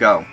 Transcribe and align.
go. 0.00 0.24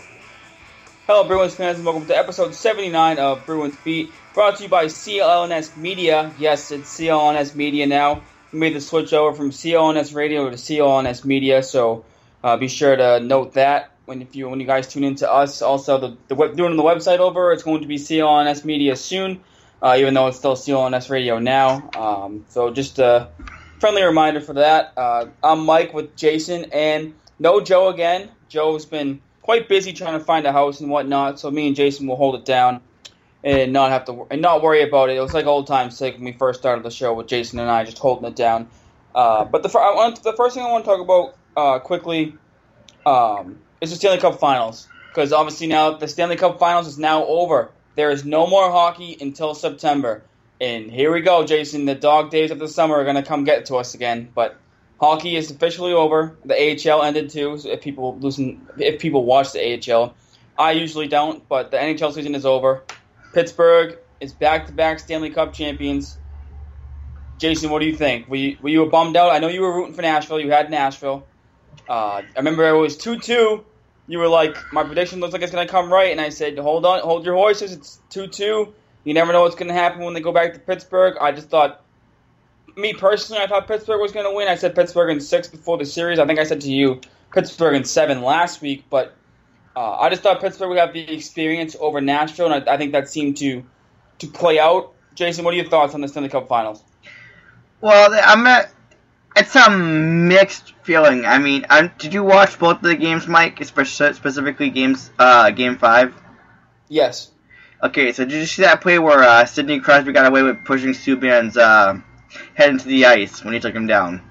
Hello, 1.07 1.27
Bruins 1.27 1.53
fans, 1.53 1.75
and 1.75 1.85
welcome 1.85 2.07
to 2.07 2.17
episode 2.17 2.55
79 2.55 3.19
of 3.19 3.45
Bruins 3.45 3.75
Beat, 3.83 4.13
brought 4.33 4.55
to 4.55 4.63
you 4.63 4.69
by 4.69 4.85
CLNS 4.85 5.75
Media. 5.75 6.33
Yes, 6.39 6.71
it's 6.71 6.97
CLNS 6.97 7.53
Media 7.53 7.85
now. 7.85 8.21
We 8.53 8.59
made 8.59 8.75
the 8.75 8.79
switch 8.79 9.11
over 9.11 9.35
from 9.35 9.49
CLNS 9.49 10.15
Radio 10.15 10.49
to 10.49 10.55
CLNS 10.55 11.25
Media, 11.25 11.61
so 11.63 12.05
uh, 12.45 12.55
be 12.55 12.69
sure 12.69 12.95
to 12.95 13.19
note 13.19 13.55
that 13.55 13.91
when 14.05 14.21
if 14.21 14.37
you 14.37 14.47
when 14.47 14.61
you 14.61 14.65
guys 14.65 14.87
tune 14.87 15.03
in 15.03 15.15
to 15.15 15.29
us. 15.29 15.61
Also, 15.61 15.99
the, 15.99 16.17
the 16.29 16.35
web, 16.35 16.55
doing 16.55 16.77
the 16.77 16.83
website 16.83 17.19
over, 17.19 17.51
it's 17.51 17.63
going 17.63 17.81
to 17.81 17.87
be 17.87 17.97
CLNS 17.97 18.63
Media 18.63 18.95
soon, 18.95 19.41
uh, 19.81 19.97
even 19.99 20.13
though 20.13 20.27
it's 20.27 20.37
still 20.37 20.55
CLNS 20.55 21.09
Radio 21.09 21.39
now. 21.39 21.89
Um, 21.93 22.45
so 22.47 22.71
just 22.71 22.99
a 22.99 23.27
friendly 23.81 24.03
reminder 24.03 24.39
for 24.39 24.53
that. 24.53 24.93
Uh, 24.95 25.25
I'm 25.43 25.65
Mike 25.65 25.93
with 25.93 26.15
Jason, 26.15 26.67
and 26.71 27.15
no 27.37 27.59
Joe 27.59 27.89
again. 27.89 28.29
Joe's 28.47 28.85
been 28.85 29.19
quite 29.47 29.69
busy 29.69 29.93
trying 29.93 30.19
to 30.19 30.25
find 30.25 30.45
a 30.45 30.51
house 30.51 30.81
and 30.81 30.89
whatnot, 30.89 31.39
so 31.39 31.49
me 31.49 31.67
and 31.67 31.75
Jason 31.77 32.05
will 32.05 32.17
hold 32.17 32.35
it 32.35 32.43
down 32.43 32.81
and 33.45 33.71
not 33.71 33.91
have 33.91 34.03
to 34.03 34.27
and 34.29 34.41
not 34.41 34.61
worry 34.61 34.83
about 34.83 35.09
it. 35.09 35.15
It 35.15 35.21
was 35.21 35.33
like 35.33 35.45
old 35.45 35.67
times 35.67 36.01
like 36.01 36.15
when 36.15 36.25
we 36.25 36.33
first 36.33 36.59
started 36.59 36.83
the 36.83 36.91
show 36.91 37.13
with 37.13 37.27
Jason 37.27 37.57
and 37.57 37.69
I 37.69 37.85
just 37.85 37.97
holding 37.97 38.25
it 38.25 38.35
down. 38.35 38.67
Uh, 39.15 39.45
but 39.45 39.63
the 39.63 39.69
want, 39.73 40.21
the 40.21 40.33
first 40.33 40.53
thing 40.53 40.65
I 40.65 40.69
want 40.69 40.83
to 40.83 40.91
talk 40.91 40.99
about 40.99 41.37
uh, 41.55 41.79
quickly 41.79 42.35
um, 43.05 43.59
is 43.79 43.91
the 43.91 43.95
Stanley 43.95 44.17
Cup 44.17 44.37
Finals 44.37 44.85
because 45.07 45.31
obviously 45.31 45.67
now 45.67 45.91
the 45.91 46.09
Stanley 46.09 46.35
Cup 46.35 46.59
Finals 46.59 46.85
is 46.85 46.99
now 46.99 47.23
over. 47.25 47.71
There 47.95 48.11
is 48.11 48.25
no 48.25 48.47
more 48.47 48.69
hockey 48.69 49.17
until 49.21 49.55
September, 49.55 50.23
and 50.59 50.91
here 50.91 51.09
we 51.13 51.21
go, 51.21 51.45
Jason. 51.45 51.85
The 51.85 51.95
dog 51.95 52.31
days 52.31 52.51
of 52.51 52.59
the 52.59 52.67
summer 52.67 52.95
are 52.95 53.05
going 53.05 53.15
to 53.15 53.23
come 53.23 53.45
get 53.45 53.67
to 53.67 53.77
us 53.77 53.93
again, 53.93 54.27
but. 54.35 54.57
Hockey 54.99 55.35
is 55.35 55.51
officially 55.51 55.93
over. 55.93 56.37
The 56.45 56.55
AHL 56.55 57.03
ended 57.03 57.29
too. 57.29 57.57
So 57.59 57.69
if 57.69 57.81
people 57.81 58.17
listen, 58.19 58.67
if 58.77 58.99
people 58.99 59.25
watch 59.25 59.51
the 59.51 59.93
AHL, 59.93 60.15
I 60.57 60.71
usually 60.71 61.07
don't, 61.07 61.47
but 61.47 61.71
the 61.71 61.77
NHL 61.77 62.13
season 62.13 62.33
is 62.33 62.45
over. 62.45 62.83
Pittsburgh 63.33 63.97
is 64.19 64.33
back-to-back 64.33 64.99
Stanley 64.99 65.29
Cup 65.29 65.53
champions. 65.53 66.17
Jason, 67.37 67.69
what 67.69 67.79
do 67.79 67.85
you 67.85 67.95
think? 67.95 68.27
Were 68.27 68.35
you, 68.37 68.57
were 68.61 68.69
you 68.69 68.85
bummed 68.87 69.15
out? 69.15 69.31
I 69.31 69.37
know 69.37 69.47
you 69.47 69.61
were 69.61 69.75
rooting 69.75 69.93
for 69.93 70.01
Nashville. 70.01 70.39
You 70.39 70.51
had 70.51 70.71
Nashville. 70.71 71.27
Uh, 71.87 72.23
I 72.23 72.37
remember 72.37 72.67
it 72.67 72.77
was 72.77 72.97
two-two. 72.97 73.63
You 74.07 74.17
were 74.17 74.27
like, 74.27 74.57
my 74.73 74.83
prediction 74.83 75.19
looks 75.19 75.33
like 75.33 75.43
it's 75.43 75.51
to 75.51 75.65
come 75.67 75.93
right, 75.93 76.11
and 76.11 76.19
I 76.19 76.29
said, 76.29 76.57
hold 76.57 76.85
on, 76.85 77.01
hold 77.01 77.25
your 77.25 77.35
horses. 77.35 77.73
It's 77.73 77.99
two-two. 78.09 78.73
You 79.03 79.13
never 79.13 79.31
know 79.31 79.41
what's 79.41 79.55
to 79.55 79.71
happen 79.71 80.03
when 80.03 80.15
they 80.15 80.21
go 80.21 80.31
back 80.31 80.53
to 80.53 80.59
Pittsburgh. 80.59 81.17
I 81.21 81.31
just 81.31 81.49
thought 81.49 81.83
me 82.75 82.93
personally, 82.93 83.41
I 83.41 83.47
thought 83.47 83.67
Pittsburgh 83.67 84.01
was 84.01 84.11
going 84.11 84.25
to 84.25 84.35
win. 84.35 84.47
I 84.47 84.55
said 84.55 84.75
Pittsburgh 84.75 85.11
in 85.11 85.19
six 85.19 85.47
before 85.47 85.77
the 85.77 85.85
series. 85.85 86.19
I 86.19 86.25
think 86.25 86.39
I 86.39 86.43
said 86.43 86.61
to 86.61 86.71
you 86.71 87.01
Pittsburgh 87.33 87.75
in 87.75 87.83
seven 87.83 88.21
last 88.21 88.61
week, 88.61 88.85
but 88.89 89.15
uh, 89.75 89.97
I 89.97 90.09
just 90.09 90.23
thought 90.23 90.41
Pittsburgh 90.41 90.69
would 90.69 90.79
have 90.79 90.93
the 90.93 91.13
experience 91.13 91.75
over 91.79 92.01
Nashville, 92.01 92.51
and 92.51 92.67
I, 92.67 92.73
I, 92.73 92.77
think 92.77 92.93
that 92.93 93.09
seemed 93.09 93.37
to 93.37 93.63
to 94.19 94.27
play 94.27 94.59
out. 94.59 94.93
Jason, 95.13 95.45
what 95.45 95.53
are 95.53 95.57
your 95.57 95.69
thoughts 95.69 95.93
on 95.93 96.01
the 96.01 96.07
Stanley 96.07 96.29
Cup 96.29 96.47
Finals? 96.47 96.83
Well, 97.79 98.11
I'm 98.13 98.45
at, 98.47 98.71
it's 99.35 99.55
a 99.55 99.69
mixed 99.69 100.73
feeling. 100.81 101.25
I 101.25 101.37
mean, 101.37 101.65
I'm, 101.69 101.91
did 101.99 102.13
you 102.13 102.23
watch 102.23 102.57
both 102.57 102.77
of 102.77 102.83
the 102.83 102.95
games, 102.95 103.27
Mike? 103.27 103.63
Specifically, 103.63 104.71
games 104.71 105.11
uh, 105.19 105.51
game 105.51 105.77
five. 105.77 106.15
Yes. 106.89 107.31
Okay, 107.83 108.11
so 108.13 108.25
did 108.25 108.33
you 108.33 108.45
see 108.47 108.63
that 108.63 108.81
play 108.81 108.97
where 108.97 109.21
uh, 109.21 109.45
Sidney 109.45 109.79
Crosby 109.79 110.11
got 110.11 110.25
away 110.25 110.41
with 110.41 110.65
pushing 110.65 110.93
Subban's 110.93 111.55
uh, 111.55 111.99
head 112.53 112.69
into 112.69 112.87
the 112.87 113.05
ice 113.05 113.43
when 113.43 113.53
he 113.53 113.59
took 113.59 113.75
him 113.75 113.87
down. 113.87 114.21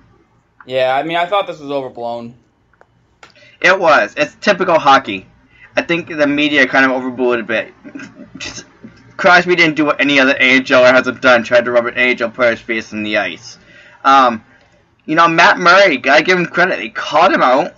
Yeah, 0.67 0.95
I 0.95 1.03
mean, 1.03 1.17
I 1.17 1.27
thought 1.27 1.47
this 1.47 1.61
was 1.61 1.71
overblown. 1.71 2.35
It 3.61 3.79
was. 3.79 4.15
It's 4.17 4.35
typical 4.37 4.79
hockey. 4.79 5.27
I 5.77 5.83
think 5.83 6.09
the 6.09 6.27
media 6.27 6.67
kind 6.67 6.91
of 6.91 7.01
overblew 7.01 7.35
it 7.35 7.41
a 7.41 7.45
bit. 7.45 7.75
Crosby 9.17 9.55
didn't 9.57 9.77
do 9.77 9.85
what 9.85 10.01
any 10.01 10.21
other 10.21 10.35
AHLer 10.35 10.93
hasn't 10.93 11.23
done, 11.23 11.43
tried 11.43 11.65
to 11.65 11.73
rub 11.73 11.87
an 11.87 12.23
AHL 12.23 12.31
player's 12.31 12.61
face 12.61 12.93
in 12.93 13.03
the 13.03 13.17
ice. 13.17 13.59
Um, 14.05 14.45
you 15.05 15.15
know, 15.15 15.29
Matt 15.29 15.59
Murray, 15.59 15.97
gotta 15.99 16.23
give 16.23 16.39
him 16.39 16.47
credit. 16.47 16.81
He 16.81 16.91
caught 16.91 17.33
him 17.33 17.43
out, 17.43 17.75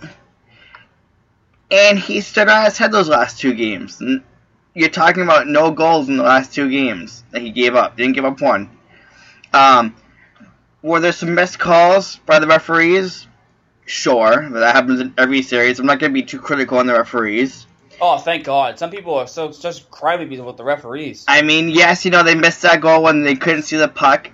and 1.71 1.97
he 1.97 2.21
stood 2.21 2.49
on 2.49 2.65
his 2.65 2.77
head 2.77 2.91
those 2.91 3.07
last 3.07 3.39
two 3.39 3.53
games. 3.53 4.01
You're 4.73 4.89
talking 4.89 5.23
about 5.23 5.47
no 5.47 5.71
goals 5.71 6.09
in 6.09 6.17
the 6.17 6.23
last 6.23 6.53
two 6.53 6.69
games 6.69 7.23
that 7.31 7.41
he 7.41 7.51
gave 7.51 7.75
up. 7.75 7.95
Didn't 7.95 8.15
give 8.15 8.25
up 8.25 8.41
one. 8.41 8.69
Um, 9.53 9.95
were 10.81 10.99
there 10.99 11.11
some 11.11 11.35
missed 11.35 11.59
calls 11.59 12.17
by 12.25 12.39
the 12.39 12.47
referees? 12.47 13.27
Sure, 13.85 14.49
that 14.49 14.75
happens 14.75 14.99
in 14.99 15.13
every 15.17 15.41
series. 15.41 15.79
I'm 15.79 15.85
not 15.85 15.99
going 15.99 16.11
to 16.11 16.13
be 16.13 16.23
too 16.23 16.39
critical 16.39 16.77
on 16.77 16.87
the 16.87 16.93
referees. 16.93 17.65
Oh, 18.01 18.17
thank 18.17 18.45
God! 18.45 18.79
Some 18.79 18.91
people 18.91 19.15
are 19.15 19.27
so 19.27 19.51
just 19.51 19.91
crybabies 19.91 20.43
with 20.43 20.57
the 20.57 20.63
referees. 20.63 21.25
I 21.27 21.41
mean, 21.41 21.69
yes, 21.69 22.05
you 22.05 22.11
know 22.11 22.23
they 22.23 22.35
missed 22.35 22.61
that 22.61 22.79
goal 22.79 23.03
when 23.03 23.23
they 23.23 23.35
couldn't 23.35 23.63
see 23.63 23.77
the 23.77 23.89
puck. 23.89 24.29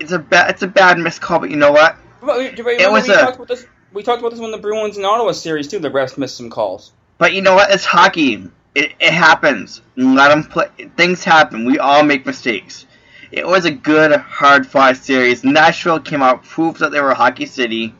It's 0.00 0.12
a 0.12 0.18
bad, 0.18 0.50
it's 0.50 0.62
a 0.62 0.66
bad 0.66 0.98
missed 0.98 1.20
call, 1.20 1.40
but 1.40 1.50
you 1.50 1.56
know 1.56 1.72
what? 1.72 1.96
it 2.22 2.90
was 2.90 3.06
we 3.08 3.14
a, 3.14 3.18
talked 3.18 3.36
about 3.36 3.48
this. 3.48 3.66
We 3.92 4.02
talked 4.02 4.20
about 4.20 4.30
this 4.30 4.40
when 4.40 4.50
the 4.50 4.58
Bruins 4.58 4.96
and 4.96 5.04
Ottawa 5.04 5.32
series 5.32 5.68
too. 5.68 5.78
The 5.78 5.90
refs 5.90 6.16
missed 6.16 6.36
some 6.36 6.48
calls. 6.48 6.92
But 7.18 7.34
you 7.34 7.42
know 7.42 7.54
what? 7.54 7.70
It's 7.70 7.84
hockey. 7.84 8.48
It, 8.74 8.92
it 8.98 9.12
happens. 9.12 9.82
Let 9.96 10.28
them 10.28 10.44
play. 10.44 10.68
Things 10.96 11.22
happen. 11.22 11.66
We 11.66 11.78
all 11.78 12.02
make 12.02 12.24
mistakes. 12.24 12.86
It 13.32 13.46
was 13.46 13.64
a 13.64 13.70
good, 13.70 14.12
hard 14.12 14.66
fought 14.66 14.98
series. 14.98 15.42
Nashville 15.42 16.00
came 16.00 16.20
out, 16.20 16.44
proved 16.44 16.80
that 16.80 16.92
they 16.92 17.00
were 17.00 17.12
a 17.12 17.14
hockey 17.14 17.46
city, 17.46 17.94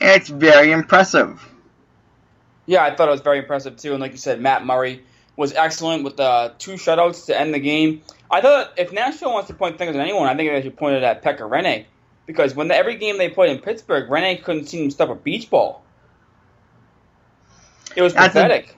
and 0.00 0.10
it's 0.10 0.28
very 0.28 0.70
impressive. 0.70 1.44
Yeah, 2.66 2.84
I 2.84 2.94
thought 2.94 3.08
it 3.08 3.10
was 3.10 3.22
very 3.22 3.40
impressive 3.40 3.76
too. 3.76 3.90
And 3.92 4.00
like 4.00 4.12
you 4.12 4.18
said, 4.18 4.40
Matt 4.40 4.64
Murray 4.64 5.02
was 5.36 5.52
excellent 5.52 6.04
with 6.04 6.16
the 6.16 6.54
two 6.58 6.74
shutouts 6.74 7.26
to 7.26 7.38
end 7.38 7.52
the 7.52 7.58
game. 7.58 8.02
I 8.30 8.40
thought 8.40 8.74
if 8.76 8.92
Nashville 8.92 9.32
wants 9.32 9.48
to 9.48 9.54
point 9.54 9.78
fingers 9.78 9.96
at 9.96 10.00
anyone, 10.00 10.28
I 10.28 10.36
think 10.36 10.52
they 10.52 10.62
should 10.62 10.76
point 10.76 10.94
it 10.94 11.02
at 11.02 11.24
Pekka 11.24 11.40
Rinne. 11.40 11.86
Because 12.26 12.54
when 12.54 12.68
the, 12.68 12.76
every 12.76 12.94
game 12.94 13.18
they 13.18 13.28
played 13.28 13.50
in 13.50 13.58
Pittsburgh, 13.58 14.08
Rinne 14.08 14.44
couldn't 14.44 14.66
seem 14.66 14.88
to 14.88 14.94
stop 14.94 15.08
a 15.08 15.16
beach 15.16 15.50
ball. 15.50 15.82
It 17.96 18.02
was 18.02 18.12
pathetic. 18.12 18.76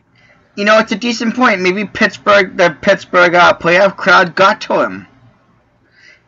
You 0.56 0.64
know, 0.64 0.78
it's 0.78 0.92
a 0.92 0.96
decent 0.96 1.36
point. 1.36 1.60
Maybe 1.60 1.84
Pittsburgh, 1.84 2.56
the 2.56 2.76
Pittsburgh 2.80 3.34
uh, 3.34 3.52
playoff 3.58 3.98
crowd 3.98 4.34
got 4.34 4.62
to 4.62 4.82
him. 4.82 5.06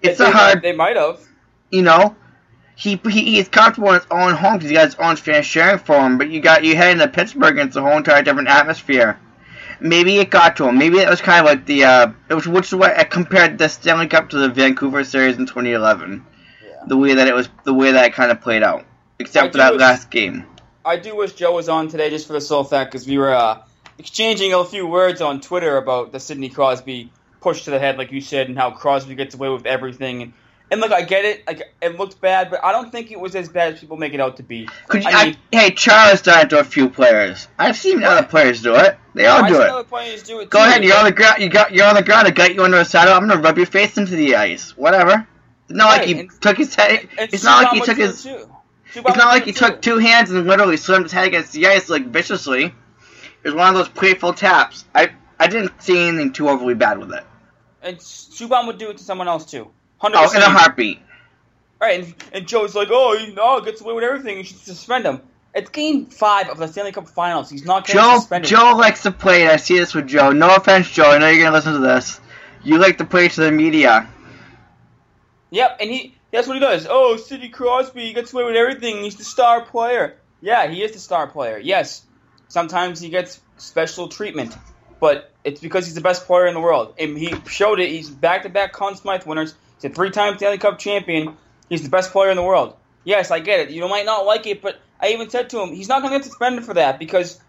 It's 0.06 0.18
they, 0.18 0.26
a 0.26 0.30
hard. 0.30 0.62
They 0.62 0.72
might 0.72 0.96
have. 0.96 1.20
You 1.70 1.82
know, 1.82 2.16
he, 2.76 3.00
he 3.04 3.36
he's 3.36 3.48
comfortable 3.48 3.88
in 3.88 3.94
his 3.94 4.06
own 4.10 4.34
home 4.34 4.54
because 4.54 4.68
he 4.68 4.76
got 4.76 4.84
his 4.84 4.94
own 4.96 5.16
fan 5.16 5.42
sharing 5.42 5.78
for 5.78 5.96
him. 5.96 6.18
But 6.18 6.30
you 6.30 6.40
got 6.40 6.62
you 6.62 6.76
head 6.76 6.92
into 6.92 7.08
Pittsburgh 7.08 7.58
and 7.58 7.68
it's 7.68 7.76
a 7.76 7.82
whole 7.82 7.96
entire 7.96 8.22
different 8.22 8.48
atmosphere. 8.48 9.18
Maybe 9.80 10.18
it 10.18 10.30
got 10.30 10.56
to 10.56 10.68
him. 10.68 10.78
Maybe 10.78 10.98
it 10.98 11.08
was 11.08 11.20
kind 11.20 11.40
of 11.40 11.46
like 11.46 11.66
the 11.66 11.84
uh, 11.84 12.12
it 12.28 12.34
was 12.34 12.46
which 12.46 12.66
is 12.66 12.74
what 12.74 12.98
I 12.98 13.04
compared 13.04 13.58
the 13.58 13.68
Stanley 13.68 14.06
Cup 14.06 14.30
to 14.30 14.38
the 14.38 14.50
Vancouver 14.50 15.04
series 15.04 15.38
in 15.38 15.46
2011. 15.46 16.24
Yeah. 16.62 16.84
The 16.86 16.96
way 16.96 17.14
that 17.14 17.26
it 17.26 17.34
was, 17.34 17.48
the 17.64 17.74
way 17.74 17.92
that 17.92 18.04
it 18.04 18.12
kind 18.12 18.30
of 18.30 18.40
played 18.42 18.62
out, 18.62 18.84
except 19.18 19.48
I 19.48 19.50
for 19.50 19.58
that 19.58 19.72
wish, 19.72 19.80
last 19.80 20.10
game. 20.10 20.46
I 20.84 20.98
do 20.98 21.16
wish 21.16 21.32
Joe 21.32 21.54
was 21.54 21.68
on 21.68 21.88
today 21.88 22.10
just 22.10 22.26
for 22.26 22.34
the 22.34 22.40
sole 22.40 22.64
fact 22.64 22.92
because 22.92 23.06
we 23.06 23.18
were 23.18 23.34
uh, 23.34 23.62
exchanging 23.98 24.52
a 24.52 24.64
few 24.64 24.86
words 24.86 25.20
on 25.20 25.40
Twitter 25.40 25.78
about 25.78 26.12
the 26.12 26.20
Sidney 26.20 26.50
Crosby 26.50 27.10
push 27.46 27.62
to 27.62 27.70
the 27.70 27.78
head, 27.78 27.96
like 27.96 28.10
you 28.10 28.20
said, 28.20 28.48
and 28.48 28.58
how 28.58 28.72
Crosby 28.72 29.14
gets 29.14 29.36
away 29.36 29.48
with 29.48 29.66
everything. 29.66 30.20
And, 30.20 30.32
and 30.72 30.80
look, 30.80 30.90
I 30.90 31.02
get 31.02 31.24
it. 31.24 31.46
Like 31.46 31.62
it 31.80 31.96
looked 31.96 32.20
bad, 32.20 32.50
but 32.50 32.64
I 32.64 32.72
don't 32.72 32.90
think 32.90 33.12
it 33.12 33.20
was 33.20 33.36
as 33.36 33.48
bad 33.48 33.74
as 33.74 33.78
people 33.78 33.96
make 33.96 34.14
it 34.14 34.20
out 34.20 34.38
to 34.38 34.42
be. 34.42 34.68
Could 34.88 35.04
you, 35.04 35.10
I 35.10 35.26
mean, 35.26 35.36
I, 35.52 35.56
hey, 35.56 35.70
Charles 35.70 36.22
done 36.22 36.46
it 36.46 36.50
to 36.50 36.58
a 36.58 36.64
few 36.64 36.88
players. 36.88 37.46
I've 37.56 37.76
seen 37.76 38.02
other 38.02 38.26
players 38.26 38.62
do 38.62 38.74
it. 38.74 38.98
They 39.14 39.26
all 39.26 39.46
do 39.46 39.62
it. 39.62 39.70
Other 39.70 39.84
players 39.84 40.24
do 40.24 40.40
it. 40.40 40.50
Go 40.50 40.58
too, 40.58 40.64
ahead. 40.68 40.82
You're 40.82 40.96
on 40.96 41.04
the 41.04 41.12
ground. 41.12 41.40
You 41.40 41.48
got. 41.48 41.72
You're 41.72 41.86
on 41.86 41.94
the 41.94 42.02
ground. 42.02 42.26
I 42.26 42.32
got 42.32 42.52
you 42.52 42.64
under 42.64 42.78
a 42.78 42.84
saddle. 42.84 43.14
I'm 43.14 43.28
gonna 43.28 43.40
rub 43.40 43.58
your 43.58 43.66
face 43.66 43.96
into 43.96 44.16
the 44.16 44.34
ice. 44.34 44.76
Whatever. 44.76 45.28
It's 45.68 45.76
not 45.76 45.84
right. 45.84 45.98
like 45.98 46.08
he 46.08 46.18
and, 46.18 46.30
took 46.40 46.56
his 46.56 46.74
head. 46.74 47.08
It's 47.16 47.44
not 47.44 47.62
like 47.62 47.74
he 47.74 47.80
took 47.80 47.96
his. 47.96 48.24
Too. 48.24 48.50
It's 48.86 49.16
not 49.16 49.28
like 49.28 49.44
he 49.44 49.52
took 49.52 49.80
two 49.80 49.98
hands 49.98 50.32
and 50.32 50.48
literally 50.48 50.78
slammed 50.78 51.04
his 51.04 51.12
head 51.12 51.28
against 51.28 51.52
the 51.52 51.68
ice 51.68 51.88
like 51.88 52.06
viciously. 52.06 52.64
It 52.64 52.74
was 53.44 53.54
one 53.54 53.68
of 53.68 53.76
those 53.76 53.88
playful 53.88 54.32
taps. 54.32 54.84
I 54.92 55.12
I 55.38 55.46
didn't 55.46 55.80
see 55.80 56.08
anything 56.08 56.32
too 56.32 56.48
overly 56.48 56.74
bad 56.74 56.98
with 56.98 57.12
it 57.12 57.24
and 57.86 57.98
Subban 57.98 58.66
would 58.66 58.78
do 58.78 58.90
it 58.90 58.98
to 58.98 59.04
someone 59.04 59.28
else 59.28 59.44
too. 59.44 59.70
100%. 60.02 60.12
Oh, 60.14 60.32
in 60.32 60.42
a 60.42 60.50
heartbeat. 60.50 61.00
Right, 61.80 62.04
and, 62.04 62.14
and 62.32 62.48
Joe's 62.48 62.74
like, 62.74 62.88
oh, 62.90 63.16
he 63.18 63.32
no, 63.32 63.60
gets 63.60 63.80
away 63.80 63.94
with 63.94 64.04
everything. 64.04 64.38
You 64.38 64.44
should 64.44 64.58
suspend 64.58 65.04
him. 65.04 65.20
It's 65.54 65.70
game 65.70 66.06
five 66.06 66.48
of 66.48 66.58
the 66.58 66.66
Stanley 66.68 66.92
Cup 66.92 67.08
Finals. 67.08 67.48
He's 67.48 67.64
not 67.64 67.86
getting 67.86 68.02
Joe, 68.02 68.18
suspended. 68.18 68.50
Joe 68.50 68.76
likes 68.76 69.02
to 69.04 69.10
play. 69.10 69.48
I 69.48 69.56
see 69.56 69.78
this 69.78 69.94
with 69.94 70.06
Joe. 70.06 70.32
No 70.32 70.54
offense, 70.54 70.90
Joe. 70.90 71.10
I 71.10 71.18
know 71.18 71.28
you're 71.28 71.44
gonna 71.44 71.56
listen 71.56 71.72
to 71.74 71.78
this. 71.78 72.20
You 72.62 72.78
like 72.78 72.98
to 72.98 73.06
play 73.06 73.28
to 73.28 73.40
the 73.40 73.50
media. 73.50 74.08
Yep, 75.50 75.78
and 75.80 75.90
he 75.90 76.14
that's 76.30 76.46
what 76.46 76.54
he 76.54 76.60
does. 76.60 76.86
Oh, 76.88 77.16
Sidney 77.16 77.48
Crosby 77.48 78.06
he 78.06 78.12
gets 78.12 78.34
away 78.34 78.44
with 78.44 78.56
everything. 78.56 79.02
He's 79.02 79.16
the 79.16 79.24
star 79.24 79.62
player. 79.62 80.16
Yeah, 80.42 80.66
he 80.66 80.82
is 80.82 80.92
the 80.92 80.98
star 80.98 81.26
player. 81.26 81.58
Yes, 81.58 82.04
sometimes 82.48 83.00
he 83.00 83.08
gets 83.08 83.40
special 83.56 84.08
treatment 84.08 84.54
but 85.06 85.30
it's 85.44 85.60
because 85.60 85.86
he's 85.86 85.94
the 85.94 86.00
best 86.00 86.26
player 86.26 86.48
in 86.48 86.54
the 86.54 86.60
world. 86.60 86.94
And 86.98 87.16
he 87.16 87.32
showed 87.48 87.78
it. 87.78 87.90
He's 87.90 88.10
back-to-back 88.10 88.72
Conn 88.72 88.96
Smythe 88.96 89.24
winners. 89.24 89.54
He's 89.76 89.88
a 89.88 89.94
three-time 89.94 90.36
Stanley 90.36 90.58
Cup 90.58 90.80
champion. 90.80 91.36
He's 91.68 91.84
the 91.84 91.90
best 91.90 92.10
player 92.10 92.30
in 92.30 92.36
the 92.36 92.42
world. 92.42 92.74
Yes, 93.04 93.30
I 93.30 93.38
get 93.38 93.60
it. 93.60 93.70
You 93.70 93.86
might 93.88 94.04
not 94.04 94.26
like 94.26 94.48
it, 94.48 94.62
but 94.62 94.80
I 95.00 95.10
even 95.10 95.30
said 95.30 95.50
to 95.50 95.60
him, 95.60 95.72
he's 95.72 95.86
not 95.86 96.02
going 96.02 96.12
to 96.12 96.18
get 96.18 96.24
suspended 96.24 96.64
for 96.64 96.74
that 96.74 96.98
because 96.98 97.40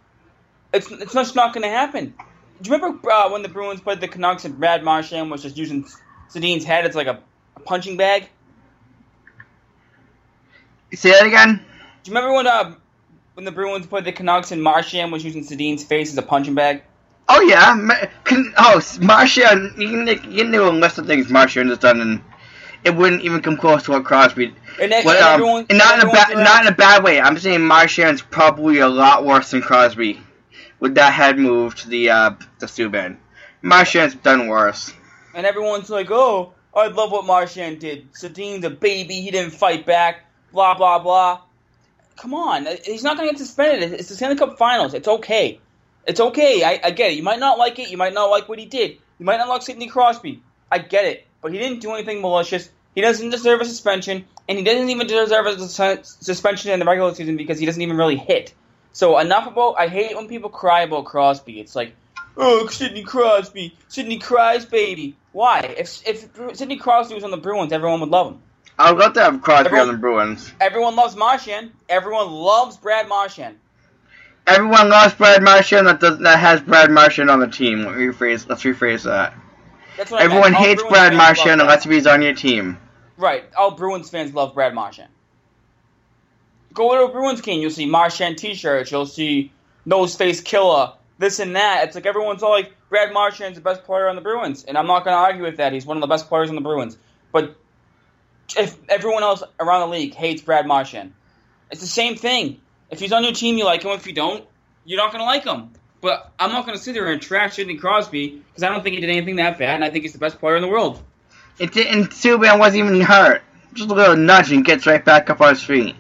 It's 0.73 0.91
it's 0.91 1.13
just 1.13 1.35
not 1.35 1.53
going 1.53 1.63
to 1.63 1.69
happen. 1.69 2.13
Do 2.61 2.69
you 2.69 2.75
remember 2.75 3.11
uh, 3.11 3.31
when 3.31 3.41
the 3.41 3.49
Bruins 3.49 3.81
played 3.81 4.01
the 4.01 4.07
Canucks 4.07 4.45
and 4.45 4.59
Brad 4.59 4.83
Marchand 4.83 5.31
was 5.31 5.41
just 5.41 5.57
using 5.57 5.87
Sedin's 6.29 6.65
head 6.65 6.85
as 6.85 6.95
like 6.95 7.07
a, 7.07 7.19
a 7.55 7.59
punching 7.61 7.97
bag? 7.97 8.27
You 10.91 10.97
Say 10.97 11.11
that 11.11 11.25
again. 11.25 11.65
Do 12.03 12.11
you 12.11 12.15
remember 12.15 12.35
when 12.35 12.47
uh, 12.47 12.75
when 13.33 13.45
the 13.45 13.51
Bruins 13.51 13.87
played 13.87 14.05
the 14.05 14.11
Canucks 14.11 14.51
and 14.51 14.61
Marchand 14.61 15.11
was 15.11 15.23
using 15.23 15.43
Sedin's 15.43 15.83
face 15.83 16.11
as 16.11 16.17
a 16.17 16.21
punching 16.21 16.55
bag? 16.55 16.83
Oh 17.29 17.41
yeah, 17.41 17.73
Ma- 17.73 18.07
can, 18.23 18.53
oh 18.57 18.81
Marchand. 19.01 19.73
You 19.77 19.89
can, 19.89 20.31
you 20.31 20.43
can 20.43 20.51
do 20.51 20.67
a 20.67 20.71
list 20.71 20.97
of 20.97 21.07
things 21.07 21.29
Marchand 21.29 21.69
has 21.69 21.77
done, 21.79 21.99
and 21.99 22.23
it 22.83 22.95
wouldn't 22.95 23.23
even 23.23 23.41
come 23.41 23.57
close 23.57 23.83
to 23.83 23.91
what 23.91 24.05
Crosby. 24.05 24.55
And, 24.79 24.91
that, 24.91 25.03
What, 25.03 25.17
um, 25.21 25.33
everyone, 25.33 25.65
and 25.69 25.77
not 25.77 25.99
in 25.99 26.07
a 26.07 26.11
bad, 26.11 26.37
not 26.37 26.61
in 26.65 26.71
a 26.71 26.75
bad 26.75 27.03
way. 27.03 27.19
I'm 27.19 27.37
saying 27.37 27.61
Marchand's 27.61 28.21
probably 28.21 28.79
a 28.79 28.87
lot 28.87 29.25
worse 29.25 29.51
than 29.51 29.61
Crosby, 29.61 30.21
with 30.79 30.95
that 30.95 31.11
head 31.13 31.37
move 31.37 31.75
to 31.75 31.89
the 31.89 32.09
uh, 32.11 32.31
the 32.59 32.67
Subban. 32.67 33.17
Marchand's 33.61 34.15
done 34.15 34.47
worse. 34.47 34.93
and 35.33 35.45
everyone's 35.45 35.89
like, 35.89 36.07
"Oh, 36.11 36.53
I 36.73 36.87
love 36.87 37.11
what 37.11 37.25
Marchand 37.25 37.79
did. 37.79 38.13
Sedin's 38.13 38.63
a 38.63 38.69
baby. 38.69 39.15
He 39.15 39.31
didn't 39.31 39.51
fight 39.51 39.85
back. 39.85 40.25
Blah 40.53 40.75
blah 40.77 40.99
blah." 40.99 41.41
Come 42.15 42.33
on, 42.33 42.67
he's 42.83 43.03
not 43.03 43.15
going 43.15 43.29
to 43.29 43.33
get 43.33 43.39
suspended. 43.39 43.93
It's 43.93 44.09
the 44.09 44.15
Stanley 44.15 44.37
Cup 44.37 44.57
Finals. 44.57 44.95
It's 44.95 45.07
okay. 45.07 45.59
It's 46.07 46.19
okay. 46.19 46.63
I, 46.63 46.79
I 46.83 46.91
get 46.91 47.11
it. 47.11 47.17
You 47.17 47.23
might 47.23 47.39
not 47.39 47.57
like 47.57 47.77
it. 47.79 47.89
You 47.89 47.97
might 47.97 48.13
not 48.13 48.29
like 48.29 48.47
what 48.47 48.57
he 48.59 48.65
did. 48.65 48.97
You 49.19 49.25
might 49.25 49.37
not 49.37 49.49
like 49.49 49.61
Sidney 49.61 49.87
Crosby. 49.87 50.41
I 50.71 50.79
get 50.79 51.05
it. 51.05 51.27
But 51.41 51.51
he 51.51 51.59
didn't 51.59 51.81
do 51.81 51.91
anything 51.91 52.21
malicious. 52.21 52.69
He 52.95 53.01
doesn't 53.01 53.29
deserve 53.29 53.61
a 53.61 53.65
suspension, 53.65 54.25
and 54.49 54.57
he 54.57 54.63
doesn't 54.63 54.89
even 54.89 55.05
deserve 55.05 55.45
a 55.45 56.03
suspension 56.03 56.71
in 56.71 56.79
the 56.79 56.85
regular 56.85 57.13
season 57.13 57.37
because 57.37 57.59
he 57.59 57.65
doesn't 57.65 57.81
even 57.81 57.95
really 57.97 58.15
hit. 58.15 58.53
So 58.93 59.19
enough 59.19 59.45
about. 59.47 59.75
I 59.77 59.87
hate 59.87 60.15
when 60.15 60.27
people 60.27 60.49
cry 60.49 60.81
about 60.81 61.05
Crosby. 61.05 61.59
It's 61.59 61.75
like, 61.75 61.93
oh, 62.35 62.65
Sidney 62.67 63.03
Crosby, 63.03 63.75
Sidney 63.87 64.17
cries, 64.17 64.65
baby. 64.65 65.15
Why? 65.31 65.59
If 65.77 66.07
if 66.07 66.57
Sidney 66.57 66.77
Crosby 66.77 67.13
was 67.13 67.23
on 67.23 67.29
the 67.29 67.37
Bruins, 67.37 67.71
everyone 67.71 67.99
would 67.99 68.09
love 68.09 68.31
him. 68.31 68.41
I 68.79 68.91
would 68.91 68.99
love 68.99 69.13
to 69.13 69.21
have 69.21 69.41
Crosby 69.41 69.65
Everyone- 69.67 69.89
on 69.89 69.95
the 69.95 69.99
Bruins. 69.99 70.51
Everyone 70.59 70.95
loves 70.95 71.15
Marchand. 71.15 71.71
Everyone 71.89 72.31
loves 72.31 72.77
Brad 72.77 73.07
Marchand. 73.07 73.57
Everyone 74.47 74.89
loves 74.89 75.13
Brad 75.13 75.43
Marchand 75.43 75.87
that 75.87 75.99
does, 75.99 76.19
that 76.19 76.39
has 76.39 76.61
Brad 76.61 76.89
Marchand 76.89 77.29
on 77.29 77.39
the 77.39 77.47
team. 77.47 77.83
Let 77.83 77.97
me 77.97 78.05
rephrase. 78.05 78.47
Let's 78.47 78.63
rephrase 78.63 79.03
that. 79.03 79.33
I 79.97 80.23
Everyone 80.23 80.53
meant. 80.53 80.65
Hates 80.65 80.81
Bruins 80.81 80.93
Brad 80.93 81.13
Marchand 81.13 81.61
unless 81.61 81.83
he's 81.83 82.07
on 82.07 82.21
your 82.21 82.33
team. 82.33 82.77
Right. 83.17 83.43
All 83.57 83.71
Bruins 83.71 84.09
fans 84.09 84.33
love 84.33 84.53
Brad 84.53 84.73
Marchand. 84.73 85.09
Go 86.73 86.95
to 86.95 87.11
a 87.11 87.11
Bruins 87.11 87.41
game, 87.41 87.59
you'll 87.59 87.71
see 87.71 87.87
Marchand 87.87 88.37
t-shirts, 88.37 88.91
you'll 88.91 89.07
see 89.07 89.51
nose 89.85 90.15
face 90.15 90.41
killer, 90.41 90.93
this 91.17 91.39
and 91.39 91.55
that. 91.55 91.85
It's 91.85 91.95
like 91.95 92.05
everyone's 92.05 92.43
all 92.43 92.51
like, 92.51 92.71
Brad 92.89 93.11
Marchand's 93.11 93.57
the 93.57 93.63
best 93.63 93.83
player 93.83 94.07
on 94.07 94.15
the 94.15 94.21
Bruins, 94.21 94.63
and 94.63 94.77
I'm 94.77 94.85
not 94.85 95.03
going 95.03 95.15
to 95.15 95.19
argue 95.19 95.41
with 95.41 95.57
that. 95.57 95.73
He's 95.73 95.85
one 95.85 95.97
of 95.97 96.01
the 96.01 96.07
best 96.07 96.27
players 96.29 96.49
on 96.49 96.55
the 96.55 96.61
Bruins. 96.61 96.97
But 97.31 97.55
if 98.55 98.77
everyone 98.87 99.23
else 99.23 99.43
around 99.59 99.81
the 99.81 99.87
league 99.87 100.13
hates 100.13 100.41
Brad 100.41 100.67
Marchand, 100.67 101.13
it's 101.71 101.81
the 101.81 101.87
same 101.87 102.15
thing. 102.15 102.61
If 102.89 102.99
he's 102.99 103.11
on 103.11 103.23
your 103.23 103.33
team, 103.33 103.57
you 103.57 103.65
like 103.65 103.83
him. 103.83 103.91
If 103.91 104.07
you 104.07 104.13
don't, 104.13 104.45
you're 104.85 104.97
not 104.97 105.11
going 105.11 105.21
to 105.21 105.25
like 105.25 105.43
him. 105.43 105.71
But 105.99 106.31
I'm 106.39 106.51
not 106.51 106.65
going 106.65 106.77
to 106.77 106.83
sit 106.83 106.93
there 106.93 107.11
and 107.11 107.21
trash 107.21 107.55
Sidney 107.55 107.75
Crosby 107.75 108.29
because 108.29 108.63
I 108.63 108.69
don't 108.69 108.83
think 108.83 108.95
he 108.95 109.01
did 109.01 109.09
anything 109.09 109.37
that 109.37 109.57
bad, 109.57 109.75
and 109.75 109.83
I 109.83 109.89
think 109.89 110.03
he's 110.03 110.13
the 110.13 110.19
best 110.19 110.39
player 110.39 110.55
in 110.55 110.61
the 110.61 110.67
world. 110.67 111.01
It 111.59 111.73
didn't. 111.73 112.11
Subban 112.11 112.59
wasn't 112.59 112.85
even 112.85 113.01
hurt. 113.01 113.41
Just 113.73 113.89
a 113.89 113.93
little 113.93 114.15
nudge 114.15 114.51
and 114.51 114.63
gets 114.63 114.85
right 114.85 115.03
back 115.03 115.29
up 115.29 115.41
on 115.41 115.49
his 115.49 115.63
feet. 115.63 115.95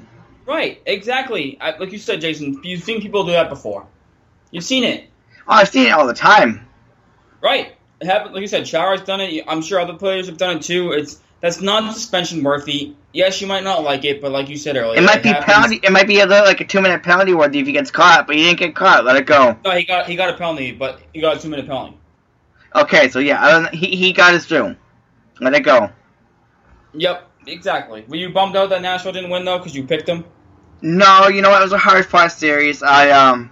Right, 0.45 0.81
exactly. 0.85 1.57
I, 1.59 1.77
like 1.77 1.91
you 1.91 1.97
said, 1.97 2.21
Jason, 2.21 2.61
you've 2.63 2.83
seen 2.83 3.01
people 3.01 3.25
do 3.25 3.31
that 3.31 3.49
before. 3.49 3.85
You've 4.51 4.63
seen 4.63 4.83
it. 4.83 5.09
Oh, 5.47 5.53
I've 5.53 5.67
seen 5.67 5.87
it 5.87 5.91
all 5.91 6.07
the 6.07 6.13
time. 6.13 6.67
Right. 7.41 7.73
It 7.99 8.05
happened, 8.05 8.33
like 8.33 8.41
you 8.41 8.47
said, 8.47 8.65
Chara's 8.65 9.01
done 9.01 9.19
it. 9.19 9.43
I'm 9.47 9.61
sure 9.61 9.79
other 9.79 9.95
players 9.95 10.27
have 10.27 10.37
done 10.37 10.57
it 10.57 10.63
too. 10.63 10.91
It's 10.91 11.19
that's 11.41 11.61
not 11.61 11.93
suspension 11.93 12.43
worthy. 12.43 12.95
Yes, 13.13 13.41
you 13.41 13.47
might 13.47 13.63
not 13.63 13.83
like 13.83 14.05
it, 14.05 14.21
but 14.21 14.31
like 14.31 14.49
you 14.49 14.57
said 14.57 14.75
earlier, 14.75 14.99
It 14.99 15.03
might 15.03 15.23
be 15.23 15.29
happens. 15.29 15.45
penalty. 15.53 15.79
It 15.83 15.91
might 15.91 16.07
be 16.07 16.19
a 16.19 16.25
little 16.25 16.45
like 16.45 16.61
a 16.61 16.65
two 16.65 16.81
minute 16.81 17.03
penalty 17.03 17.33
worthy 17.33 17.59
if 17.59 17.65
he 17.67 17.73
gets 17.73 17.91
caught, 17.91 18.27
but 18.27 18.35
he 18.35 18.43
didn't 18.43 18.59
get 18.59 18.75
caught. 18.75 19.05
Let 19.05 19.15
it 19.15 19.25
go. 19.25 19.57
No, 19.63 19.71
he 19.71 19.83
got 19.83 20.07
he 20.07 20.15
got 20.15 20.29
a 20.29 20.33
penalty, 20.33 20.71
but 20.71 20.99
he 21.13 21.21
got 21.21 21.37
a 21.37 21.39
two 21.39 21.49
minute 21.49 21.67
penalty. 21.67 21.97
Okay, 22.75 23.09
so 23.09 23.19
yeah, 23.19 23.43
I 23.43 23.51
don't, 23.51 23.73
he 23.73 23.95
he 23.95 24.13
got 24.13 24.33
his 24.33 24.45
due. 24.45 24.75
Let 25.39 25.53
it 25.53 25.61
go. 25.61 25.89
Yep, 26.93 27.29
exactly. 27.47 28.03
Were 28.07 28.15
you 28.15 28.29
bummed 28.31 28.55
out 28.55 28.69
that 28.69 28.81
Nashville 28.81 29.11
didn't 29.13 29.29
win 29.29 29.45
though 29.45 29.57
because 29.57 29.75
you 29.75 29.83
picked 29.83 30.05
them? 30.05 30.25
No, 30.81 31.27
you 31.27 31.41
know 31.41 31.49
what? 31.49 31.61
It 31.61 31.65
was 31.65 31.73
a 31.73 31.77
hard 31.77 32.05
fought 32.05 32.31
series. 32.31 32.83
I 32.83 33.09
um, 33.11 33.51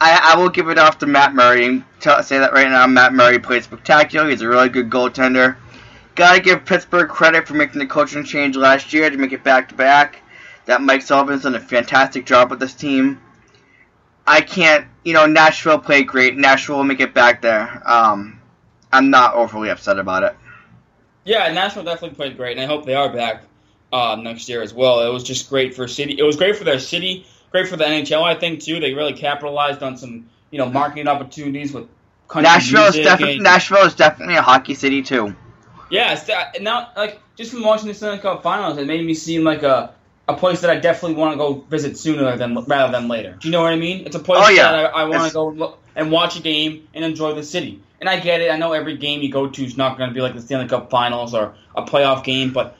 I 0.00 0.32
I 0.34 0.36
will 0.36 0.50
give 0.50 0.68
it 0.68 0.78
off 0.78 0.98
to 0.98 1.06
Matt 1.06 1.34
Murray. 1.34 1.82
Tell, 2.00 2.22
say 2.22 2.38
that 2.38 2.52
right 2.52 2.68
now. 2.68 2.86
Matt 2.86 3.14
Murray 3.14 3.38
played 3.38 3.64
spectacular. 3.64 4.28
He's 4.28 4.42
a 4.42 4.48
really 4.48 4.68
good 4.68 4.90
goaltender. 4.90 5.56
Gotta 6.16 6.40
give 6.40 6.64
Pittsburgh 6.64 7.08
credit 7.08 7.46
for 7.46 7.54
making 7.54 7.78
the 7.78 7.86
coaching 7.86 8.24
change 8.24 8.56
last 8.56 8.92
year 8.92 9.08
to 9.08 9.16
make 9.16 9.32
it 9.32 9.44
back 9.44 9.68
to 9.68 9.74
back. 9.74 10.22
That 10.64 10.82
Mike 10.82 11.02
Sullivan's 11.02 11.42
done 11.42 11.54
a 11.54 11.60
fantastic 11.60 12.26
job 12.26 12.50
with 12.50 12.58
this 12.58 12.74
team. 12.74 13.20
I 14.26 14.40
can't, 14.40 14.86
you 15.04 15.12
know, 15.12 15.26
Nashville 15.26 15.78
played 15.78 16.08
great. 16.08 16.36
Nashville 16.36 16.78
will 16.78 16.84
make 16.84 17.00
it 17.00 17.14
back 17.14 17.42
there. 17.42 17.82
Um, 17.84 18.40
I'm 18.92 19.10
not 19.10 19.34
overly 19.34 19.68
upset 19.68 19.98
about 19.98 20.24
it. 20.24 20.36
Yeah, 21.24 21.52
Nashville 21.52 21.84
definitely 21.84 22.16
played 22.16 22.36
great, 22.36 22.56
and 22.56 22.60
I 22.60 22.66
hope 22.66 22.86
they 22.86 22.94
are 22.94 23.12
back 23.12 23.44
uh, 23.92 24.16
next 24.18 24.48
year 24.48 24.62
as 24.62 24.72
well. 24.72 25.06
It 25.06 25.12
was 25.12 25.22
just 25.22 25.48
great 25.48 25.74
for 25.74 25.86
city. 25.86 26.16
It 26.18 26.22
was 26.22 26.36
great 26.36 26.56
for 26.56 26.64
their 26.64 26.80
city, 26.80 27.26
great 27.50 27.68
for 27.68 27.76
the 27.76 27.84
NHL. 27.84 28.22
I 28.22 28.34
think 28.34 28.62
too. 28.62 28.80
They 28.80 28.94
really 28.94 29.12
capitalized 29.12 29.82
on 29.82 29.96
some 29.96 30.30
you 30.50 30.58
know 30.58 30.70
marketing 30.70 31.08
opportunities 31.08 31.72
with 31.72 31.88
country 32.28 32.48
Nashville 32.48 32.86
is 32.86 33.40
Nashville 33.40 33.84
is 33.84 33.94
definitely 33.94 34.36
a 34.36 34.42
hockey 34.42 34.74
city 34.74 35.02
too. 35.02 35.36
Yeah, 35.90 36.14
that, 36.14 36.56
uh, 36.56 36.62
now 36.62 36.90
like 36.96 37.20
just 37.36 37.52
from 37.52 37.62
watching 37.62 37.88
the 37.88 37.94
Stanley 37.94 38.18
Cup 38.18 38.42
Finals, 38.42 38.78
it 38.78 38.86
made 38.86 39.04
me 39.04 39.14
seem 39.14 39.44
like 39.44 39.62
a 39.62 39.94
a 40.28 40.36
place 40.36 40.60
that 40.62 40.70
I 40.70 40.76
definitely 40.76 41.16
want 41.16 41.34
to 41.34 41.38
go 41.38 41.64
visit 41.70 41.96
sooner 41.96 42.36
than 42.36 42.56
rather 42.66 42.90
than 42.90 43.06
later. 43.08 43.36
Do 43.38 43.46
you 43.46 43.52
know 43.52 43.62
what 43.62 43.72
I 43.72 43.76
mean? 43.76 44.06
It's 44.06 44.16
a 44.16 44.20
place 44.20 44.42
Oh, 44.44 44.50
yeah. 44.50 44.72
that 44.72 44.74
I, 44.96 45.02
I 45.02 45.04
want 45.04 45.28
to 45.28 45.32
go 45.32 45.48
look 45.48 45.78
and 45.94 46.10
watch 46.10 46.36
a 46.36 46.42
game 46.42 46.88
and 46.94 47.04
enjoy 47.04 47.34
the 47.34 47.44
city. 47.44 47.80
And 48.00 48.10
I 48.10 48.18
get 48.18 48.40
it. 48.40 48.50
I 48.50 48.58
know 48.58 48.72
every 48.72 48.96
game 48.96 49.22
you 49.22 49.30
go 49.30 49.48
to 49.48 49.64
is 49.64 49.76
not 49.76 49.96
going 49.96 50.10
to 50.10 50.14
be 50.14 50.20
like 50.20 50.34
the 50.34 50.40
Stanley 50.40 50.66
Cup 50.66 50.90
Finals 50.90 51.32
or 51.32 51.54
a 51.76 51.82
playoff 51.82 52.24
game, 52.24 52.52
but 52.52 52.76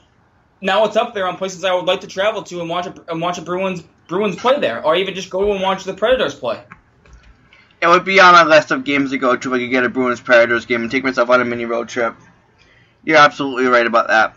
now 0.61 0.83
it's 0.83 0.97
up 0.97 1.13
there 1.13 1.25
on 1.25 1.37
places 1.37 1.63
I 1.63 1.73
would 1.73 1.85
like 1.85 2.01
to 2.01 2.07
travel 2.07 2.43
to 2.43 2.59
and 2.59 2.69
watch 2.69 2.85
a, 2.85 2.93
and 3.07 3.21
watch 3.21 3.37
a 3.37 3.41
Bruins 3.41 3.81
Bruins 4.07 4.35
play 4.35 4.59
there, 4.59 4.85
or 4.85 4.95
even 4.95 5.15
just 5.15 5.29
go 5.29 5.51
and 5.53 5.61
watch 5.61 5.85
the 5.85 5.93
Predators 5.93 6.35
play. 6.35 6.61
It 7.81 7.87
would 7.87 8.05
be 8.05 8.19
on 8.19 8.33
my 8.33 8.43
list 8.43 8.71
of 8.71 8.83
games 8.83 9.11
to 9.11 9.17
go 9.17 9.35
to 9.35 9.49
if 9.49 9.53
I 9.53 9.59
could 9.59 9.71
get 9.71 9.83
a 9.83 9.89
Bruins 9.89 10.19
Predators 10.19 10.65
game 10.65 10.81
and 10.81 10.91
take 10.91 11.03
myself 11.03 11.29
on 11.29 11.41
a 11.41 11.45
mini 11.45 11.65
road 11.65 11.87
trip. 11.89 12.15
You're 13.07 13.15
absolutely 13.15 13.67
right 13.67 13.87
about 13.87 14.09
that. 14.09 14.35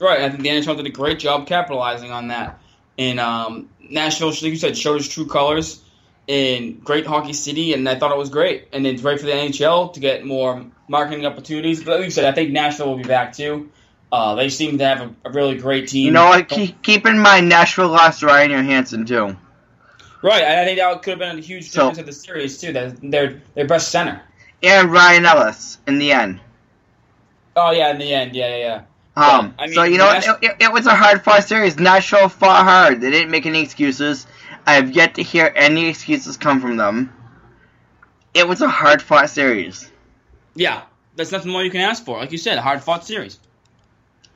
Right, 0.00 0.22
I 0.22 0.30
think 0.30 0.42
the 0.42 0.48
NHL 0.48 0.78
did 0.78 0.86
a 0.86 0.90
great 0.90 1.18
job 1.18 1.46
capitalizing 1.46 2.10
on 2.10 2.28
that. 2.28 2.58
And 2.96 3.20
um, 3.20 3.68
Nashville, 3.82 4.30
like 4.30 4.42
you 4.44 4.56
said, 4.56 4.78
showed 4.78 4.96
its 4.96 5.08
true 5.08 5.26
colors 5.26 5.82
in 6.26 6.78
great 6.78 7.04
hockey 7.04 7.34
city, 7.34 7.74
and 7.74 7.86
I 7.86 7.98
thought 7.98 8.10
it 8.10 8.16
was 8.16 8.30
great. 8.30 8.68
And 8.72 8.86
it's 8.86 9.02
great 9.02 9.20
for 9.20 9.26
the 9.26 9.32
NHL 9.32 9.92
to 9.92 10.00
get 10.00 10.24
more 10.24 10.64
marketing 10.88 11.26
opportunities. 11.26 11.84
But 11.84 11.98
like 11.98 12.04
you 12.06 12.10
said, 12.10 12.24
I 12.24 12.32
think 12.32 12.50
Nashville 12.52 12.88
will 12.88 12.96
be 12.96 13.02
back 13.02 13.34
too. 13.34 13.70
Uh, 14.10 14.36
they 14.36 14.48
seem 14.48 14.78
to 14.78 14.86
have 14.86 15.00
a, 15.02 15.14
a 15.28 15.30
really 15.30 15.58
great 15.58 15.88
team. 15.88 16.06
You 16.06 16.12
know 16.12 16.24
what? 16.24 16.48
Keep, 16.48 16.82
keep 16.82 17.04
in 17.04 17.18
mind 17.18 17.50
Nashville 17.50 17.88
lost 17.88 18.22
Ryan 18.22 18.52
Johansen 18.52 19.06
too. 19.06 19.36
Right, 20.22 20.42
and 20.42 20.60
I 20.60 20.64
think 20.64 20.78
that 20.78 21.02
could 21.02 21.10
have 21.10 21.18
been 21.18 21.38
a 21.38 21.42
huge 21.42 21.68
So- 21.68 21.90
difference 21.90 21.98
of 21.98 22.06
the 22.06 22.12
series 22.12 22.58
too. 22.58 22.72
That 22.72 22.96
their 23.02 23.42
their 23.54 23.66
best 23.66 23.90
center. 23.90 24.22
And 24.62 24.90
Ryan 24.90 25.26
Ellis 25.26 25.76
in 25.86 25.98
the 25.98 26.12
end. 26.12 26.40
Oh 27.56 27.70
yeah, 27.70 27.90
in 27.90 27.98
the 27.98 28.12
end, 28.12 28.34
yeah, 28.34 28.48
yeah, 28.48 28.56
yeah. 28.56 28.82
Um, 29.14 29.54
I 29.58 29.66
mean, 29.66 29.74
so 29.74 29.82
you 29.82 29.98
know 29.98 30.10
it, 30.10 30.24
it, 30.40 30.56
it 30.60 30.72
was 30.72 30.86
a 30.86 30.94
hard 30.94 31.22
fought 31.22 31.44
series. 31.44 31.78
Nashville 31.78 32.30
fought 32.30 32.64
hard. 32.64 33.00
They 33.00 33.10
didn't 33.10 33.30
make 33.30 33.44
any 33.44 33.62
excuses. 33.62 34.26
I 34.66 34.74
have 34.74 34.92
yet 34.92 35.16
to 35.16 35.22
hear 35.22 35.52
any 35.54 35.88
excuses 35.88 36.36
come 36.36 36.60
from 36.60 36.76
them. 36.76 37.12
It 38.32 38.48
was 38.48 38.62
a 38.62 38.68
hard 38.68 39.02
fought 39.02 39.28
series. 39.28 39.90
Yeah, 40.54 40.82
that's 41.16 41.32
nothing 41.32 41.52
more 41.52 41.62
you 41.62 41.70
can 41.70 41.80
ask 41.80 42.04
for. 42.04 42.18
Like 42.18 42.32
you 42.32 42.38
said, 42.38 42.56
a 42.56 42.62
hard 42.62 42.82
fought 42.82 43.04
series. 43.04 43.38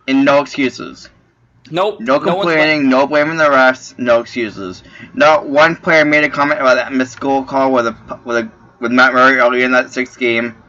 And 0.07 0.25
no 0.25 0.43
excuses. 0.43 1.09
Nope. 1.71 2.01
No 2.01 2.21
complaining, 2.21 2.89
no 2.89 3.07
blaming 3.07 3.39
the 3.39 3.45
refs, 3.45 3.99
no 3.99 4.21
excuses. 4.21 4.83
Not 5.15 5.49
one 5.49 5.77
player 5.77 6.05
made 6.05 6.25
a 6.25 6.29
comment 6.29 6.61
about 6.61 6.75
that 6.75 6.93
missed 6.93 7.19
goal 7.19 7.43
call 7.45 7.73
with 7.73 7.87
a 7.87 8.21
with 8.25 8.37
a 8.37 8.53
with 8.79 8.93
Matt 8.93 9.15
Murray 9.15 9.39
earlier 9.39 9.65
in 9.65 9.73
that 9.73 9.91
sixth 9.91 10.19
game. 10.19 10.63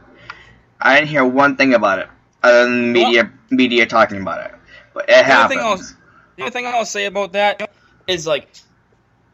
I 0.79 0.95
didn't 0.95 1.09
hear 1.09 1.25
one 1.25 1.55
thing 1.55 1.73
about 1.73 1.99
it, 1.99 2.07
than 2.43 2.91
media 2.91 3.31
media 3.49 3.85
talking 3.85 4.21
about 4.21 4.45
it. 4.45 4.55
But 4.93 5.09
it 5.09 5.25
The 5.25 5.33
other 5.33 5.49
thing 5.49 5.59
happens. 5.59 5.95
The 6.35 6.43
other 6.43 6.51
thing 6.51 6.67
I'll 6.67 6.85
say 6.85 7.05
about 7.05 7.33
that 7.33 7.69
is 8.07 8.27
like 8.27 8.47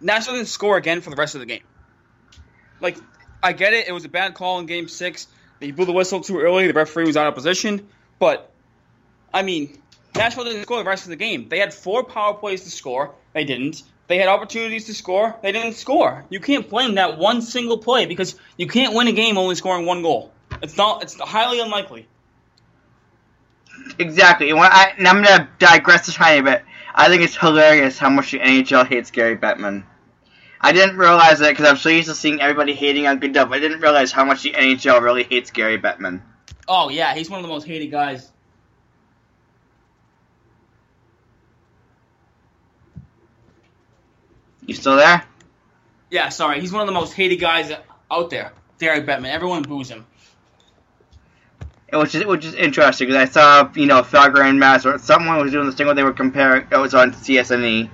Nashville 0.02 0.36
didn't 0.36 0.48
score 0.48 0.78
again 0.78 1.02
for 1.02 1.10
the 1.10 1.16
rest 1.16 1.36
of 1.36 1.42
the 1.42 1.46
game. 1.46 1.64
Like 2.80 2.98
I 3.42 3.54
get 3.54 3.74
it, 3.74 3.88
it 3.88 3.92
was 3.92 4.06
a 4.06 4.10
bad 4.10 4.34
call 4.34 4.60
in 4.60 4.66
Game 4.66 4.88
Six. 4.88 5.28
They 5.60 5.72
blew 5.72 5.86
the 5.86 5.94
whistle 5.94 6.22
too 6.22 6.40
early. 6.40 6.68
The 6.68 6.74
referee 6.74 7.06
was 7.06 7.18
out 7.18 7.28
of 7.28 7.36
position, 7.36 7.88
but 8.20 8.52
I 9.34 9.42
mean, 9.42 9.82
Nashville 10.16 10.44
didn't 10.44 10.64
score 10.64 10.78
the 10.78 10.90
rest 10.90 11.06
of 11.06 11.10
the 11.10 11.16
game. 11.16 11.50
They 11.50 11.60
had 11.60 11.74
four 11.74 12.04
power 12.04 12.34
plays 12.34 12.64
to 12.64 12.72
score. 12.72 13.16
They 13.34 13.46
didn't. 13.46 13.84
They 14.08 14.18
had 14.18 14.28
opportunities 14.28 14.86
to 14.86 14.94
score. 14.94 15.36
They 15.42 15.52
didn't 15.52 15.74
score. 15.74 16.26
You 16.30 16.40
can't 16.40 16.70
blame 16.70 16.96
that 16.96 17.18
one 17.18 17.42
single 17.42 17.78
play 17.78 18.06
because 18.06 18.36
you 18.58 18.68
can't 18.68 18.94
win 18.94 19.08
a 19.08 19.14
game 19.14 19.38
only 19.38 19.56
scoring 19.56 19.86
one 19.86 20.02
goal. 20.02 20.32
It's 20.62 20.78
not. 20.78 21.04
It's 21.04 21.20
highly 21.20 21.60
unlikely. 21.60 22.08
Exactly. 24.00 24.50
And, 24.50 24.60
I, 24.60 24.94
and 24.98 25.08
I'm 25.08 25.24
gonna 25.24 25.50
digress 25.60 26.08
a 26.08 26.14
tiny 26.14 26.42
bit. 26.42 26.64
I 26.96 27.08
think 27.08 27.24
it's 27.24 27.36
hilarious 27.36 27.98
how 27.98 28.10
much 28.10 28.32
the 28.32 28.40
NHL 28.40 28.88
hates 28.88 29.12
Gary 29.12 29.36
Bettman. 29.36 29.84
I 30.62 30.72
didn't 30.72 30.98
realize 30.98 31.42
it 31.42 31.50
because 31.50 31.66
I'm 31.68 31.78
so 31.78 31.90
used 31.90 32.08
to 32.08 32.16
seeing 32.16 32.40
everybody 32.40 32.74
hating 32.74 33.06
on 33.08 33.20
Goodell. 33.20 33.54
I 33.54 33.60
didn't 33.60 33.82
realize 33.82 34.12
how 34.12 34.24
much 34.24 34.44
the 34.44 34.54
NHL 34.54 35.02
really 35.02 35.24
hates 35.24 35.52
Gary 35.52 35.78
Bettman. 35.78 36.22
Oh 36.68 36.90
yeah, 36.90 37.14
he's 37.14 37.30
one 37.30 37.40
of 37.40 37.44
the 37.44 37.50
most 37.50 37.68
hated 37.68 37.92
guys. 37.92 38.32
You 44.66 44.74
still 44.74 44.96
there? 44.96 45.26
Yeah, 46.10 46.30
sorry. 46.30 46.62
He's 46.62 46.72
one 46.72 46.82
of 46.82 46.88
the 46.88 46.94
most 46.94 47.14
hated 47.14 47.38
guys 47.38 47.72
out 48.10 48.30
there. 48.30 48.54
Gary 48.80 49.02
Bettman. 49.02 49.32
Everyone 49.32 49.64
boos 49.64 49.90
him. 49.90 50.06
Which 51.94 52.16
is 52.16 52.26
which 52.26 52.46
is 52.46 52.56
interesting 52.56 53.08
because 53.08 53.30
I 53.30 53.32
saw 53.32 53.72
you 53.76 53.86
know 53.86 54.02
Thugger 54.02 54.44
and 54.44 54.86
or 54.86 54.98
someone 54.98 55.40
was 55.40 55.52
doing 55.52 55.68
this 55.68 55.76
thing 55.76 55.86
where 55.86 55.96
they 55.96 56.04
were 56.04 56.14
comparing. 56.14 56.68
It 56.72 56.78
was 56.78 56.94
on 56.96 57.12
CSNE, 57.12 57.90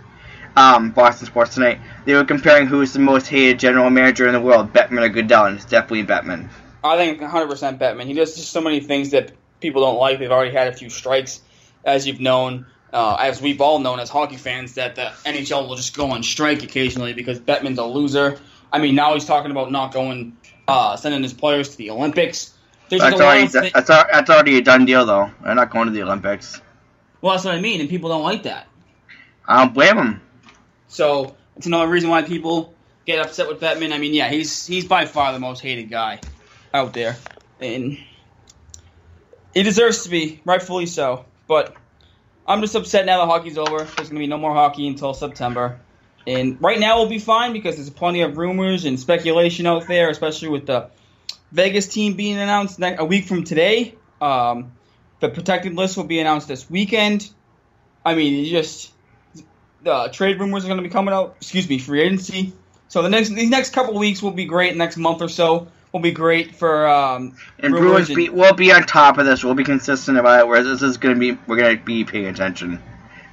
um, 0.56 0.91
Boston 0.91 1.27
Sports 1.27 1.56
Tonight. 1.56 1.79
They 2.06 2.13
were 2.13 2.24
comparing 2.24 2.68
who's 2.68 2.94
the 2.94 3.00
most 3.00 3.27
hated 3.27 3.60
general 3.60 3.89
manager 3.89 4.27
in 4.27 4.34
the 4.34 4.39
world, 4.41 4.72
Bettman 4.74 5.06
or 5.06 5.10
Goodell, 5.10 5.46
and 5.46 5.58
it's 5.58 5.65
definitely 5.65 6.06
Bettman. 6.06 6.50
I 6.84 6.96
think 6.98 7.20
100% 7.20 7.77
Bettman. 7.77 8.06
He 8.06 8.13
does 8.13 8.36
just 8.36 8.51
so 8.51 8.62
many 8.62 8.79
things 8.79 9.12
that 9.12 9.34
people 9.60 9.82
don't 9.82 9.98
like. 9.98 10.20
They've 10.20 10.32
already 10.32 10.51
had 10.51 10.68
a 10.68 10.74
few 10.74 10.89
strikes, 10.89 11.41
as 11.84 12.08
you've 12.08 12.22
known, 12.22 12.65
uh, 12.94 13.18
as 13.20 13.41
we've 13.41 13.60
all 13.60 13.79
known 13.79 14.00
as 14.00 14.10
hockey 14.10 14.38
fans, 14.38 14.75
that 14.75 14.96
the 14.96 15.12
NHL 15.25 15.68
will 15.68 15.75
just 15.75 15.96
go 15.96 16.12
on 16.12 16.24
strike 16.24 16.63
occasionally 16.63 17.13
because 17.13 17.39
Bettman's 17.39 17.79
a 17.79 17.84
loser. 17.84 18.39
I 18.72 18.79
mean, 18.79 18.96
now 18.96 19.13
he's 19.13 19.25
talking 19.25 19.51
about 19.51 19.72
not 19.72 19.94
going, 19.94 20.38
uh, 20.68 20.96
sending 20.96 21.22
his 21.22 21.34
players 21.34 21.70
to 21.70 21.77
the 21.77 21.89
Olympics. 21.89 22.53
There's 22.89 23.01
that's, 23.01 23.22
already, 23.22 23.48
that's, 23.48 23.88
that's 23.88 24.29
already 24.29 24.58
a 24.58 24.62
done 24.62 24.86
deal, 24.86 25.05
though. 25.05 25.31
They're 25.43 25.55
not 25.55 25.69
going 25.69 25.88
to 25.88 25.93
the 25.93 26.01
Olympics. 26.01 26.62
Well, 27.22 27.34
that's 27.34 27.46
what 27.46 27.53
I 27.53 27.62
mean, 27.62 27.81
and 27.81 27.89
people 27.89 28.10
don't 28.10 28.24
like 28.24 28.43
that. 28.43 28.67
I 29.48 29.63
don't 29.63 29.74
blame 29.74 29.96
them. 29.96 30.22
So 30.88 31.36
it's 31.55 31.67
another 31.67 31.89
reason 31.89 32.10
why 32.10 32.24
people 32.24 32.74
get 33.05 33.19
upset 33.19 33.48
with 33.48 33.60
Bettman. 33.60 33.91
I 33.91 33.98
mean, 33.98 34.13
yeah, 34.13 34.29
he's 34.29 34.65
he's 34.65 34.86
by 34.86 35.05
far 35.05 35.34
the 35.34 35.39
most 35.39 35.62
hated 35.62 35.89
guy 35.89 36.19
out 36.74 36.93
there, 36.93 37.17
and 37.60 37.98
he 39.53 39.63
deserves 39.63 40.03
to 40.03 40.10
be, 40.10 40.41
rightfully 40.46 40.86
so. 40.86 41.25
But 41.48 41.75
I'm 42.48 42.62
just 42.62 42.75
upset 42.75 43.05
now 43.05 43.19
that 43.19 43.25
hockey's 43.25 43.58
over. 43.58 43.84
There's 43.84 44.10
gonna 44.10 44.19
be 44.19 44.27
no 44.27 44.38
more 44.38 44.53
hockey 44.53 44.88
until 44.88 45.13
September, 45.13 45.79
and 46.25 46.62
right 46.62 46.79
now 46.79 47.00
we'll 47.00 47.10
be 47.10 47.19
fine 47.19 47.53
because 47.53 47.75
there's 47.75 47.89
plenty 47.89 48.22
of 48.22 48.38
rumors 48.38 48.86
and 48.86 49.00
speculation 49.00 49.65
out 49.65 49.88
there, 49.88 50.10
especially 50.10 50.50
with 50.50 50.65
the 50.67 50.89
Vegas 51.51 51.88
team 51.88 52.13
being 52.13 52.38
announced 52.38 52.79
a 52.82 53.06
week 53.06 53.25
from 53.25 53.44
today. 53.44 53.96
Um, 54.22 54.74
the 55.20 55.29
protected 55.29 55.75
list 55.75 55.98
will 55.98 56.03
be 56.06 56.20
announced 56.20 56.48
this 56.48 56.70
weekend. 56.70 57.29
I 58.06 58.15
mean, 58.15 58.46
just 58.46 58.91
the 59.84 60.10
trade 60.12 60.39
rumors 60.39 60.63
are 60.63 60.68
going 60.68 60.77
to 60.77 60.84
be 60.84 60.89
coming 60.89 61.13
out. 61.13 61.36
Excuse 61.41 61.68
me, 61.68 61.79
free 61.79 62.01
agency. 62.01 62.53
So 62.88 63.01
the 63.01 63.10
next 63.10 63.29
these 63.29 63.50
next 63.50 63.74
couple 63.74 63.98
weeks 63.98 64.22
will 64.22 64.32
be 64.32 64.46
great. 64.46 64.75
Next 64.75 64.98
month 64.98 65.22
or 65.22 65.29
so 65.29 65.68
will 65.91 66.00
be 66.00 66.12
great 66.12 66.56
for. 66.56 66.88
Um, 66.88 67.36
and 67.60 67.74
Bruins, 67.74 68.10
be, 68.10 68.29
we'll 68.29 68.53
be 68.53 68.72
on 68.72 68.84
top 68.84 69.18
of 69.18 69.25
this. 69.25 69.44
We'll 69.44 69.56
be 69.56 69.63
consistent 69.63 70.18
about 70.18 70.39
it. 70.39 70.48
Whereas 70.48 70.65
this 70.65 70.82
is 70.82 70.98
going 70.98 71.15
to 71.15 71.20
be, 71.20 71.39
we're 71.48 71.58
going 71.58 71.77
to 71.77 71.84
be 71.84 72.03
paying 72.03 72.25
attention. 72.25 72.77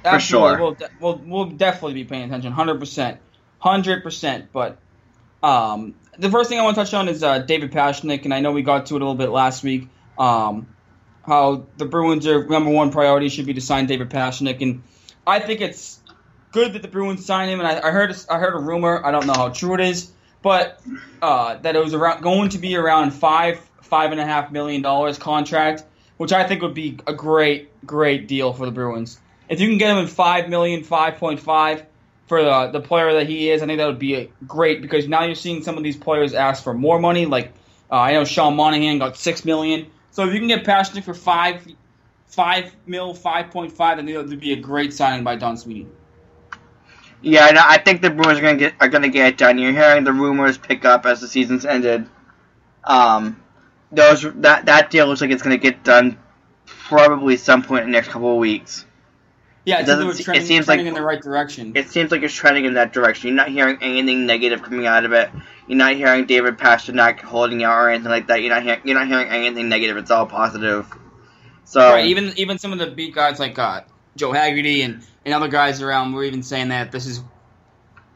For 0.03 0.09
Absolutely. 0.09 0.49
sure. 0.49 0.59
We'll, 0.59 0.73
de- 0.73 0.89
we'll, 0.99 1.21
we'll 1.25 1.45
definitely 1.45 1.93
be 1.93 2.05
paying 2.05 2.23
attention. 2.23 2.51
Hundred 2.51 2.79
percent, 2.79 3.19
hundred 3.59 4.03
percent. 4.03 4.51
But 4.51 4.77
um, 5.41 5.95
the 6.19 6.29
first 6.29 6.49
thing 6.49 6.59
I 6.59 6.63
want 6.63 6.75
to 6.75 6.81
touch 6.81 6.93
on 6.93 7.07
is 7.07 7.23
uh, 7.23 7.39
David 7.39 7.71
Pastrnak, 7.71 8.25
and 8.25 8.33
I 8.33 8.39
know 8.39 8.51
we 8.51 8.61
got 8.61 8.87
to 8.87 8.95
it 8.95 9.01
a 9.01 9.05
little 9.05 9.15
bit 9.15 9.29
last 9.29 9.63
week. 9.63 9.87
Um, 10.17 10.67
how 11.25 11.65
the 11.77 11.85
Bruins 11.85 12.25
are 12.25 12.45
number 12.47 12.71
one 12.71 12.91
priority 12.91 13.29
should 13.29 13.45
be 13.45 13.53
to 13.53 13.61
sign 13.61 13.85
David 13.85 14.09
Pastrnak, 14.09 14.61
and 14.61 14.83
I 15.25 15.39
think 15.39 15.61
it's 15.61 15.99
good 16.51 16.73
that 16.73 16.81
the 16.81 16.87
Bruins 16.87 17.25
signed 17.25 17.51
him. 17.51 17.59
And 17.59 17.67
I, 17.67 17.87
I 17.87 17.91
heard 17.91 18.15
I 18.29 18.39
heard 18.39 18.55
a 18.55 18.59
rumor. 18.59 19.05
I 19.05 19.11
don't 19.11 19.27
know 19.27 19.33
how 19.33 19.49
true 19.49 19.73
it 19.75 19.81
is, 19.81 20.11
but 20.41 20.81
uh, 21.21 21.57
that 21.57 21.75
it 21.75 21.83
was 21.83 21.93
around 21.93 22.21
going 22.21 22.49
to 22.49 22.57
be 22.57 22.75
around 22.75 23.11
five 23.11 23.59
five 23.81 24.11
and 24.11 24.19
a 24.19 24.25
half 24.25 24.51
million 24.51 24.81
dollars 24.81 25.17
contract, 25.17 25.83
which 26.17 26.31
I 26.31 26.47
think 26.47 26.61
would 26.61 26.73
be 26.73 26.99
a 27.05 27.13
great 27.13 27.85
great 27.85 28.27
deal 28.27 28.53
for 28.53 28.65
the 28.65 28.71
Bruins. 28.71 29.19
If 29.49 29.61
you 29.61 29.67
can 29.67 29.77
get 29.77 29.91
him 29.91 29.97
in 29.97 30.07
five 30.07 30.49
million, 30.49 30.83
five 30.83 31.17
point 31.17 31.39
five 31.39 31.85
for 32.27 32.43
the, 32.43 32.69
the 32.71 32.81
player 32.81 33.13
that 33.13 33.27
he 33.27 33.49
is, 33.49 33.61
I 33.61 33.65
think 33.65 33.77
that 33.77 33.87
would 33.87 33.99
be 33.99 34.31
great 34.45 34.81
because 34.81 35.07
now 35.07 35.23
you're 35.23 35.35
seeing 35.35 35.63
some 35.63 35.77
of 35.77 35.83
these 35.83 35.97
players 35.97 36.33
ask 36.33 36.63
for 36.63 36.73
more 36.73 36.99
money. 36.99 37.25
Like 37.25 37.53
uh, 37.91 37.95
I 37.95 38.13
know 38.13 38.25
Sean 38.25 38.55
Monahan 38.55 38.99
got 38.99 39.17
six 39.17 39.45
million, 39.45 39.87
so 40.11 40.27
if 40.27 40.33
you 40.33 40.39
can 40.39 40.47
get 40.47 40.63
Pastrnak 40.65 41.03
for 41.03 41.13
five, 41.13 41.65
five 42.27 42.75
mil, 42.85 43.13
five 43.13 43.49
point 43.49 43.71
five, 43.71 43.97
then 43.97 44.05
that 44.05 44.27
would 44.27 44.39
be 44.39 44.53
a 44.53 44.57
great 44.57 44.93
signing 44.93 45.23
by 45.23 45.35
Don 45.35 45.57
Sweeney. 45.57 45.87
Yeah, 47.21 47.49
I 47.65 47.79
think 47.79 48.01
the 48.01 48.09
Bruins 48.09 48.39
are 48.39 48.41
gonna 48.41 48.57
get 48.57 48.73
are 48.79 48.89
gonna 48.89 49.09
get 49.09 49.27
it 49.27 49.37
done. 49.37 49.57
You're 49.57 49.71
hearing 49.71 50.03
the 50.03 50.13
rumors 50.13 50.57
pick 50.57 50.85
up 50.85 51.05
as 51.05 51.21
the 51.21 51.27
season's 51.27 51.65
ended. 51.65 52.07
Um, 52.83 53.41
those 53.91 54.21
that 54.41 54.65
that 54.65 54.91
deal 54.91 55.07
looks 55.07 55.21
like 55.21 55.31
it's 55.31 55.41
gonna 55.41 55.57
get 55.57 55.83
done 55.83 56.17
probably 56.65 57.37
some 57.37 57.63
point 57.63 57.85
in 57.85 57.91
the 57.91 57.97
next 57.97 58.09
couple 58.09 58.31
of 58.31 58.37
weeks. 58.37 58.85
Yeah, 59.67 59.81
it, 59.81 59.89
it, 59.89 60.23
trending, 60.23 60.43
it 60.43 60.47
seems 60.47 60.65
trending 60.65 60.85
like 60.85 60.91
in 60.91 60.93
the 60.93 61.05
right 61.05 61.21
direction. 61.21 61.73
It 61.75 61.89
seems 61.89 62.09
like 62.09 62.23
it's 62.23 62.33
trending 62.33 62.63
in 62.63 62.75
that 62.75 62.93
direction. 62.93 63.27
You're 63.27 63.35
not 63.35 63.49
hearing 63.49 63.77
anything 63.81 64.25
negative 64.25 64.61
coming 64.61 64.87
out 64.87 65.03
of 65.03 65.11
it. 65.11 65.29
You're 65.67 65.77
not 65.77 65.95
hearing 65.95 66.25
David 66.25 66.57
Pastrnak 66.57 67.19
holding 67.19 67.65
out 67.65 67.77
or 67.77 67.89
anything 67.89 68.09
like 68.09 68.27
that. 68.27 68.41
You're 68.41 68.53
not 68.53 68.63
hearing 68.63 68.79
you're 68.85 68.97
not 68.97 69.07
hearing 69.09 69.27
anything 69.27 69.67
negative. 69.67 69.97
It's 69.97 70.09
all 70.09 70.25
positive. 70.25 70.87
So 71.65 71.81
right, 71.81 72.05
even 72.05 72.31
even 72.37 72.57
some 72.57 72.71
of 72.71 72.79
the 72.79 72.87
beat 72.87 73.13
guys 73.13 73.41
like 73.41 73.59
uh, 73.59 73.81
Joe 74.15 74.31
Haggerty 74.31 74.83
and, 74.83 75.05
and 75.25 75.33
other 75.33 75.49
guys 75.49 75.81
around 75.81 76.13
were 76.13 76.23
even 76.23 76.43
saying 76.43 76.69
that 76.69 76.93
this 76.93 77.05
is 77.05 77.21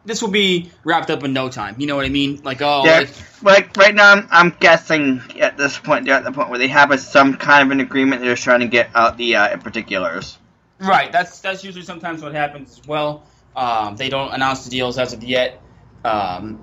this 0.05 0.21
will 0.21 0.31
be 0.31 0.71
wrapped 0.85 1.09
up 1.09 1.25
in 1.25 1.33
no 1.33 1.49
time. 1.49 1.75
You 1.79 1.85
know 1.85 1.97
what 1.97 2.05
I 2.05 2.09
mean? 2.09 2.39
Like 2.45 2.61
oh, 2.61 2.83
like, 2.83 3.09
like 3.43 3.75
right 3.75 3.93
now 3.93 4.09
I'm, 4.09 4.27
I'm, 4.31 4.49
guessing 4.57 5.21
at 5.41 5.57
this 5.57 5.77
point 5.77 6.05
they're 6.05 6.15
at 6.15 6.23
the 6.23 6.31
point 6.31 6.49
where 6.49 6.59
they 6.59 6.69
have 6.69 6.91
a, 6.91 6.97
some 6.97 7.35
kind 7.35 7.67
of 7.67 7.71
an 7.71 7.81
agreement. 7.81 8.21
They're 8.21 8.35
just 8.35 8.43
trying 8.45 8.61
to 8.61 8.67
get 8.67 8.89
out 8.95 9.17
the 9.17 9.35
uh, 9.35 9.57
particulars. 9.57 10.37
Right. 10.81 11.11
That's 11.11 11.39
that's 11.39 11.63
usually 11.63 11.85
sometimes 11.85 12.23
what 12.23 12.33
happens 12.33 12.79
as 12.79 12.87
well. 12.87 13.23
Um, 13.55 13.95
they 13.95 14.09
don't 14.09 14.33
announce 14.33 14.63
the 14.63 14.71
deals 14.71 14.97
as 14.97 15.13
of 15.13 15.23
yet. 15.23 15.61
Um, 16.03 16.59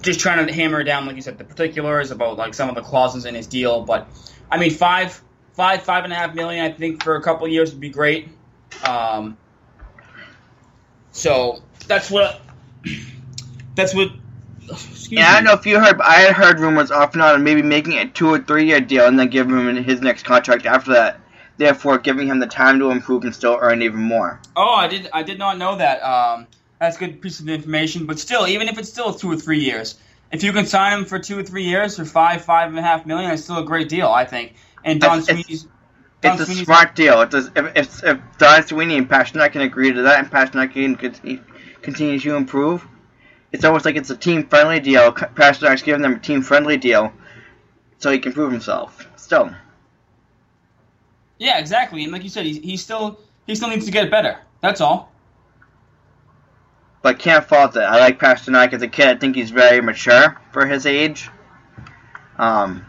just 0.00 0.20
trying 0.20 0.46
to 0.46 0.52
hammer 0.52 0.82
down, 0.82 1.06
like 1.06 1.16
you 1.16 1.22
said, 1.22 1.36
the 1.36 1.44
particulars 1.44 2.10
about 2.10 2.38
like 2.38 2.54
some 2.54 2.68
of 2.68 2.74
the 2.74 2.80
clauses 2.80 3.26
in 3.26 3.34
his 3.34 3.46
deal. 3.46 3.82
But 3.82 4.08
I 4.50 4.58
mean, 4.58 4.70
five, 4.70 5.20
five, 5.52 5.82
five 5.82 6.04
and 6.04 6.12
a 6.12 6.16
half 6.16 6.34
million, 6.34 6.64
I 6.64 6.72
think, 6.72 7.02
for 7.02 7.16
a 7.16 7.22
couple 7.22 7.46
years 7.48 7.72
would 7.72 7.80
be 7.80 7.90
great. 7.90 8.28
Um, 8.84 9.36
so 11.12 11.62
that's 11.86 12.10
what. 12.10 12.40
That's 13.76 13.94
what. 13.94 14.10
yeah, 15.08 15.30
I 15.30 15.34
don't 15.34 15.44
know 15.44 15.52
if 15.52 15.64
you 15.64 15.78
heard, 15.78 15.96
but 15.96 16.06
I 16.06 16.16
had 16.16 16.34
heard 16.34 16.58
rumors 16.58 16.90
off 16.90 17.14
and 17.14 17.22
on 17.22 17.36
of 17.36 17.40
maybe 17.40 17.62
making 17.62 17.94
a 17.94 18.06
two 18.08 18.28
or 18.28 18.38
three 18.38 18.66
year 18.66 18.80
deal 18.80 19.06
and 19.06 19.18
then 19.18 19.28
giving 19.28 19.56
him 19.56 19.82
his 19.82 20.02
next 20.02 20.24
contract 20.24 20.66
after 20.66 20.92
that 20.92 21.20
therefore 21.60 21.98
giving 21.98 22.26
him 22.26 22.38
the 22.40 22.46
time 22.46 22.78
to 22.78 22.90
improve 22.90 23.22
and 23.22 23.34
still 23.34 23.58
earn 23.60 23.82
even 23.82 24.00
more. 24.00 24.40
Oh, 24.56 24.74
I 24.74 24.88
did 24.88 25.08
I 25.12 25.22
did 25.22 25.38
not 25.38 25.58
know 25.58 25.76
that. 25.76 26.02
Um, 26.02 26.46
that's 26.80 26.96
a 26.96 27.00
good 27.00 27.20
piece 27.20 27.38
of 27.38 27.48
information. 27.48 28.06
But 28.06 28.18
still, 28.18 28.46
even 28.48 28.66
if 28.66 28.78
it's 28.78 28.88
still 28.88 29.12
two 29.12 29.30
or 29.30 29.36
three 29.36 29.60
years, 29.60 29.98
if 30.32 30.42
you 30.42 30.52
can 30.52 30.66
sign 30.66 30.98
him 30.98 31.04
for 31.04 31.18
two 31.18 31.38
or 31.38 31.42
three 31.42 31.64
years 31.64 31.96
for 31.96 32.04
five, 32.04 32.42
five 32.42 32.70
and 32.70 32.78
a 32.78 32.82
half 32.82 33.04
million, 33.06 33.30
that's 33.30 33.44
still 33.44 33.58
a 33.58 33.64
great 33.64 33.88
deal, 33.88 34.08
I 34.08 34.24
think. 34.24 34.54
And 34.84 35.00
Don 35.00 35.18
it's, 35.18 35.26
Sweeney's. 35.26 35.68
Don 36.22 36.34
it's 36.34 36.44
Sweeney's 36.46 36.62
a 36.62 36.64
smart 36.64 36.96
deal. 36.96 37.20
It's 37.20 37.34
a, 37.34 37.52
if, 37.54 37.76
if, 37.76 38.04
if 38.04 38.38
Don 38.38 38.66
Sweeney 38.66 38.96
and 38.96 39.08
Pastrnak 39.08 39.52
can 39.52 39.60
agree 39.60 39.92
to 39.92 40.02
that, 40.02 40.18
and 40.18 40.30
Pastrnak 40.30 40.72
can 40.72 40.96
continue 41.82 42.18
to 42.18 42.34
improve, 42.36 42.86
it's 43.52 43.64
almost 43.64 43.84
like 43.84 43.96
it's 43.96 44.08
a 44.08 44.16
team 44.16 44.48
friendly 44.48 44.80
deal. 44.80 45.12
Pastrnak's 45.12 45.82
giving 45.82 46.00
them 46.00 46.14
a 46.14 46.18
team 46.18 46.40
friendly 46.40 46.78
deal, 46.78 47.12
so 47.98 48.10
he 48.10 48.18
can 48.18 48.32
prove 48.32 48.50
himself. 48.50 49.06
Still. 49.16 49.50
Yeah, 51.40 51.58
exactly. 51.58 52.04
And 52.04 52.12
like 52.12 52.22
you 52.22 52.28
said, 52.28 52.44
he, 52.44 52.60
he 52.60 52.76
still 52.76 53.18
he 53.46 53.54
still 53.56 53.70
needs 53.70 53.86
to 53.86 53.90
get 53.90 54.10
better. 54.10 54.38
That's 54.60 54.80
all. 54.80 55.10
But 57.02 57.18
can't 57.18 57.44
fault 57.44 57.74
it. 57.76 57.80
I 57.80 57.98
like 57.98 58.20
Pastrnak 58.20 58.74
as 58.74 58.82
a 58.82 58.88
kid. 58.88 59.08
I 59.08 59.16
think 59.16 59.34
he's 59.34 59.50
very 59.50 59.80
mature 59.80 60.38
for 60.52 60.66
his 60.66 60.84
age. 60.84 61.30
Um, 62.36 62.84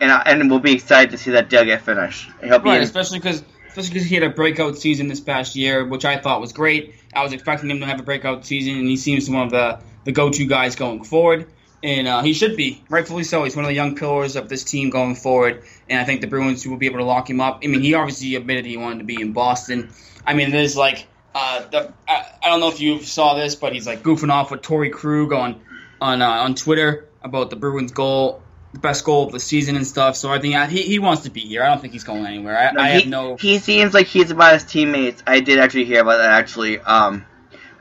and 0.00 0.10
and 0.26 0.50
we'll 0.50 0.58
be 0.58 0.72
excited 0.72 1.12
to 1.12 1.18
see 1.18 1.30
that 1.30 1.48
deal 1.48 1.64
get 1.64 1.82
finished. 1.82 2.28
right, 2.42 2.78
in- 2.78 2.82
especially 2.82 3.20
because 3.20 3.44
especially 3.68 3.90
because 3.90 4.08
he 4.08 4.16
had 4.16 4.24
a 4.24 4.30
breakout 4.30 4.76
season 4.76 5.06
this 5.06 5.20
past 5.20 5.54
year, 5.54 5.86
which 5.86 6.04
I 6.04 6.16
thought 6.18 6.40
was 6.40 6.52
great. 6.52 6.96
I 7.14 7.22
was 7.22 7.32
expecting 7.32 7.70
him 7.70 7.78
to 7.78 7.86
have 7.86 8.00
a 8.00 8.02
breakout 8.02 8.44
season, 8.44 8.78
and 8.80 8.88
he 8.88 8.96
seems 8.96 9.30
one 9.30 9.44
of 9.44 9.50
the 9.52 9.78
the 10.04 10.12
go 10.12 10.28
to 10.28 10.44
guys 10.44 10.74
going 10.74 11.04
forward 11.04 11.46
and 11.82 12.08
uh, 12.08 12.22
he 12.22 12.32
should 12.32 12.56
be 12.56 12.82
rightfully 12.88 13.24
so. 13.24 13.44
He's 13.44 13.56
one 13.56 13.64
of 13.64 13.68
the 13.68 13.74
young 13.74 13.96
pillars 13.96 14.36
of 14.36 14.48
this 14.48 14.64
team 14.64 14.90
going 14.90 15.14
forward, 15.14 15.62
and 15.88 16.00
I 16.00 16.04
think 16.04 16.20
the 16.20 16.26
Bruins 16.26 16.66
will 16.66 16.76
be 16.76 16.86
able 16.86 16.98
to 16.98 17.04
lock 17.04 17.28
him 17.28 17.40
up. 17.40 17.60
I 17.64 17.68
mean, 17.68 17.80
he 17.80 17.94
obviously 17.94 18.34
admitted 18.34 18.66
he 18.66 18.76
wanted 18.76 18.98
to 18.98 19.04
be 19.04 19.20
in 19.20 19.32
Boston. 19.32 19.90
I 20.26 20.34
mean, 20.34 20.50
there's 20.50 20.76
like 20.76 21.06
Uh, 21.32 21.62
the, 21.70 21.92
I, 22.08 22.26
I 22.42 22.48
don't 22.48 22.58
know 22.58 22.68
if 22.68 22.80
you 22.80 23.00
saw 23.02 23.34
this, 23.34 23.54
but 23.54 23.72
he's 23.72 23.86
like 23.86 24.02
goofing 24.02 24.32
off 24.32 24.50
with 24.50 24.62
Torey 24.62 24.90
Krug 24.90 25.32
on 25.32 25.60
on 26.00 26.22
uh, 26.22 26.28
on 26.28 26.54
Twitter 26.56 27.06
about 27.22 27.50
the 27.50 27.56
Bruins' 27.56 27.92
goal, 27.92 28.42
the 28.72 28.80
best 28.80 29.04
goal 29.04 29.26
of 29.26 29.32
the 29.32 29.38
season 29.38 29.76
and 29.76 29.86
stuff. 29.86 30.16
So 30.16 30.32
I 30.32 30.40
think 30.40 30.56
uh, 30.56 30.66
he 30.66 30.82
he 30.82 30.98
wants 30.98 31.22
to 31.22 31.30
be 31.30 31.40
here. 31.40 31.62
I 31.62 31.68
don't 31.68 31.80
think 31.80 31.92
he's 31.92 32.02
going 32.02 32.26
anywhere. 32.26 32.58
I, 32.58 32.72
No, 32.72 32.80
I 32.80 32.88
he, 32.88 33.00
have 33.00 33.06
no. 33.06 33.36
He 33.36 33.58
seems 33.58 33.94
like 33.94 34.08
he's 34.08 34.32
about 34.32 34.54
his 34.54 34.64
teammates. 34.64 35.22
I 35.24 35.38
did 35.38 35.60
actually 35.60 35.84
hear 35.84 36.00
about 36.00 36.18
that 36.18 36.30
actually. 36.30 36.80
Um, 36.80 37.24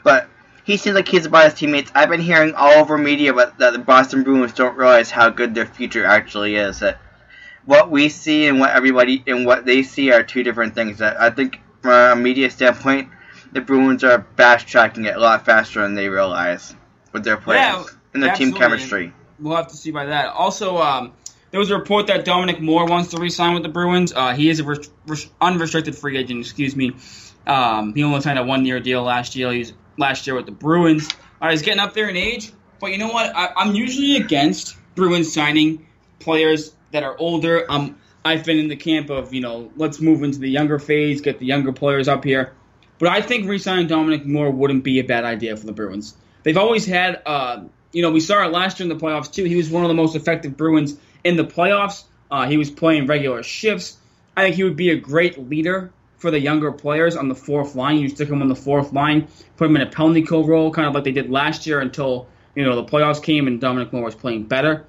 but 0.04 0.30
he 0.70 0.78
seems 0.78 0.96
like 0.96 1.08
he's 1.08 1.26
about 1.26 1.46
his 1.46 1.56
teammates. 1.56 1.92
I've 1.96 2.10
been 2.10 2.22
hearing 2.22 2.54
all 2.54 2.74
over 2.74 2.96
media 2.96 3.34
about 3.34 3.58
that 3.58 3.74
the 3.74 3.80
Boston 3.80 4.22
Bruins 4.22 4.54
don't 4.54 4.78
realize 4.78 5.10
how 5.10 5.30
good 5.30 5.56
their 5.56 5.66
future 5.66 6.06
actually 6.06 6.58
is. 6.58 6.82
That 6.82 7.02
what 7.66 7.90
we 7.90 8.08
see 8.08 8.46
and 8.46 8.60
what 8.60 8.70
everybody 8.70 9.24
and 9.26 9.48
what 9.48 9.66
they 9.66 9.82
see 9.82 10.12
are 10.12 10.22
two 10.22 10.44
different 10.44 10.76
things. 10.76 11.00
That 11.00 11.20
I 11.20 11.32
think 11.32 11.60
from 11.82 12.20
a 12.20 12.22
media 12.22 12.52
standpoint, 12.52 13.10
the 13.52 13.62
Bruins 13.62 14.04
are 14.04 14.28
fast 14.38 14.68
tracking 14.68 15.06
it 15.06 15.16
a 15.16 15.20
lot 15.20 15.44
faster 15.44 15.82
than 15.82 15.96
they 15.96 16.08
realize 16.08 16.76
with 17.14 17.24
their 17.24 17.38
players 17.38 17.62
Yeah, 17.62 17.86
and 18.14 18.22
their 18.22 18.36
team 18.36 18.54
chemistry. 18.54 19.12
We'll 19.40 19.56
have 19.56 19.70
to 19.70 19.76
see 19.76 19.90
by 19.90 20.06
that. 20.06 20.28
Also, 20.28 20.78
um, 20.78 21.14
there 21.50 21.60
was 21.60 21.72
a 21.72 21.80
report 21.80 22.06
that 22.08 22.26
Dominic 22.26 22.62
Moore 22.62 22.86
wants 22.86 23.10
to 23.10 23.18
re-sign 23.18 23.56
with 23.56 23.64
the 23.64 23.70
Bruins. 23.70 24.14
Uh, 24.14 24.36
he 24.36 24.52
is 24.52 24.60
a 24.60 24.66
res- 24.66 25.32
unrestricted 25.42 25.96
free 25.96 26.16
agent. 26.16 26.42
Excuse 26.42 26.76
me. 26.76 26.92
Um, 27.48 27.96
he 27.96 28.04
only 28.04 28.22
signed 28.22 28.38
a 28.38 28.44
one-year 28.44 28.82
deal 28.82 29.02
last 29.02 29.36
year. 29.36 29.52
He's 29.52 29.74
last 30.00 30.26
year 30.26 30.36
with 30.36 30.46
the 30.46 30.52
Bruins. 30.52 31.08
Uh, 31.42 31.52
he's 31.52 31.62
getting 31.62 31.80
up 31.80 31.94
there 31.94 32.10
in 32.10 32.18
age, 32.18 32.52
but 32.80 32.92
you 32.92 32.98
know 32.98 33.10
what? 33.10 33.36
I, 33.36 33.54
I'm 33.56 33.76
usually 33.76 34.16
against 34.16 34.76
Bruins 34.96 35.32
signing 35.32 35.86
players 36.20 36.74
that 36.92 37.04
are 37.04 37.16
older. 37.18 37.66
Um, 37.70 38.00
I've 38.26 38.44
been 38.44 38.58
in 38.58 38.68
the 38.68 38.76
camp 38.76 39.10
of 39.10 39.34
you 39.34 39.42
know 39.42 39.72
let's 39.76 40.00
move 40.00 40.24
into 40.24 40.40
the 40.40 40.50
younger 40.50 40.80
phase, 40.80 41.22
get 41.22 41.40
the 41.40 41.46
younger 41.46 41.72
players 41.72 42.08
up 42.08 42.24
here. 42.24 42.54
But 42.98 43.10
I 43.10 43.22
think 43.22 43.48
re-signing 43.48 43.88
Dominic 43.88 44.26
Moore 44.26 44.52
wouldn't 44.52 44.84
be 44.84 45.00
a 45.00 45.04
bad 45.04 45.24
idea 45.24 45.56
for 45.56 45.66
the 45.66 45.72
Bruins. 45.72 46.16
They've 46.44 46.58
always 46.58 46.86
had, 46.86 47.22
uh, 47.26 47.64
you 47.94 48.02
know, 48.02 48.12
we 48.12 48.20
saw 48.20 48.44
it 48.46 48.52
last 48.52 48.80
year 48.80 48.92
in 48.92 48.98
the 48.98 49.02
playoffs 49.02 49.32
too. 49.32 49.46
He 49.46 49.56
was 49.56 49.70
one 49.70 49.84
of 49.84 49.88
the 49.88 49.96
most 49.96 50.18
effective 50.18 50.58
Bruins 50.58 50.98
in 51.24 51.38
the 51.38 51.46
playoffs. 51.46 52.04
Uh, 52.30 52.46
he 52.48 52.58
was 52.58 52.70
playing 52.70 53.08
regular 53.08 53.42
shifts. 53.42 53.98
I 54.36 54.44
think 54.44 54.56
he 54.56 54.66
would 54.66 54.76
be 54.76 54.90
a 54.90 54.98
great 54.98 55.50
leader 55.50 55.92
for 56.20 56.30
the 56.30 56.40
younger 56.40 56.72
players 56.72 57.16
on 57.16 57.28
the 57.28 57.36
fourth 57.36 57.76
line. 57.76 57.98
You 57.98 58.10
stick 58.10 58.30
them 58.30 58.42
on 58.42 58.48
the 58.48 58.56
fourth 58.56 58.94
line, 58.94 59.28
put 59.58 59.66
them 59.66 59.76
in 59.76 59.82
a 59.82 59.90
penalty 59.90 60.22
kill 60.22 60.46
role, 60.46 60.72
kind 60.72 60.88
of 60.88 60.94
like 60.94 61.04
they 61.04 61.12
did 61.12 61.30
last 61.30 61.66
year 61.66 61.80
until 61.80 62.28
you 62.56 62.64
know 62.64 62.76
the 62.76 62.86
playoffs 62.86 63.24
came 63.24 63.48
and 63.48 63.60
Dominic 63.60 63.92
Moore 63.92 64.04
was 64.04 64.16
playing 64.16 64.44
better. 64.44 64.86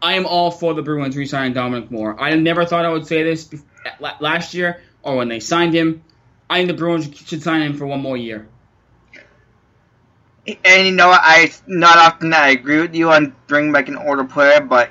I 0.00 0.14
am 0.14 0.26
all 0.26 0.50
for 0.50 0.74
the 0.74 0.82
Bruins 0.82 1.16
re-signing 1.16 1.52
Dominic 1.52 1.90
Moore. 1.90 2.20
I 2.20 2.34
never 2.34 2.64
thought 2.64 2.84
I 2.84 2.90
would 2.90 3.06
say 3.06 3.22
this 3.22 3.48
last 4.20 4.52
year 4.52 4.80
or 5.02 5.16
when 5.16 5.28
they 5.28 5.40
signed 5.40 5.74
him. 5.74 6.02
I 6.50 6.58
think 6.58 6.68
the 6.68 6.74
Bruins 6.74 7.16
should 7.16 7.42
sign 7.42 7.62
him 7.62 7.74
for 7.74 7.86
one 7.86 8.00
more 8.00 8.16
year. 8.16 8.48
And 10.64 10.86
you 10.86 10.92
know? 10.92 11.10
I 11.10 11.52
not 11.66 11.98
often 11.98 12.34
I 12.34 12.48
agree 12.48 12.80
with 12.80 12.94
you 12.94 13.12
on 13.12 13.34
bringing 13.46 13.72
back 13.72 13.88
an 13.88 13.96
older 13.96 14.24
player, 14.24 14.60
but 14.60 14.90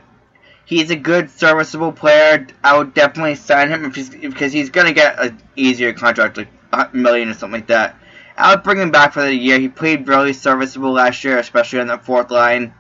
he's 0.72 0.90
a 0.90 0.96
good, 0.96 1.30
serviceable 1.30 1.92
player. 1.92 2.48
I 2.64 2.78
would 2.78 2.94
definitely 2.94 3.36
sign 3.36 3.70
him 3.70 3.84
if 3.84 3.94
he's 3.94 4.10
because 4.10 4.54
he's 4.54 4.70
gonna 4.70 4.94
get 4.94 5.20
an 5.20 5.40
easier 5.56 5.92
contract, 5.94 6.38
like 6.38 6.48
a 6.72 6.90
million 6.94 7.30
or 7.30 7.34
something 7.34 7.60
like 7.60 7.68
that. 7.68 7.98
I 8.38 8.56
would 8.56 8.64
bring 8.64 8.80
him 8.80 8.90
back 8.90 9.14
for 9.14 9.22
the 9.22 9.36
year. 9.36 9.60
He 9.60 9.68
played 9.68 10.08
really 10.08 10.32
serviceable 10.32 10.94
last 10.94 11.24
year, 11.26 11.38
especially 11.38 11.82
on 11.82 11.88
the 11.88 11.98
fourth 11.98 12.32
line. 12.32 12.74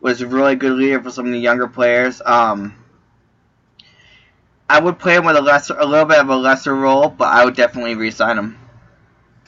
Was 0.00 0.22
a 0.22 0.26
really 0.26 0.56
good 0.56 0.72
leader 0.72 1.02
for 1.02 1.10
some 1.10 1.26
of 1.26 1.32
the 1.32 1.38
younger 1.38 1.68
players. 1.68 2.20
Um, 2.24 2.74
I 4.68 4.80
would 4.80 4.98
play 4.98 5.14
him 5.14 5.24
with 5.24 5.36
a 5.36 5.40
lesser, 5.40 5.78
a 5.78 5.84
little 5.84 6.06
bit 6.06 6.18
of 6.18 6.28
a 6.28 6.36
lesser 6.36 6.74
role, 6.74 7.08
but 7.08 7.28
I 7.28 7.44
would 7.44 7.56
definitely 7.56 7.94
re-sign 7.94 8.38
him. 8.38 8.58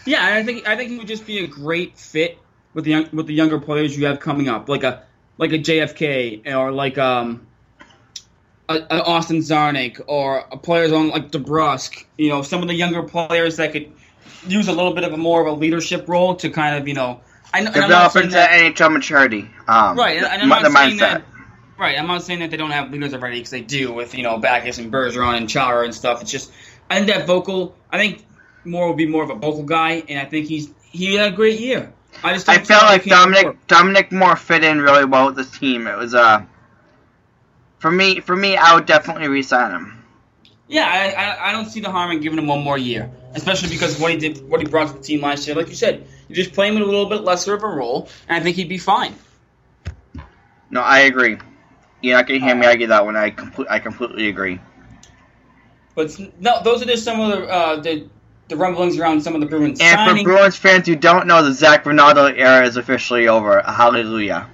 Yeah, 0.05 0.25
I 0.25 0.43
think 0.45 0.69
I 0.69 0.77
think 0.77 0.91
he 0.91 0.99
would 0.99 1.09
just 1.09 1.27
be 1.27 1.39
a 1.45 1.47
great 1.47 1.99
fit 1.99 2.39
with 2.75 2.85
the 2.85 2.91
young, 2.91 3.09
with 3.13 3.27
the 3.27 3.35
younger 3.35 3.59
players 3.59 3.97
you 3.99 4.07
have 4.07 4.21
coming 4.21 4.49
up, 4.49 4.69
like 4.69 4.85
a 4.85 5.05
like 5.39 5.53
a 5.53 5.59
JFK 5.59 6.55
or 6.55 6.73
like 6.73 6.97
um 6.99 7.47
a, 8.69 8.75
an 8.75 9.01
Austin 9.01 9.39
Czarnik 9.39 10.01
or 10.07 10.45
a 10.51 10.57
players 10.57 10.93
on 10.93 11.09
like 11.09 11.31
DeBrusk. 11.31 12.05
You 12.19 12.29
know, 12.31 12.43
some 12.43 12.63
of 12.63 12.69
the 12.69 12.75
younger 12.75 13.03
players 13.03 13.57
that 13.57 13.73
could 13.73 13.93
use 14.47 14.69
a 14.69 14.73
little 14.73 14.95
bit 14.95 15.05
of 15.05 15.13
a 15.13 15.17
more 15.17 15.41
of 15.41 15.47
a 15.47 15.53
leadership 15.59 16.09
role 16.09 16.37
to 16.37 16.51
kind 16.51 16.77
of 16.77 16.89
you 16.89 16.95
know. 16.95 17.21
I, 17.55 17.61
know- 17.61 17.71
I'm 17.71 17.89
not 17.89 17.89
Develop 17.89 18.13
saying 18.13 18.25
into 18.25 18.35
that, 18.37 18.51
NHL 18.75 18.93
maturity. 18.93 19.49
Um, 19.69 19.97
right, 19.97 20.17
and, 20.17 20.27
and 20.27 20.43
I'm 20.43 20.63
the 20.63 20.69
not 20.69 20.73
saying 20.73 20.97
mindset. 20.97 20.99
that. 20.99 21.25
Right, 21.79 21.99
I'm 21.99 22.07
not 22.07 22.23
saying 22.23 22.41
that 22.41 22.51
they 22.51 22.57
don't 22.57 22.71
have 22.71 22.91
leaders 22.91 23.13
already 23.15 23.39
because 23.39 23.51
they 23.51 23.61
do 23.61 23.93
with 23.93 24.15
you 24.15 24.23
know 24.23 24.39
Backes 24.39 24.79
and 24.79 24.93
Bergeron 24.93 25.37
and 25.37 25.49
Chara 25.49 25.85
and 25.85 25.95
stuff. 25.95 26.23
It's 26.23 26.31
just 26.31 26.51
I 26.91 26.97
think 26.97 27.09
that 27.09 27.27
vocal. 27.27 27.75
I 27.91 27.99
think 27.99 28.25
Moore 28.65 28.89
will 28.89 28.95
be 28.95 29.07
more 29.07 29.23
of 29.23 29.31
a 29.31 29.35
vocal 29.35 29.63
guy, 29.63 30.03
and 30.09 30.19
I 30.19 30.25
think 30.25 30.47
he's 30.49 30.71
he 30.91 31.15
had 31.15 31.33
a 31.33 31.37
great 31.37 31.61
year. 31.61 31.93
I 32.25 32.33
just 32.33 32.49
I 32.49 32.59
felt 32.59 32.85
like. 32.85 33.05
Dominic 33.05 33.67
Dominic 33.67 34.11
Moore 34.11 34.37
fit 34.37 34.65
in 34.65 34.81
really 34.81 35.05
well 35.05 35.27
with 35.27 35.37
this 35.37 35.51
team. 35.59 35.87
It 35.87 35.97
was 35.97 36.15
uh 36.15 36.45
for 37.79 37.91
me 37.91 38.21
for 38.21 38.37
me 38.37 38.57
I 38.57 38.75
would 38.75 38.87
definitely 38.87 39.29
re-sign 39.29 39.71
him. 39.73 40.05
Yeah, 40.69 40.87
I, 40.87 41.11
I 41.11 41.49
I 41.49 41.53
don't 41.53 41.67
see 41.67 41.81
the 41.81 41.91
harm 41.91 42.11
in 42.11 42.21
giving 42.21 42.39
him 42.39 42.47
one 42.47 42.63
more 42.63 42.77
year, 42.77 43.11
especially 43.35 43.69
because 43.69 44.01
what 44.01 44.11
he 44.11 44.19
did, 44.19 44.49
what 44.49 44.61
he 44.61 44.67
brought 44.67 44.89
to 44.89 44.95
the 44.95 45.03
team 45.03 45.21
last 45.21 45.47
year. 45.47 45.55
Like 45.55 45.69
you 45.69 45.77
said, 45.77 46.07
you 46.29 46.35
just 46.35 46.53
play 46.53 46.69
him 46.69 46.77
in 46.77 46.83
a 46.83 46.87
little 46.87 47.07
bit 47.07 47.23
lesser 47.23 47.55
of 47.55 47.63
a 47.63 47.69
role, 47.69 48.09
and 48.29 48.37
I 48.37 48.41
think 48.41 48.57
he'd 48.57 48.69
be 48.69 48.79
fine. 48.79 49.15
No, 50.71 50.81
I 50.81 51.01
agree. 51.01 51.39
You're 52.03 52.17
not 52.17 52.27
gonna 52.27 52.41
hear 52.41 52.55
me 52.55 52.67
argue 52.67 52.89
that 52.89 53.05
one. 53.05 53.17
I 53.17 53.31
complete 53.31 53.69
I 53.71 53.79
completely 53.79 54.29
agree. 54.29 54.61
But 55.95 56.19
no, 56.41 56.63
those 56.63 56.83
are 56.83 56.87
just 56.87 57.05
some 57.05 57.21
of 57.21 57.31
the 57.31 57.47
uh, 57.49 57.81
the, 57.81 58.09
the 58.49 58.57
rumblings 58.57 58.99
around 58.99 59.23
some 59.23 59.35
of 59.35 59.41
the 59.41 59.47
Bruins 59.47 59.81
And 59.81 59.97
signing. 59.97 60.25
for 60.25 60.33
Bruins 60.33 60.57
fans 60.57 60.87
who 60.87 60.97
don't 60.97 61.27
know, 61.27 61.43
the 61.43 61.53
Zac 61.53 61.87
Rinaldo 61.87 62.27
era 62.27 62.67
is 62.67 62.77
officially 62.77 63.29
over. 63.29 63.63
Hallelujah. 63.63 64.49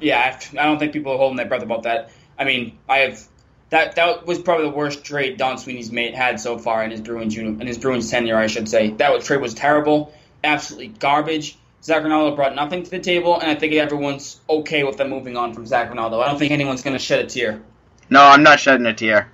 Yeah, 0.00 0.18
I 0.18 0.60
I 0.60 0.64
don't 0.64 0.78
think 0.78 0.92
people 0.92 1.12
are 1.12 1.18
holding 1.18 1.36
their 1.36 1.46
breath 1.46 1.62
about 1.62 1.82
that. 1.82 2.10
I 2.40 2.44
mean, 2.44 2.78
I 2.88 2.98
have 3.00 3.28
that 3.68 3.94
that 3.96 4.26
was 4.26 4.38
probably 4.40 4.66
the 4.68 4.74
worst 4.74 5.04
trade 5.04 5.36
Don 5.36 5.58
Sweeney's 5.58 5.92
made 5.92 6.14
had 6.14 6.40
so 6.40 6.58
far 6.58 6.82
in 6.82 6.90
his 6.90 7.00
Bruins 7.02 7.36
in 7.36 7.60
his 7.64 7.78
Bruins 7.78 8.10
tenure, 8.10 8.36
I 8.36 8.46
should 8.48 8.68
say. 8.68 8.90
That 8.92 9.12
was, 9.12 9.24
trade 9.24 9.40
was 9.42 9.54
terrible, 9.54 10.12
absolutely 10.42 10.88
garbage. 10.88 11.58
Zac 11.82 12.02
Rinaldo 12.02 12.34
brought 12.34 12.54
nothing 12.54 12.82
to 12.82 12.90
the 12.90 12.98
table, 12.98 13.38
and 13.38 13.50
I 13.50 13.54
think 13.54 13.72
everyone's 13.74 14.40
okay 14.48 14.84
with 14.84 14.96
them 14.96 15.08
moving 15.08 15.36
on 15.36 15.54
from 15.54 15.66
Zac 15.66 15.88
Rinaldo. 15.90 16.20
I 16.20 16.28
don't 16.28 16.38
think 16.38 16.52
anyone's 16.52 16.82
going 16.82 16.96
to 16.96 17.02
shed 17.02 17.24
a 17.24 17.28
tear. 17.28 17.62
No, 18.10 18.22
I'm 18.22 18.42
not 18.42 18.58
shedding 18.58 18.86
a 18.86 18.92
tear. 18.94 19.30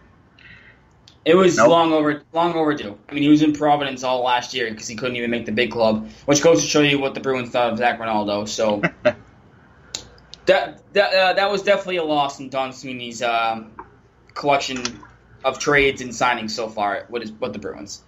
It 1.25 1.35
was 1.35 1.57
Nope. 1.57 1.69
long 1.69 1.92
over 1.92 2.23
long 2.33 2.55
overdue. 2.55 2.97
I 3.09 3.14
mean, 3.14 3.23
he 3.23 3.29
was 3.29 3.42
in 3.42 3.53
Providence 3.53 4.05
all 4.05 4.23
last 4.23 4.55
year 4.55 4.71
because 4.71 4.87
he 4.87 4.95
couldn't 4.95 5.16
even 5.16 5.31
make 5.31 5.47
the 5.47 5.53
big 5.53 5.73
club, 5.73 6.09
which 6.27 6.40
goes 6.42 6.61
to 6.62 6.69
show 6.69 6.81
you 6.83 7.01
what 7.01 7.14
the 7.14 7.21
Bruins 7.21 7.51
thought 7.51 7.73
of 7.73 7.79
Zac 7.79 7.99
Rinaldo. 7.99 8.45
So 8.45 8.81
that 10.47 10.93
that 10.95 11.15
uh, 11.15 11.33
that 11.35 11.51
was 11.51 11.63
definitely 11.63 11.97
a 11.97 12.05
loss 12.05 12.41
in 12.41 12.49
Don 12.49 12.73
Sweeney's 12.73 13.23
um, 13.23 13.73
collection 14.35 14.83
of 15.45 15.59
trades 15.59 16.01
and 16.01 16.11
signings 16.11 16.51
so 16.51 16.69
far 16.69 17.07
with 17.09 17.23
his, 17.23 17.33
with 17.33 17.53
the 17.53 17.59
Bruins. 17.59 18.03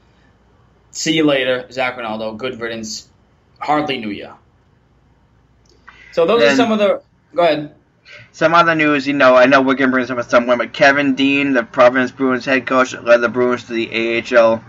See 0.91 1.15
you 1.15 1.25
later, 1.25 1.71
Zac 1.71 1.97
Rinaldo. 1.97 2.35
Good 2.35 2.61
riddance. 2.61 3.09
Hardly 3.61 3.99
knew 3.99 4.11
you. 4.11 4.33
So 6.13 6.27
those 6.27 6.43
are 6.43 6.57
some 6.57 6.73
of 6.73 6.79
the. 6.79 7.03
Go 7.35 7.43
ahead. 7.43 7.75
Some 8.33 8.55
other 8.55 8.75
news, 8.75 9.07
you 9.07 9.13
know, 9.13 9.37
I 9.37 9.45
know 9.47 9.61
we're 9.61 9.75
gonna 9.75 9.91
bring 9.91 10.03
this 10.03 10.11
up 10.11 10.19
at 10.19 10.31
some 10.31 10.47
point, 10.47 10.59
but 10.59 10.73
Kevin 10.73 11.15
Dean, 11.15 11.53
the 11.53 11.63
Providence 11.63 12.11
Bruins 12.11 12.47
head 12.47 12.67
coach, 12.67 12.95
led 12.95 13.19
the 13.21 13.29
Bruins 13.29 13.65
to 13.65 13.75
the 13.75 14.23
AHL 14.35 14.65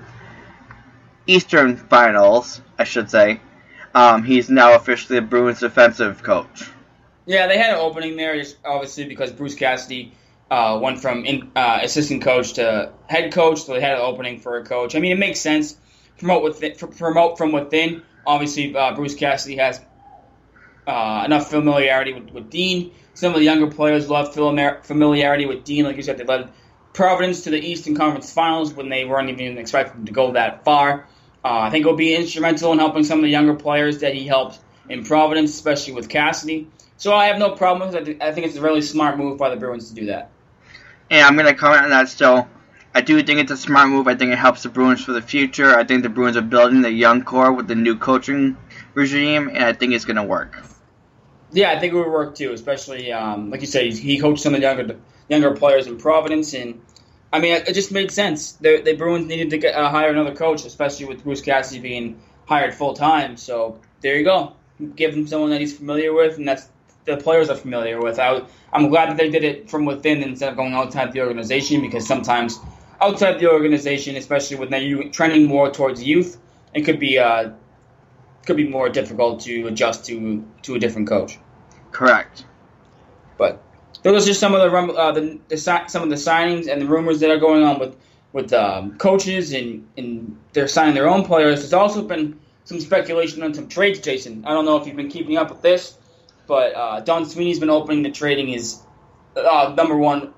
Eastern 1.25 1.77
Finals, 1.77 2.61
I 2.77 2.83
should 2.83 3.09
say. 3.09 3.39
Um, 3.95 4.23
he's 4.23 4.49
now 4.49 4.75
officially 4.75 5.19
the 5.19 5.25
Bruins 5.25 5.61
defensive 5.61 6.21
coach. 6.21 6.69
Yeah, 7.29 7.45
they 7.45 7.59
had 7.59 7.75
an 7.75 7.79
opening 7.79 8.15
there, 8.15 8.43
obviously 8.65 9.05
because 9.05 9.31
Bruce 9.31 9.53
Cassidy 9.53 10.13
uh, 10.49 10.79
went 10.81 10.99
from 10.99 11.25
in, 11.25 11.51
uh, 11.55 11.77
assistant 11.83 12.23
coach 12.23 12.53
to 12.53 12.91
head 13.05 13.31
coach, 13.31 13.61
so 13.61 13.73
they 13.73 13.81
had 13.81 13.97
an 13.97 14.01
opening 14.01 14.39
for 14.39 14.57
a 14.57 14.65
coach. 14.65 14.95
I 14.95 14.99
mean, 14.99 15.11
it 15.11 15.19
makes 15.19 15.39
sense. 15.39 15.77
Promote 16.17 16.41
within, 16.41 16.75
pr- 16.75 16.87
promote 16.87 17.37
from 17.37 17.51
within. 17.51 18.01
Obviously, 18.25 18.75
uh, 18.75 18.95
Bruce 18.95 19.13
Cassidy 19.13 19.57
has 19.57 19.79
uh, 20.87 21.21
enough 21.23 21.51
familiarity 21.51 22.13
with, 22.13 22.31
with 22.31 22.49
Dean. 22.49 22.93
Some 23.13 23.33
of 23.33 23.37
the 23.37 23.45
younger 23.45 23.67
players 23.67 24.09
love 24.09 24.33
familiarity 24.33 25.45
with 25.45 25.63
Dean. 25.63 25.85
Like 25.85 25.97
you 25.97 26.01
said, 26.01 26.17
they 26.17 26.23
led 26.23 26.49
Providence 26.93 27.41
to 27.41 27.51
the 27.51 27.59
Eastern 27.59 27.95
Conference 27.95 28.33
Finals 28.33 28.73
when 28.73 28.89
they 28.89 29.05
weren't 29.05 29.29
even 29.29 29.59
expecting 29.59 30.07
to 30.07 30.11
go 30.11 30.31
that 30.31 30.65
far. 30.65 31.05
Uh, 31.45 31.59
I 31.59 31.69
think 31.69 31.85
it'll 31.85 31.95
be 31.95 32.15
instrumental 32.15 32.73
in 32.73 32.79
helping 32.79 33.03
some 33.03 33.19
of 33.19 33.23
the 33.23 33.29
younger 33.29 33.53
players 33.53 33.99
that 33.99 34.15
he 34.15 34.25
helped 34.25 34.57
in 34.89 35.05
Providence, 35.05 35.51
especially 35.51 35.93
with 35.93 36.09
Cassidy. 36.09 36.67
So 36.97 37.15
I 37.15 37.27
have 37.27 37.37
no 37.37 37.51
problem 37.51 37.93
with 37.93 38.07
it. 38.09 38.21
I 38.21 38.33
think, 38.33 38.47
it's 38.47 38.57
a 38.57 38.61
really 38.61 38.81
smart 38.81 39.17
move 39.17 39.37
by 39.37 39.49
the 39.49 39.55
Bruins 39.55 39.89
to 39.89 39.95
do 39.95 40.07
that. 40.07 40.31
And 41.09 41.25
I'm 41.25 41.37
gonna 41.37 41.53
comment 41.53 41.83
on 41.83 41.89
that 41.91 42.09
still. 42.09 42.47
I 42.93 43.01
do 43.01 43.21
think 43.23 43.39
it's 43.39 43.51
a 43.51 43.57
smart 43.57 43.89
move. 43.89 44.07
I 44.07 44.15
think 44.15 44.31
it 44.31 44.37
helps 44.37 44.63
the 44.63 44.69
Bruins 44.69 45.03
for 45.03 45.13
the 45.13 45.21
future. 45.21 45.77
I 45.77 45.83
think 45.83 46.03
the 46.03 46.09
Bruins 46.09 46.35
are 46.35 46.41
building 46.41 46.81
the 46.81 46.91
young 46.91 47.23
core 47.23 47.53
with 47.53 47.67
the 47.67 47.75
new 47.75 47.95
coaching 47.95 48.57
regime, 48.95 49.47
and 49.47 49.63
I 49.63 49.73
think 49.73 49.93
it's 49.93 50.05
gonna 50.05 50.25
work. 50.25 50.61
Yeah, 51.51 51.71
I 51.71 51.79
think 51.79 51.93
it 51.93 51.95
would 51.95 52.11
work 52.11 52.35
too, 52.35 52.51
especially 52.51 53.11
um, 53.11 53.49
like 53.49 53.61
you 53.61 53.67
said, 53.67 53.93
he 53.93 54.19
coached 54.19 54.41
some 54.41 54.53
of 54.53 54.59
the 54.59 54.67
younger 54.67 54.99
younger 55.29 55.55
players 55.55 55.87
in 55.87 55.97
Providence, 55.97 56.53
and 56.53 56.81
I 57.31 57.39
mean, 57.39 57.53
it, 57.53 57.69
it 57.69 57.73
just 57.73 57.91
made 57.91 58.11
sense. 58.11 58.53
The, 58.53 58.81
the 58.81 58.95
Bruins 58.95 59.27
needed 59.27 59.51
to 59.51 59.57
get, 59.57 59.75
uh, 59.75 59.89
hire 59.89 60.09
another 60.09 60.35
coach, 60.35 60.65
especially 60.65 61.05
with 61.05 61.23
Bruce 61.23 61.41
Cassidy 61.41 61.79
being 61.79 62.19
hired 62.45 62.73
full 62.73 62.93
time. 62.93 63.37
So 63.37 63.79
there 64.01 64.17
you 64.17 64.25
go. 64.25 64.53
Give 64.95 65.13
him 65.13 65.27
someone 65.27 65.49
that 65.49 65.59
he's 65.59 65.75
familiar 65.75 66.13
with, 66.13 66.37
and 66.37 66.47
that's 66.47 66.69
the 67.05 67.17
players 67.17 67.49
are 67.49 67.55
familiar 67.55 68.01
with. 68.01 68.19
I, 68.19 68.41
I'm 68.71 68.89
glad 68.89 69.09
that 69.09 69.17
they 69.17 69.29
did 69.29 69.43
it 69.43 69.69
from 69.69 69.85
within 69.85 70.21
instead 70.21 70.49
of 70.49 70.55
going 70.55 70.73
outside 70.73 71.11
the 71.11 71.21
organization 71.21 71.81
because 71.81 72.07
sometimes 72.07 72.59
outside 73.01 73.39
the 73.39 73.49
organization, 73.51 74.15
especially 74.15 74.57
when 74.57 74.69
now 74.69 74.77
you 74.77 75.09
trending 75.09 75.45
more 75.45 75.71
towards 75.71 76.03
youth, 76.03 76.37
it 76.73 76.81
could 76.81 76.99
be 76.99 77.17
uh, 77.17 77.51
could 78.45 78.57
be 78.57 78.67
more 78.67 78.89
difficult 78.89 79.41
to 79.41 79.67
adjust 79.67 80.05
to 80.05 80.45
to 80.63 80.75
a 80.75 80.79
different 80.79 81.07
coach. 81.07 81.39
Correct. 81.91 82.45
But 83.37 83.61
those 84.03 84.23
are 84.23 84.27
just 84.27 84.39
some 84.39 84.53
of 84.53 84.61
the, 84.61 84.77
uh, 84.93 85.11
the, 85.11 85.39
the 85.49 85.57
some 85.57 86.03
of 86.03 86.09
the 86.09 86.15
signings 86.15 86.71
and 86.71 86.81
the 86.81 86.85
rumors 86.85 87.19
that 87.21 87.29
are 87.29 87.39
going 87.39 87.63
on 87.63 87.79
with 87.79 87.95
with 88.33 88.53
um, 88.53 88.97
coaches 88.97 89.53
and 89.53 89.87
and 89.97 90.37
they're 90.53 90.67
signing 90.67 90.93
their 90.93 91.09
own 91.09 91.25
players. 91.25 91.59
There's 91.59 91.73
also 91.73 92.03
been 92.03 92.39
some 92.69 92.79
speculation 92.79 93.41
on 93.41 93.55
some 93.55 93.67
trades, 93.67 93.99
Jason. 93.99 94.45
I 94.45 94.53
don't 94.53 94.63
know 94.63 94.77
if 94.77 94.85
you've 94.85 94.95
been 94.95 95.09
keeping 95.09 95.37
up 95.37 95.49
with 95.49 95.63
this, 95.63 95.97
but 96.45 96.75
uh, 96.75 96.99
Don 96.99 97.25
Sweeney's 97.25 97.59
been 97.59 97.71
opening 97.71 98.03
the 98.03 98.11
trading 98.11 98.47
his 98.47 98.79
uh, 99.35 99.73
number 99.75 99.97
one, 99.97 100.35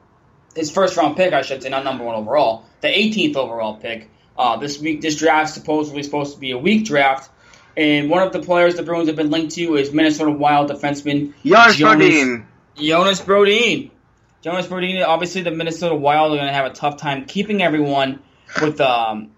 his 0.56 0.72
first 0.72 0.96
round 0.96 1.18
pick, 1.18 1.34
I 1.34 1.42
should 1.42 1.62
say, 1.62 1.68
not 1.68 1.84
number 1.84 2.06
one 2.06 2.16
overall, 2.16 2.64
the 2.80 2.88
18th 2.88 3.36
overall 3.36 3.76
pick. 3.76 4.10
Uh, 4.38 4.56
this 4.56 4.80
week, 4.80 5.02
this 5.02 5.18
draft 5.18 5.54
supposedly 5.54 6.04
supposed 6.04 6.34
to 6.36 6.40
be 6.40 6.52
a 6.52 6.58
weak 6.58 6.86
draft, 6.86 7.30
and 7.76 8.10
one 8.10 8.24
of 8.24 8.32
the 8.32 8.40
players 8.40 8.76
the 8.76 8.84
Bruins 8.84 9.08
have 9.08 9.18
been 9.18 9.30
linked 9.30 9.56
to 9.56 9.76
is 9.76 9.92
Minnesota 9.92 10.32
Wild 10.32 10.70
defenseman 10.70 11.34
Jonas 11.44 11.76
Brodin. 11.76 12.46
Jonas 12.78 13.20
Brodin. 13.20 13.92
Jonas 14.42 14.68
Brodin. 14.68 15.06
Obviously, 15.06 15.42
the 15.42 15.52
Minnesota 15.52 15.96
Wild 15.96 16.32
are 16.32 16.38
going 16.38 16.48
to 16.48 16.54
have 16.54 16.72
a 16.72 16.74
tough 16.74 16.96
time 16.96 17.26
keeping 17.26 17.62
everyone 17.62 18.22
with 18.62 18.80
um, 18.80 19.32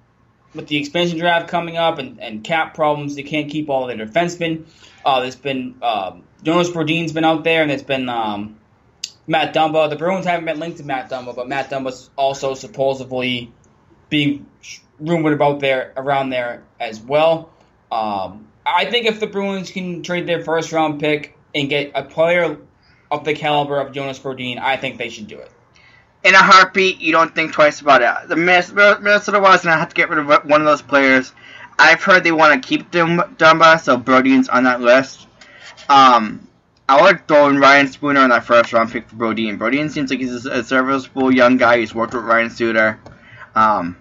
with 0.54 0.68
the 0.68 0.78
expansion 0.78 1.18
draft 1.18 1.48
coming 1.48 1.78
up 1.78 2.00
and, 2.00 2.20
and 2.20 2.44
cap 2.44 2.74
problems. 2.74 3.16
They 3.16 3.24
can't 3.24 3.50
keep 3.50 3.70
all 3.70 3.88
their 3.88 3.98
defensemen. 3.98 4.66
Uh, 5.06 5.22
there's 5.22 5.36
been 5.36 5.76
uh, 5.82 6.18
Jonas 6.44 6.70
Brodin's 6.70 7.14
been 7.14 7.26
out 7.26 7.44
there, 7.44 7.62
and 7.62 7.70
there's 7.70 7.84
been 7.84 8.10
um, 8.10 8.58
Matt 9.28 9.54
Dumba. 9.54 9.90
The 9.90 9.96
Bruins 9.96 10.26
haven't 10.26 10.46
been 10.46 10.60
linked 10.60 10.78
to 10.78 10.84
Matt 10.84 11.10
Dumba, 11.10 11.36
but 11.36 11.48
Matt 11.48 11.70
Dumba's 11.70 12.10
also 12.16 12.54
supposedly 12.54 13.52
being 14.10 14.46
rumored 15.00 15.34
about 15.34 15.60
there 15.60 15.94
around 15.98 16.30
there 16.30 16.64
as 16.80 17.00
well. 17.00 17.52
Um, 17.92 18.48
I 18.66 18.86
think 18.86 19.06
if 19.06 19.20
the 19.20 19.28
Bruins 19.28 19.72
can 19.72 20.04
trade 20.04 20.28
their 20.28 20.44
first 20.44 20.72
round 20.72 21.00
pick 21.00 21.38
and 21.54 21.70
get 21.70 21.92
a 21.96 22.04
player 22.04 22.58
of 23.12 23.26
the 23.26 23.34
caliber 23.34 23.80
of 23.80 23.92
Jonas 23.94 24.20
Brodin, 24.20 24.58
I 24.58 24.78
think 24.78 24.98
they 24.98 25.10
should 25.10 25.28
do 25.28 25.38
it. 25.38 25.52
In 26.24 26.36
a 26.36 26.42
heartbeat, 26.42 27.00
you 27.00 27.12
don't 27.12 27.36
think 27.36 27.52
twice 27.52 27.82
about 27.82 28.02
it. 28.02 28.30
The 28.30 28.36
Minnesota 28.36 29.40
Wild 29.40 29.62
gonna 29.62 29.78
have 29.78 29.90
to 29.90 29.96
get 29.96 30.10
rid 30.10 30.20
of 30.20 30.46
one 30.46 30.62
of 30.62 30.66
those 30.66 30.82
players. 30.82 31.34
I've 31.78 32.02
heard 32.02 32.24
they 32.24 32.32
want 32.32 32.62
to 32.62 32.68
keep 32.68 32.92
Dumba, 32.92 33.82
so 33.82 33.98
Brodin's 33.98 34.48
on 34.48 34.64
that 34.64 34.80
list. 34.80 35.28
Um, 35.90 36.48
I 36.88 37.02
would 37.02 37.28
throw 37.28 37.48
in 37.50 37.58
Ryan 37.58 37.88
Spooner 37.88 38.22
on 38.22 38.30
that 38.30 38.46
first 38.46 38.74
round 38.74 38.92
pick 38.92 39.10
for 39.10 39.16
Brodin. 39.16 39.58
Brodin 39.58 39.90
seems 39.90 40.10
like 40.10 40.20
he's 40.20 40.46
a 40.46 40.64
serviceable 40.64 41.34
young 41.34 41.58
guy. 41.58 41.80
He's 41.80 41.96
worked 41.96 42.14
with 42.14 42.24
Ryan 42.24 42.50
Suter. 42.50 43.00
Um, 43.56 43.98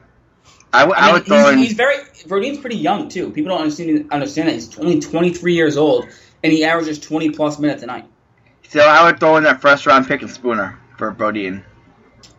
I, 0.73 0.81
w- 0.81 0.99
I, 0.99 1.01
I 1.01 1.05
mean, 1.07 1.15
would 1.15 1.27
throw 1.27 1.39
he's, 1.39 1.53
in. 1.53 1.59
he's 1.59 1.73
very 1.73 1.97
Brodin's 2.27 2.59
pretty 2.59 2.77
young 2.77 3.09
too. 3.09 3.31
People 3.31 3.51
don't 3.51 3.61
understand 3.61 4.13
understand 4.13 4.49
that 4.49 4.55
he's 4.55 4.79
only 4.79 5.01
23 5.01 5.55
years 5.55 5.77
old 5.77 6.07
and 6.43 6.53
he 6.53 6.65
averages 6.65 6.99
20 6.99 7.31
plus 7.31 7.59
minutes 7.59 7.83
a 7.83 7.87
night. 7.87 8.07
So 8.69 8.81
I 8.81 9.05
would 9.05 9.21
throw 9.21 9.37
in 9.37 9.45
that 9.45 9.61
first 9.61 9.87
round 9.87 10.07
pick 10.09 10.23
in 10.23 10.29
Spooner 10.29 10.79
for 10.97 11.13
Brodin. 11.13 11.63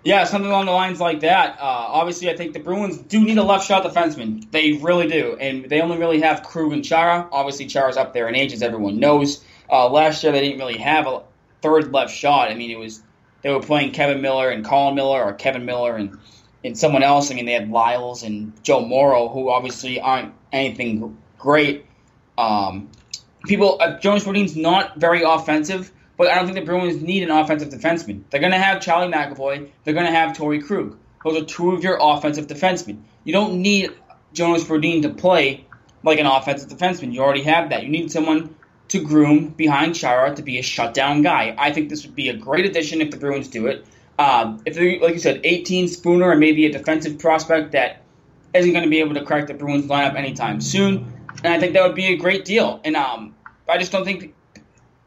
Yeah, 0.04 0.26
something 0.26 0.50
along 0.50 0.66
the 0.66 0.72
lines 0.72 1.00
like 1.00 1.22
that. 1.22 1.58
Uh, 1.60 1.64
obviously, 1.64 2.30
I 2.30 2.36
think 2.36 2.54
the 2.54 2.60
Bruins 2.60 2.98
do 2.98 3.24
need 3.24 3.38
a 3.38 3.44
left 3.44 3.66
shot 3.66 3.84
defenseman. 3.84 4.50
They 4.52 4.74
really 4.74 5.08
do, 5.08 5.38
and 5.40 5.66
they 5.66 5.82
only 5.82 5.98
really 5.98 6.22
have 6.22 6.44
Krug 6.44 6.74
and 6.74 6.84
Chara. 6.84 7.28
Obviously, 7.32 7.68
Chara's 7.68 7.96
up 7.96 8.14
there 8.14 8.28
in 8.28 8.36
age, 8.36 8.52
as 8.54 8.62
everyone 8.62 9.00
knows. 9.00 9.44
Uh, 9.70 9.90
last 9.90 10.24
year, 10.24 10.34
they 10.34 10.42
didn't 10.42 10.60
really 10.60 10.78
have 10.78 11.08
a 11.08 11.24
third 11.62 11.94
left 11.94 12.14
shot. 12.14 12.52
I 12.52 12.56
mean, 12.56 12.70
it 12.70 12.78
was 12.78 13.02
they 13.44 13.52
were 13.52 13.62
playing 13.62 13.92
Kevan 13.92 14.22
Miller 14.22 14.50
and 14.50 14.66
Colin 14.66 14.96
Miller, 14.96 15.24
or 15.24 15.34
Kevan 15.34 15.66
Miller 15.66 15.96
and 15.96 16.18
and 16.64 16.78
someone 16.78 17.04
else. 17.04 17.32
I 17.32 17.36
mean, 17.36 17.46
they 17.46 17.54
had 17.54 17.70
Liles 17.70 18.24
and 18.24 18.54
Joe 18.64 18.86
Morrow, 18.86 19.28
who 19.30 19.50
obviously 19.50 20.00
aren't 20.00 20.34
anything 20.52 21.18
great. 21.38 21.86
Um, 22.38 22.90
people, 23.46 23.78
uh, 23.82 24.00
Jonas 24.00 24.24
Brodin's 24.24 24.56
not 24.56 24.98
very 24.98 25.24
offensive, 25.24 25.92
but 26.18 26.28
I 26.28 26.36
don't 26.36 26.46
think 26.46 26.58
the 26.58 26.66
Bruins 26.66 27.02
need 27.02 27.24
an 27.24 27.32
offensive 27.32 27.70
defenseman. 27.70 28.24
They're 28.30 28.40
going 28.40 28.52
to 28.52 28.60
have 28.60 28.82
Charlie 28.82 29.12
McAvoy. 29.12 29.70
They're 29.84 29.94
going 29.94 30.06
to 30.06 30.12
have 30.12 30.36
Torey 30.38 30.64
Krug. 30.64 30.98
Those 31.24 31.42
are 31.42 31.46
two 31.46 31.72
of 31.72 31.84
your 31.84 31.98
offensive 32.00 32.48
defensemen. 32.48 33.02
You 33.24 33.34
don't 33.34 33.62
need 33.62 33.92
Jonas 34.34 34.64
Brodin 34.64 35.04
to 35.04 35.10
play 35.10 35.66
like 36.04 36.20
an 36.20 36.26
offensive 36.26 36.70
defenseman. 36.70 37.14
You 37.14 37.22
already 37.22 37.44
have 37.44 37.70
that. 37.70 37.84
You 37.84 37.90
need 37.90 38.12
someone 38.12 38.56
to 38.90 39.00
groom 39.00 39.48
behind 39.48 39.96
Chara 39.96 40.36
to 40.36 40.42
be 40.42 40.60
a 40.60 40.62
shutdown 40.62 41.22
guy. 41.22 41.56
I 41.58 41.72
think 41.72 41.90
this 41.90 42.06
would 42.06 42.16
be 42.16 42.30
a 42.30 42.36
great 42.36 42.66
addition 42.66 43.02
if 43.02 43.12
the 43.12 43.18
Bruins 43.18 43.48
do 43.48 43.68
it. 43.68 43.86
Um, 44.20 44.62
if 44.66 44.76
they, 44.76 45.00
like 45.00 45.14
you 45.14 45.20
said, 45.20 45.42
18 45.44 45.88
Spooner 45.88 46.32
and 46.32 46.40
maybe 46.40 46.66
a 46.66 46.72
defensive 46.72 47.18
prospect 47.18 47.72
that 47.72 48.04
isn't 48.54 48.72
going 48.72 48.84
to 48.84 48.90
be 48.90 49.00
able 49.00 49.16
to 49.16 49.24
crack 49.24 49.48
the 49.48 49.54
Bruins 49.54 49.88
lineup 49.88 50.16
anytime 50.16 50.62
soon, 50.62 51.12
and 51.44 51.54
I 51.54 51.60
think 51.60 51.74
that 51.74 51.84
would 51.88 51.96
be 51.96 52.14
a 52.14 52.18
great 52.18 52.46
deal. 52.46 52.80
And 52.84 52.96
um, 52.96 53.36
I 53.68 53.80
just 53.80 53.92
don't 53.92 54.06
think 54.06 54.33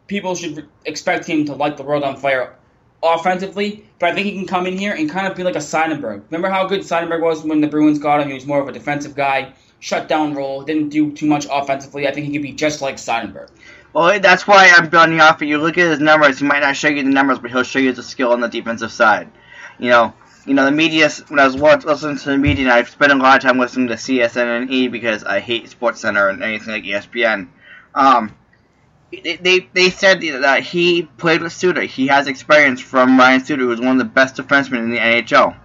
people 0.06 0.34
should 0.34 0.68
expect 0.84 1.26
him 1.26 1.44
to 1.46 1.54
light 1.54 1.76
the 1.76 1.82
world 1.82 2.04
on 2.04 2.16
fire 2.16 2.56
offensively, 3.02 3.84
but 3.98 4.10
I 4.10 4.14
think 4.14 4.26
he 4.26 4.32
can 4.32 4.46
come 4.46 4.66
in 4.66 4.76
here 4.76 4.94
and 4.94 5.08
kind 5.10 5.26
of 5.26 5.36
be 5.36 5.42
like 5.42 5.54
a 5.54 5.60
Seidenberg. 5.60 6.22
Remember 6.30 6.48
how 6.48 6.66
good 6.66 6.80
Seidenberg 6.80 7.20
was 7.20 7.44
when 7.44 7.60
the 7.60 7.66
Bruins 7.66 7.98
got 7.98 8.20
him? 8.20 8.28
He 8.28 8.34
was 8.34 8.46
more 8.46 8.60
of 8.60 8.68
a 8.68 8.72
defensive 8.72 9.14
guy, 9.14 9.52
shut 9.80 10.08
down 10.08 10.34
role, 10.34 10.62
didn't 10.62 10.88
do 10.88 11.12
too 11.12 11.26
much 11.26 11.46
offensively. 11.50 12.08
I 12.08 12.12
think 12.12 12.26
he 12.26 12.32
could 12.32 12.42
be 12.42 12.52
just 12.52 12.80
like 12.80 12.96
Seidenberg. 12.96 13.50
Well, 13.92 14.20
that's 14.20 14.46
why 14.46 14.72
I'm 14.74 14.88
building 14.88 15.20
off 15.20 15.40
it. 15.40 15.46
You 15.46 15.58
look 15.58 15.78
at 15.78 15.88
his 15.88 16.00
numbers; 16.00 16.38
he 16.38 16.44
might 16.44 16.60
not 16.60 16.76
show 16.76 16.88
you 16.88 17.02
the 17.02 17.08
numbers, 17.08 17.38
but 17.38 17.50
he'll 17.50 17.62
show 17.62 17.78
you 17.78 17.92
the 17.92 18.02
skill 18.02 18.32
on 18.32 18.40
the 18.40 18.48
defensive 18.48 18.92
side. 18.92 19.30
You 19.78 19.90
know, 19.90 20.14
you 20.44 20.54
know 20.54 20.64
the 20.64 20.70
media. 20.70 21.08
When 21.28 21.40
I 21.40 21.46
was 21.46 21.56
listening 21.56 22.18
to 22.18 22.30
the 22.30 22.36
media, 22.36 22.72
I've 22.72 22.90
spent 22.90 23.12
a 23.12 23.14
lot 23.14 23.36
of 23.36 23.42
time 23.42 23.58
listening 23.58 23.88
to 23.88 23.94
CSN 23.94 24.62
and 24.62 24.70
E 24.70 24.88
because 24.88 25.24
I 25.24 25.40
hate 25.40 25.70
Sports 25.70 26.00
Center 26.00 26.28
and 26.28 26.42
anything 26.42 26.74
like 26.74 26.84
ESPN. 26.84 27.48
Um, 27.94 28.34
they 29.12 29.68
they 29.72 29.90
said 29.90 30.20
that 30.20 30.62
he 30.62 31.02
played 31.02 31.42
with 31.42 31.52
Suter. 31.52 31.82
He 31.82 32.08
has 32.08 32.26
experience 32.26 32.80
from 32.80 33.18
Ryan 33.18 33.44
Suter, 33.44 33.62
who's 33.62 33.80
one 33.80 33.92
of 33.92 33.98
the 33.98 34.04
best 34.04 34.36
defensemen 34.36 34.78
in 34.78 34.90
the 34.90 34.98
NHL. 34.98 35.56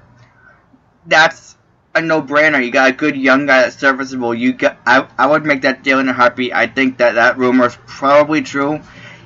That's 1.08 1.56
a 1.96 2.02
no-brainer. 2.02 2.64
You 2.64 2.72
got 2.72 2.90
a 2.90 2.94
good 2.94 3.16
young 3.16 3.46
guy 3.48 3.62
that's 3.64 3.78
serviceable. 3.78 4.34
You 4.34 4.54
got, 4.54 4.78
I, 4.86 5.08
I 5.18 5.28
would 5.28 5.46
make 5.46 5.64
that 5.64 5.84
deal 5.84 6.00
in 6.00 6.08
a 6.08 6.14
heartbeat. 6.14 6.54
I 6.54 6.68
think 6.68 6.98
that 6.98 7.16
that 7.16 7.38
rumor 7.38 7.66
is 7.66 7.78
probably 7.86 8.42
true, 8.42 8.80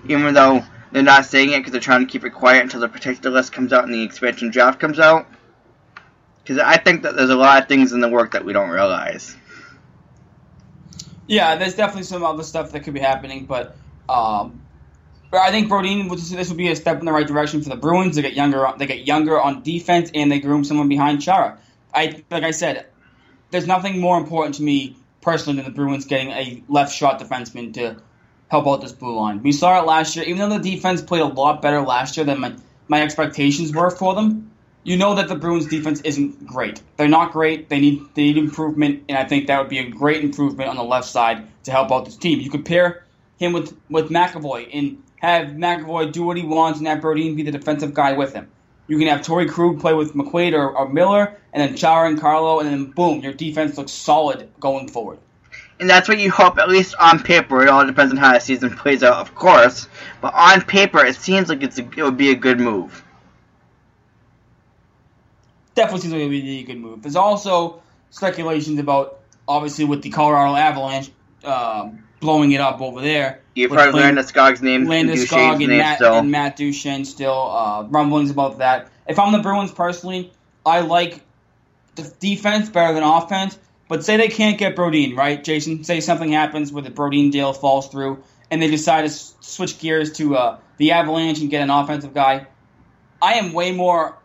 even 0.08 0.34
though 0.34 0.63
they're 0.91 1.04
not 1.04 1.25
saying 1.25 1.51
it 1.51 1.58
because 1.58 1.73
they're 1.73 1.82
trying 1.82 2.06
to 2.06 2.12
keep 2.12 2.23
it 2.23 2.32
quiet 2.32 2.63
until 2.63 2.80
the 2.80 2.88
protected 2.88 3.32
list 3.32 3.51
comes 3.51 3.73
out 3.73 3.84
and 3.84 3.93
the 3.93 4.04
expansion 4.04 4.49
draft 4.49 4.80
comes 4.80 4.99
out. 4.99 5.28
Because 6.41 6.60
I 6.60 6.78
think 6.78 7.04
that 7.04 7.15
there's 7.15 7.30
a 7.30 7.36
lot 7.36 7.62
of 7.62 7.67
things 7.67 7.91
in 7.91 7.99
the 7.99 8.10
work 8.10 8.32
that 8.32 8.45
we 8.45 8.54
don't 8.54 8.69
realize. 8.69 9.36
Yeah, 11.28 11.56
there's 11.56 11.75
definitely 11.75 12.04
some 12.04 12.23
other 12.23 12.43
stuff 12.43 12.71
that 12.71 12.82
could 12.82 12.93
be 12.93 12.99
happening, 12.99 13.45
but 13.45 13.75
um, 14.10 14.62
but 15.32 15.41
I 15.41 15.52
think 15.52 15.70
Brodin 15.70 16.10
this 16.30 16.50
would 16.50 16.58
be 16.58 16.70
a 16.70 16.76
step 16.76 17.00
in 17.00 17.06
the 17.06 17.12
right 17.12 17.28
direction 17.28 17.62
for 17.62 17.70
the 17.70 17.76
Bruins. 17.76 18.15
They 18.15 18.22
get 18.22 18.34
younger. 18.34 18.72
They 18.78 18.86
get 18.86 19.06
younger 19.06 19.39
on 19.39 19.63
defense, 19.63 20.12
and 20.13 20.32
they 20.32 20.39
groom 20.39 20.63
someone 20.63 20.88
behind 20.89 21.22
Chara. 21.22 21.58
I 21.94 22.24
like 22.32 22.44
I 22.44 22.52
said, 22.52 22.86
there's 23.52 23.68
nothing 23.68 24.00
more 24.00 24.18
important 24.18 24.56
to 24.56 24.63
me 24.63 24.96
personally 25.22 25.62
than 25.62 25.65
the 25.65 25.76
Bruins 25.76 26.06
getting 26.06 26.30
a 26.30 26.63
left 26.70 26.94
shot 26.94 27.20
defenseman 27.20 27.74
to 27.74 27.98
help 28.50 28.68
out 28.68 28.82
this 28.82 28.91
blue 28.91 29.15
line. 29.18 29.41
We 29.41 29.52
saw 29.52 29.82
it 29.82 29.86
last 29.86 30.15
year. 30.15 30.26
Even 30.26 30.50
though 30.50 30.58
the 30.58 30.72
defense 30.72 31.02
played 31.02 31.22
a 31.22 31.26
lot 31.26 31.62
better 31.62 31.82
last 31.82 32.15
year 32.15 32.26
than 32.26 32.39
my, 32.39 32.56
my 32.88 33.02
expectations 33.02 33.74
were 33.74 33.89
for 33.89 34.13
them, 34.13 34.52
you 34.84 34.98
know 34.98 35.15
that 35.15 35.28
the 35.28 35.36
Bruins 35.36 35.65
defense 35.65 36.02
isn't 36.02 36.46
great. 36.46 36.82
They're 36.98 37.08
not 37.08 37.34
great. 37.34 37.70
They 37.70 37.80
need 37.80 38.04
they 38.13 38.24
need 38.24 38.38
improvement, 38.38 39.04
and 39.10 39.18
I 39.18 39.26
think 39.26 39.48
that 39.48 39.60
would 39.60 39.70
be 39.70 39.80
a 39.80 39.89
great 39.89 40.24
improvement 40.24 40.70
on 40.70 40.76
the 40.76 40.84
left 40.84 41.08
side 41.08 41.48
to 41.63 41.72
help 41.72 41.91
out 41.91 42.06
this 42.06 42.18
team. 42.18 42.39
You 42.39 42.52
compare 42.52 43.05
him 43.38 43.54
with 43.54 43.76
with 43.89 44.10
McAvoy 44.10 44.69
and 44.74 45.04
have 45.17 45.48
McAvoy 45.50 46.12
do 46.12 46.24
what 46.24 46.38
he 46.38 46.43
wants 46.43 46.80
and 46.80 46.88
have 46.88 47.00
Brodin 47.00 47.36
be 47.36 47.43
the 47.43 47.52
defensive 47.52 47.93
guy 47.93 48.13
with 48.13 48.34
him. 48.34 48.50
You 48.88 49.00
can 49.00 49.08
have 49.08 49.21
Torey 49.21 49.50
Krug 49.50 49.80
play 49.80 49.93
with 49.93 50.13
McQuaid 50.13 50.54
or, 50.54 50.69
or 50.69 50.88
Miller, 50.88 51.36
and 51.54 51.62
then 51.62 51.76
Chara 51.76 52.08
and 52.08 52.19
Carlo, 52.19 52.60
and 52.60 52.69
then 52.69 52.86
boom, 52.91 53.21
your 53.21 53.34
defense 53.34 53.78
looks 53.78 53.91
solid 53.91 54.50
going 54.60 54.88
forward. 54.88 55.17
And 55.80 55.89
that's 55.89 56.08
what 56.08 56.19
you 56.19 56.32
hope, 56.32 56.58
at 56.58 56.69
least 56.69 56.95
on 57.00 57.21
paper. 57.21 57.63
It 57.63 57.69
all 57.69 57.86
depends 57.86 58.12
on 58.12 58.17
how 58.17 58.34
the 58.34 58.39
season 58.39 58.76
plays 58.78 59.04
out, 59.04 59.17
of 59.17 59.36
course. 59.36 59.89
But 60.21 60.34
on 60.34 60.62
paper, 60.62 61.04
it 61.04 61.15
seems 61.15 61.50
like 61.50 61.63
it's 61.63 61.78
a, 61.80 61.82
it 61.82 62.04
would 62.04 62.15
be 62.15 62.30
a 62.30 62.36
good 62.36 62.60
move. 62.60 63.04
Definitely 65.74 66.02
seems 66.02 66.13
like 66.13 66.21
it 66.21 66.26
would 66.26 66.32
be 66.32 66.60
a 66.60 66.63
good 66.63 66.78
move. 66.78 67.02
There's 67.02 67.17
also 67.17 67.82
speculations 68.10 68.80
about, 68.80 69.19
obviously, 69.48 69.84
with 69.84 70.02
the 70.02 70.12
Colorado 70.12 70.56
Avalanche 70.56 71.12
uh, 71.43 71.89
blowing 72.19 72.51
it 72.51 72.62
up 72.62 72.82
over 72.82 73.01
there. 73.01 73.41
You've 73.54 73.71
heard 73.71 73.93
Landeskog's 73.93 74.62
name, 74.62 74.86
Landeskog 74.86 75.63
and 75.63 75.78
Matt, 75.78 75.97
still. 75.97 76.13
and 76.15 76.32
Matt 76.32 76.58
Duchene 76.58 77.06
still 77.06 77.51
uh, 77.51 77.84
rumblings 77.84 78.30
about 78.30 78.58
that. 78.58 78.89
If 79.08 79.19
I'm 79.19 79.32
the 79.32 79.39
Bruins 79.39 79.71
personally, 79.71 80.32
I 80.65 80.82
like 80.82 81.21
the 81.95 82.12
defense 82.19 82.69
better 82.69 82.93
than 82.93 83.04
offense, 83.04 83.58
But 83.88 84.04
say 84.04 84.17
they 84.17 84.28
can't 84.28 84.58
get 84.58 84.75
Brodin, 84.75 85.15
right, 85.15 85.41
Jason? 85.43 85.84
Say 85.84 86.01
something 86.01 86.32
happens 86.32 86.71
where 86.73 86.84
the 86.84 86.89
Brodin 86.89 87.32
deal 87.32 87.54
falls 87.54 87.88
through, 87.88 88.23
and 88.51 88.62
they 88.62 88.69
decide 88.69 89.01
to 89.01 89.08
s- 89.08 89.36
switch 89.39 89.80
gears 89.80 90.12
to 90.13 90.36
uh, 90.36 90.58
the 90.78 90.91
Avalanche 90.91 91.39
and 91.39 91.49
get 91.49 91.62
an 91.62 91.69
offensive 91.69 92.13
guy. 92.13 92.47
I 93.21 93.36
am 93.36 93.54
way 93.54 93.71
more 93.71 94.17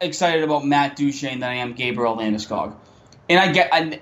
excited 0.00 0.44
about 0.44 0.64
Matt 0.64 0.96
Duchene 0.96 1.40
than 1.40 1.50
I 1.50 1.54
am 1.54 1.72
Gabriel 1.74 2.16
Landeskog. 2.16 2.74
And 3.28 3.38
I 3.38 3.52
get, 3.52 3.68
I, 3.72 4.00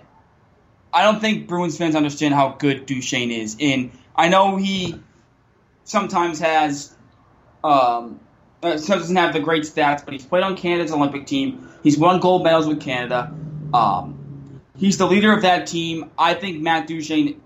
I 0.96 1.02
don't 1.02 1.20
think 1.20 1.46
Bruins 1.46 1.76
fans 1.76 1.94
understand 1.94 2.32
how 2.32 2.56
good 2.58 2.86
Duchene 2.86 3.30
is. 3.30 3.54
And 3.60 3.90
I 4.16 4.30
know 4.30 4.56
he 4.56 4.98
sometimes 5.84 6.38
has, 6.38 6.90
um, 7.62 8.18
uh, 8.62 8.78
sometimes 8.78 9.02
doesn't 9.02 9.16
have 9.16 9.34
the 9.34 9.40
great 9.40 9.64
stats, 9.64 10.02
but 10.02 10.14
he's 10.14 10.24
played 10.24 10.42
on 10.42 10.56
Canada's 10.56 10.92
Olympic 10.92 11.26
team. 11.26 11.68
He's 11.82 11.98
won 11.98 12.18
gold 12.18 12.44
medals 12.44 12.66
with 12.66 12.80
Canada. 12.80 13.30
Um, 13.74 14.62
he's 14.78 14.96
the 14.96 15.06
leader 15.06 15.34
of 15.34 15.42
that 15.42 15.66
team. 15.66 16.10
I 16.16 16.32
think 16.32 16.62
Matt 16.62 16.86
Duchene 16.86 17.42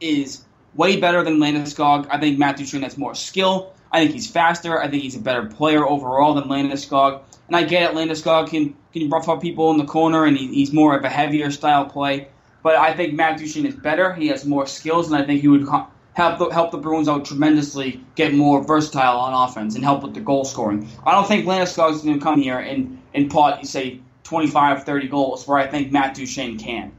is 0.00 0.44
way 0.76 1.00
better 1.00 1.24
than 1.24 1.38
Landeskog. 1.38 2.06
I 2.08 2.20
think 2.20 2.38
Matt 2.38 2.56
Duchene 2.56 2.82
has 2.82 2.96
more 2.96 3.16
skill. 3.16 3.72
I 3.90 3.98
think 3.98 4.12
he's 4.12 4.30
faster. 4.30 4.80
I 4.80 4.86
think 4.86 5.02
he's 5.02 5.16
a 5.16 5.20
better 5.20 5.46
player 5.46 5.84
overall 5.84 6.34
than 6.34 6.44
Landeskog. 6.44 7.22
And 7.48 7.56
I 7.56 7.64
get 7.64 7.90
it, 7.90 7.96
Landeskog 7.96 8.50
can 8.50 8.76
can 8.92 9.10
rough 9.10 9.28
up 9.28 9.42
people 9.42 9.72
in 9.72 9.76
the 9.76 9.84
corner, 9.84 10.24
and 10.24 10.36
he, 10.36 10.46
he's 10.46 10.72
more 10.72 10.96
of 10.96 11.02
a 11.02 11.08
heavier 11.08 11.50
style 11.50 11.86
play. 11.86 12.28
But 12.66 12.74
I 12.74 12.94
think 12.94 13.14
Matt 13.14 13.38
Duchene 13.38 13.64
is 13.64 13.76
better. 13.76 14.12
He 14.12 14.26
has 14.26 14.44
more 14.44 14.66
skills, 14.66 15.06
and 15.06 15.14
I 15.14 15.24
think 15.24 15.40
he 15.40 15.46
would 15.46 15.68
help 15.68 16.38
the, 16.38 16.48
help 16.48 16.72
the 16.72 16.78
Bruins 16.78 17.06
out 17.06 17.24
tremendously, 17.24 18.04
get 18.16 18.34
more 18.34 18.60
versatile 18.60 19.20
on 19.20 19.48
offense, 19.48 19.76
and 19.76 19.84
help 19.84 20.02
with 20.02 20.14
the 20.14 20.20
goal 20.20 20.44
scoring. 20.44 20.88
I 21.06 21.12
don't 21.12 21.28
think 21.28 21.46
Landeskog 21.46 21.92
is 21.92 22.02
going 22.02 22.18
to 22.18 22.24
come 22.24 22.42
here 22.42 22.58
and 22.58 23.00
and 23.14 23.30
pot 23.30 23.64
say 23.64 24.00
25, 24.24 24.82
30 24.82 25.06
goals, 25.06 25.46
where 25.46 25.58
I 25.58 25.68
think 25.68 25.92
Matt 25.92 26.16
Duchene 26.16 26.58
can. 26.58 26.90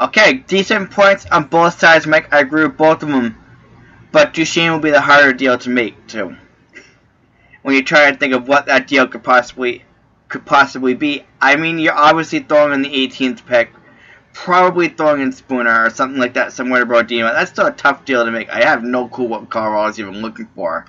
Okay, 0.00 0.34
decent 0.46 0.92
points 0.92 1.26
on 1.26 1.48
both 1.48 1.76
sides, 1.76 2.06
Mike. 2.06 2.32
I 2.32 2.38
agree 2.38 2.62
with 2.62 2.76
both 2.76 3.02
of 3.02 3.08
them. 3.08 3.36
But 4.12 4.32
Duchene 4.32 4.70
will 4.70 4.78
be 4.78 4.92
the 4.92 5.00
harder 5.00 5.32
deal 5.32 5.58
to 5.58 5.70
make, 5.70 6.06
too. 6.06 6.36
When 7.62 7.74
you 7.74 7.82
try 7.82 8.12
to 8.12 8.16
think 8.16 8.32
of 8.32 8.46
what 8.46 8.66
that 8.66 8.86
deal 8.86 9.08
could 9.08 9.24
possibly 9.24 9.82
could 10.28 10.46
possibly 10.46 10.94
be. 10.94 11.24
I 11.40 11.56
mean, 11.56 11.80
you're 11.80 11.98
obviously 11.98 12.38
throwing 12.38 12.74
in 12.74 12.82
the 12.82 13.08
18th 13.08 13.44
pick, 13.44 13.70
probably 14.36 14.88
throwing 14.88 15.22
in 15.22 15.32
Spooner 15.32 15.86
or 15.86 15.90
something 15.90 16.20
like 16.20 16.34
that 16.34 16.52
somewhere 16.52 16.80
to 16.80 16.86
Brodino. 16.86 17.32
That's 17.32 17.50
still 17.50 17.66
a 17.66 17.72
tough 17.72 18.04
deal 18.04 18.24
to 18.24 18.30
make. 18.30 18.50
I 18.50 18.64
have 18.64 18.84
no 18.84 19.08
clue 19.08 19.24
what 19.26 19.48
Colorado's 19.48 19.98
even 19.98 20.20
looking 20.20 20.46
for. 20.54 20.84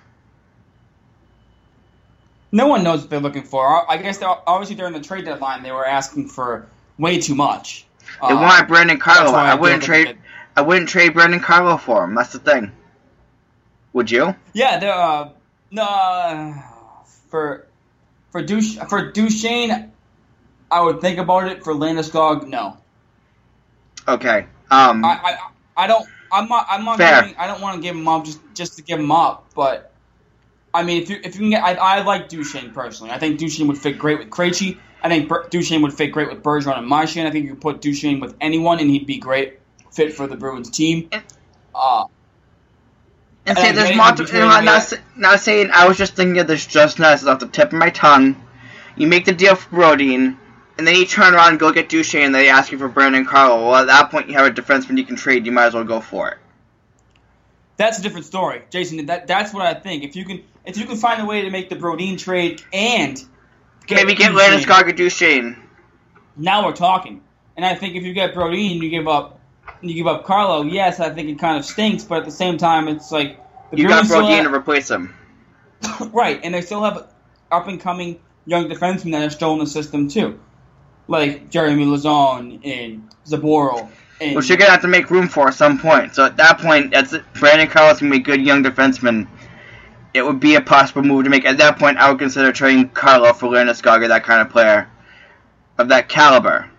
No 2.52 2.68
one 2.68 2.84
knows 2.84 3.02
what 3.02 3.10
they're 3.10 3.22
looking 3.22 3.44
for. 3.44 3.90
I 3.90 3.98
guess 3.98 4.18
they're, 4.18 4.30
obviously 4.30 4.76
during 4.76 4.94
the 4.94 5.00
trade 5.00 5.26
deadline 5.26 5.64
they 5.64 5.72
were 5.72 5.86
asking 5.86 6.28
for 6.28 6.68
way 6.98 7.20
too 7.20 7.36
much. 7.36 7.86
They 8.22 8.34
Uh, 8.34 8.42
want 8.42 8.68
Brandon 8.68 9.00
Carlo. 9.00 9.32
I 9.32 9.52
I 9.52 9.56
wouldn't 9.56 9.84
trade. 9.84 10.18
I 10.56 10.62
wouldn't 10.62 10.90
trade 10.90 11.14
Brandon 11.14 11.40
Carlo 11.40 11.78
for 11.78 12.04
him. 12.04 12.16
That's 12.16 12.34
the 12.34 12.40
thing. 12.40 12.72
Would 13.94 14.12
you? 14.12 14.36
Yeah, 14.54 14.78
they're 14.80 14.94
uh, 14.94 15.30
no 15.72 15.84
uh, 15.84 16.54
for 17.30 17.66
for 18.32 18.42
Duch 18.42 18.78
for 18.90 19.12
Duchene, 19.12 19.92
I 20.70 20.82
would 20.82 21.00
think 21.00 21.18
about 21.18 21.48
it. 21.48 21.64
For 21.64 21.74
Landeskog, 21.74 22.48
no. 22.48 22.78
Okay. 24.08 24.46
Um. 24.72 25.04
I, 25.04 25.20
I 25.24 25.84
I 25.84 25.88
don't. 25.88 26.08
I'm 26.32 26.48
not. 26.48 26.68
I'm 26.70 26.86
not. 26.86 26.98
Fair. 26.98 27.22
Giving, 27.22 27.38
I 27.38 27.48
don't 27.48 27.62
want 27.62 27.76
to 27.76 27.82
give 27.82 27.96
him 27.96 28.08
up 28.08 28.26
just 28.26 28.40
just 28.54 28.76
to 28.78 28.82
give 28.84 29.00
him 29.00 29.12
up. 29.12 29.50
But 29.56 29.92
I 30.74 30.84
mean, 30.84 31.02
if 31.02 31.10
you 31.10 31.18
if 31.24 31.36
you 31.36 31.42
can 31.42 31.50
get, 31.52 31.64
I, 31.64 31.74
I 31.74 32.02
like 32.04 32.30
Duchene 32.30 32.72
personally. 32.72 33.12
I 33.12 33.20
think 33.20 33.40
Duchene 33.40 33.68
would 33.68 33.78
fit 33.78 33.98
great 33.98 34.20
with 34.20 34.30
Krejci. 34.30 34.78
I 35.02 35.10
think 35.10 35.30
Ber- 35.30 35.48
Duchene 35.50 35.82
would 35.84 35.94
fit 35.94 36.08
great 36.08 36.30
with 36.30 36.42
Bergeron 36.44 36.78
and 36.78 36.88
Marchand. 36.88 37.28
I 37.28 37.32
think 37.32 37.46
you 37.46 37.52
could 37.52 37.62
put 37.62 37.82
Duchene 37.82 38.20
with 38.20 38.36
anyone, 38.42 38.80
and 38.80 38.90
he'd 38.90 39.06
be 39.06 39.18
great 39.20 39.60
fit 39.92 40.14
for 40.14 40.28
the 40.28 40.36
Bruins 40.36 40.70
team. 40.70 41.10
Uh, 41.74 42.06
And 43.46 43.58
say 43.58 43.72
there's 43.72 43.96
multiple. 43.96 44.26
between 44.26 44.42
You 44.44 44.48
know, 44.48 44.62
not, 44.62 44.94
not 45.16 45.40
saying 45.40 45.70
I 45.72 45.88
was 45.88 45.98
just 45.98 46.16
thinking 46.16 46.40
of 46.40 46.48
this 46.48 46.66
just 46.66 47.00
now. 47.00 47.14
It's 47.14 47.26
off 47.26 47.40
the 47.40 47.48
tip 47.48 47.72
of 47.74 47.80
my 47.80 47.90
tongue. 47.92 48.36
You 48.96 49.08
make 49.08 49.26
the 49.26 49.34
deal 49.34 49.56
for 49.56 49.70
Brodin, 49.76 50.38
and 50.78 50.88
then 50.88 50.96
you 50.96 51.06
turn 51.06 51.34
around 51.34 51.52
and 51.52 51.60
go 51.60 51.72
get 51.72 51.90
Duchene, 51.90 52.24
and 52.24 52.36
they 52.36 52.50
ask 52.50 52.72
you 52.72 52.78
for 52.78 52.88
Brandon 52.88 53.26
Carlo. 53.26 53.66
Well, 53.66 53.76
at 53.76 53.88
that 53.88 54.12
point, 54.12 54.30
you 54.30 54.36
have 54.36 54.48
a 54.48 54.52
defenseman 54.52 54.98
you 54.98 55.06
can 55.06 55.16
trade. 55.16 55.46
You 55.46 55.52
might 55.52 55.68
as 55.68 55.74
well 55.74 55.84
go 55.84 56.02
for 56.02 56.30
it. 56.30 56.38
that's 57.78 58.00
a 58.00 58.02
different 58.02 58.26
story, 58.26 58.62
Jason. 58.70 59.06
That 59.08 59.28
that's 59.28 59.54
what 59.54 59.66
I 59.66 59.74
think. 59.74 60.04
If 60.04 60.16
you 60.16 60.26
can 60.26 60.44
if 60.66 60.78
you 60.78 60.86
can 60.86 60.98
find 60.98 61.22
a 61.22 61.26
way 61.26 61.42
to 61.42 61.50
make 61.50 61.70
the 61.70 61.76
Brodin 61.76 62.18
trade 62.18 62.62
and 62.74 63.24
Maybe 63.90 64.16
get 64.16 64.34
Landeskog 64.34 64.90
or 64.90 64.92
Duchene. 64.92 65.58
now 66.36 66.66
we're 66.66 66.74
talking. 66.74 67.22
And 67.56 67.66
I 67.66 67.74
think 67.76 67.96
if 67.96 68.04
you 68.04 68.14
get 68.14 68.34
Brody 68.34 68.72
and 68.74 68.84
you 68.84 68.90
give 68.90 69.08
up 69.08 69.40
you 69.82 69.94
give 69.94 70.08
up 70.08 70.26
Carlo, 70.26 70.64
yes, 70.64 71.00
I 71.00 71.10
think 71.10 71.30
it 71.30 71.40
kind 71.40 71.58
of 71.58 71.66
stinks, 71.66 72.04
but 72.04 72.20
at 72.20 72.26
the 72.26 72.32
same 72.32 72.58
time 72.58 72.88
it's 72.88 73.12
like 73.12 73.40
the 73.72 73.78
You 73.78 73.88
got 73.88 74.08
Bruins 74.08 74.10
still 74.10 74.22
Brodin 74.24 74.44
to 74.44 74.54
replace 74.54 74.90
him. 74.90 75.16
right, 76.12 76.40
and 76.44 76.54
they 76.54 76.62
still 76.62 76.84
have 76.84 77.08
up 77.52 77.68
and 77.68 77.80
coming 77.80 78.20
young 78.46 78.70
defensemen 78.70 79.12
that 79.12 79.24
are 79.24 79.30
still 79.30 79.54
in 79.54 79.60
the 79.60 79.68
system 79.68 80.10
too. 80.10 80.40
Like 81.08 81.50
Jeremy 81.50 81.86
Lauzon 81.86 82.60
and 82.66 83.10
Zboril. 83.26 83.90
and 84.20 84.36
Which 84.36 84.50
you're 84.50 84.58
gonna 84.58 84.72
have 84.72 84.82
to 84.82 84.88
make 84.88 85.10
room 85.10 85.28
for 85.28 85.48
at 85.48 85.54
some 85.54 85.78
point. 85.80 86.16
So 86.16 86.26
at 86.26 86.38
that 86.38 86.60
point, 86.60 86.92
that's 86.92 87.14
it. 87.14 87.24
Brandon 87.34 87.68
Carlo's 87.68 88.00
gonna 88.00 88.12
be 88.12 88.18
a 88.18 88.22
good 88.22 88.42
young 88.42 88.64
defenseman. 88.64 89.28
It 90.14 90.24
would 90.24 90.40
be 90.40 90.56
a 90.56 90.62
possible 90.62 91.04
move 91.04 91.26
to 91.26 91.30
make. 91.30 91.46
At 91.46 91.58
that 91.58 91.78
point, 91.78 91.98
I 91.98 92.10
would 92.10 92.20
consider 92.20 92.52
trading 92.52 92.90
Carlo 92.90 93.34
for 93.34 93.48
Landeskog 93.48 94.04
or 94.04 94.08
that 94.08 94.24
kind 94.24 94.42
of 94.42 94.50
player 94.50 94.90
of 95.78 95.90
that 95.90 96.10
caliber. 96.10 96.70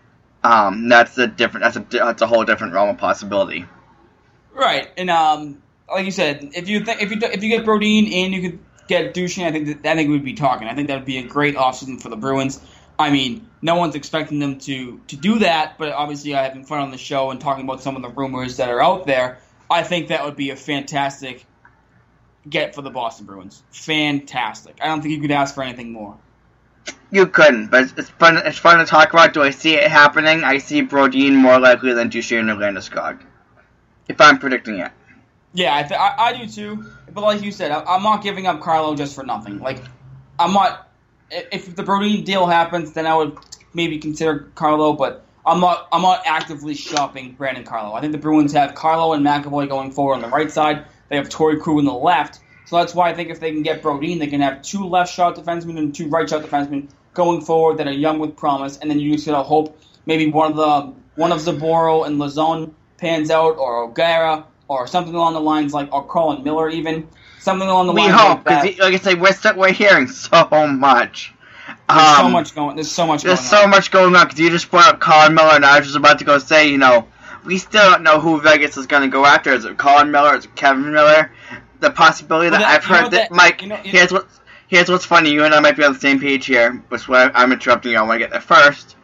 Um, 0.43 0.89
that's 0.89 1.17
a 1.19 1.27
different. 1.27 1.65
That's 1.65 1.77
a 1.77 2.05
that's 2.05 2.23
a 2.23 2.27
whole 2.27 2.45
different 2.45 2.73
realm 2.73 2.89
of 2.91 2.99
possibility. 2.99 3.67
Right, 4.53 4.89
and 4.97 5.11
um, 5.11 5.63
like 5.91 6.05
you 6.05 6.11
said, 6.11 6.51
if 6.55 6.69
you 6.69 6.85
think 6.85 7.03
if 7.03 7.11
you 7.11 7.19
if 7.23 7.43
you 7.43 7.49
get 7.49 7.65
Brodin 7.65 8.13
and 8.13 8.33
you 8.35 8.43
could 8.43 8.59
get 8.89 9.15
Duchene, 9.15 9.47
I 9.47 9.53
think 9.53 9.83
that, 9.83 9.93
I 9.93 9.95
think 9.97 10.11
we'd 10.11 10.25
be 10.25 10.35
talking. 10.35 10.69
I 10.69 10.75
think 10.75 10.89
that 10.89 10.97
would 10.97 11.05
be 11.05 11.19
a 11.19 11.23
great 11.23 11.57
offseason 11.57 12.01
for 12.01 12.09
the 12.09 12.17
Bruins. 12.17 12.61
I 12.99 13.11
mean, 13.11 13.48
no 13.61 13.77
one's 13.77 13.95
expecting 13.95 14.39
them 14.39 14.59
to 14.61 15.01
to 15.09 15.17
do 15.17 15.41
that, 15.41 15.79
but 15.79 15.93
obviously, 15.93 16.35
I 16.35 16.43
having 16.43 16.65
fun 16.65 16.81
on 16.81 16.91
the 16.91 16.99
show 16.99 17.31
and 17.31 17.41
talking 17.41 17.65
about 17.65 17.83
some 17.83 17.97
of 17.97 18.03
the 18.03 18.09
rumors 18.09 18.57
that 18.59 18.69
are 18.69 18.83
out 18.83 19.07
there. 19.07 19.39
I 19.71 19.83
think 19.83 20.09
that 20.09 20.25
would 20.25 20.37
be 20.37 20.51
a 20.51 20.57
fantastic 20.57 21.45
get 22.49 22.75
for 22.75 22.83
the 22.83 22.91
Boston 22.91 23.27
Bruins. 23.27 23.63
Fantastic. 23.71 24.79
I 24.81 24.87
don't 24.87 25.03
think 25.03 25.15
you 25.15 25.21
could 25.21 25.31
ask 25.31 25.55
for 25.55 25.63
anything 25.63 25.93
more. 25.93 26.17
You 27.11 27.27
couldn't, 27.27 27.71
but 27.71 27.93
it's, 27.97 28.11
fun. 28.11 28.37
It's 28.39 28.59
fun 28.59 28.79
to 28.79 28.85
talk 28.85 29.13
about. 29.13 29.33
Do 29.33 29.43
I 29.43 29.51
see 29.51 29.75
it 29.75 29.91
happening? 29.91 30.45
I 30.45 30.59
see 30.59 30.83
Brodin 30.83 31.35
more 31.35 31.59
likely 31.59 31.93
than 31.95 32.09
Duchene 32.09 32.51
or 32.51 32.57
Landeskog. 32.57 33.21
If 34.09 34.21
I'm 34.21 34.39
predicting 34.39 34.79
it. 34.79 34.93
Yeah, 35.55 35.75
I, 35.75 35.83
th- 35.83 35.99
I, 35.99 36.15
I 36.19 36.37
do 36.37 36.47
too. 36.47 36.85
But 37.13 37.23
like 37.23 37.43
you 37.43 37.51
said, 37.51 37.71
I, 37.71 37.83
I'm 37.83 38.03
not 38.03 38.23
giving 38.23 38.47
up 38.47 38.61
Carlo 38.61 38.95
just 38.95 39.15
for 39.15 39.25
nothing. 39.25 39.59
Like, 39.59 39.83
I'm 40.39 40.53
not. 40.53 40.88
If 41.31 41.75
the 41.77 41.83
Brody 41.83 42.23
deal 42.23 42.47
happens, 42.47 42.93
then 42.93 43.07
I 43.07 43.15
would 43.15 43.37
maybe 43.75 43.99
consider 43.99 44.51
Carlo. 44.55 44.93
But 44.93 45.25
I'm 45.47 45.61
not. 45.61 45.89
I'm 45.93 46.03
not 46.03 46.23
actively 46.27 46.75
shopping 46.75 47.33
Brandon 47.33 47.65
Carlo. 47.65 47.95
I 47.95 48.01
think 48.01 48.13
the 48.13 48.19
Bruins 48.19 48.53
have 48.53 48.75
Carlo 48.75 49.13
and 49.13 49.25
McAvoy 49.25 49.69
going 49.69 49.93
forward 49.93 50.15
on 50.15 50.23
the 50.23 50.29
right 50.29 50.51
side. 50.51 50.85
They 51.09 51.17
have 51.17 51.29
Torey 51.29 51.61
Krug 51.61 51.79
on 51.79 51.85
the 51.85 51.93
left. 51.93 52.41
So 52.67 52.77
that's 52.77 52.95
why 52.95 53.09
I 53.09 53.15
think 53.15 53.31
if 53.31 53.41
they 53.41 53.51
can 53.51 53.63
get 53.63 53.83
Brodin, 53.83 54.19
they 54.19 54.27
can 54.27 54.43
have 54.43 54.61
two 54.61 54.87
left 54.87 55.13
shot 55.13 55.37
defensemen 55.37 55.79
and 55.79 55.95
two 55.95 56.09
right 56.09 56.29
shot 56.29 56.43
defensemen 56.43 56.91
going 57.15 57.41
forward 57.41 57.79
that 57.79 57.87
are 57.87 57.93
young 57.93 58.19
with 58.19 58.37
promise. 58.37 58.77
And 58.77 58.91
then 58.91 59.01
you 59.01 59.15
just 59.15 59.27
gotta 59.27 59.43
hope 59.43 59.79
maybe 60.05 60.31
one 60.31 60.51
of 60.51 60.57
the 60.57 60.95
one 61.15 61.33
of 61.33 61.41
Zaboro 61.41 62.07
and 62.07 62.21
Lauzon 62.21 62.73
pans 62.99 63.31
out, 63.31 63.57
or 63.57 63.85
O'Gara, 63.85 64.47
or 64.69 64.87
something 64.87 65.15
along 65.15 65.33
the 65.35 65.41
lines 65.41 65.73
like, 65.73 65.93
or 65.93 66.05
Colin 66.05 66.45
Miller 66.45 66.69
even, 66.69 67.09
something 67.41 67.69
along 67.69 67.87
the 67.89 67.93
We 67.93 68.03
lines 68.03 68.15
hope, 68.21 68.47
like 68.47 68.63
because 68.63 68.79
like 68.79 68.95
I 68.95 68.99
say, 68.99 69.15
we're 69.15 69.55
we're 69.57 69.73
hearing 69.73 70.07
so 70.09 70.67
much. 70.67 71.35
There's 71.89 72.17
so 72.17 72.25
Um, 72.27 72.33
much 72.33 72.55
going. 72.55 72.77
There's 72.77 72.91
so 72.91 73.07
much 73.07 73.23
There's 73.23 73.39
going 73.41 73.49
so 73.49 73.63
on. 73.65 73.71
much 73.71 73.91
going 73.91 74.17
on 74.17 74.27
because 74.27 74.39
you 74.41 74.51
just 74.51 74.71
brought 74.71 74.89
up 74.95 75.01
Colin 75.01 75.35
Miller, 75.35 75.55
and 75.55 75.65
I 75.65 75.79
was 75.79 75.87
just 75.87 75.97
about 75.97 76.19
to 76.19 76.25
go 76.25 76.39
say, 76.39 76.69
you 76.69 76.79
know, 76.79 77.07
we 77.45 77.59
still 77.59 77.91
don't 77.91 78.03
know 78.03 78.21
who 78.21 78.41
Vegas 78.41 78.77
is 78.77 78.87
going 78.87 79.03
to 79.03 79.09
go 79.09 79.25
after. 79.25 79.53
Is 79.53 79.65
it 79.65 79.79
Colin 79.79 80.11
Miller? 80.11 80.37
Is 80.37 80.45
it 80.45 80.55
Kevan 80.55 80.93
Miller? 80.93 81.31
The 81.81 81.91
possibility 81.91 82.51
Well, 82.51 82.61
that, 82.61 82.67
that- 82.67 82.75
I've 82.77 82.85
heard 82.85 83.11
that, 83.13 83.31
that- 83.31 83.33
Mike. 83.33 83.63
you 83.63 83.69
know- 83.69 83.81
you- 83.85 83.91
here's 83.91 84.13
what 84.13 84.27
here's 84.67 84.89
what's 84.91 85.05
funny. 85.07 85.31
You 85.31 85.45
and 85.45 85.55
I 85.55 85.61
might 85.61 85.77
be 85.77 85.85
on 85.85 85.93
the 85.95 85.99
same 86.01 86.21
page 86.21 86.45
here, 86.47 86.73
which 86.89 87.03
is 87.03 87.09
why 87.09 87.31
I'm 87.35 87.53
interrupting 87.53 87.93
you. 87.93 87.99
I 87.99 88.03
want 88.03 88.15
to 88.15 88.19
get 88.19 88.31
there 88.31 88.41
first. 88.41 88.97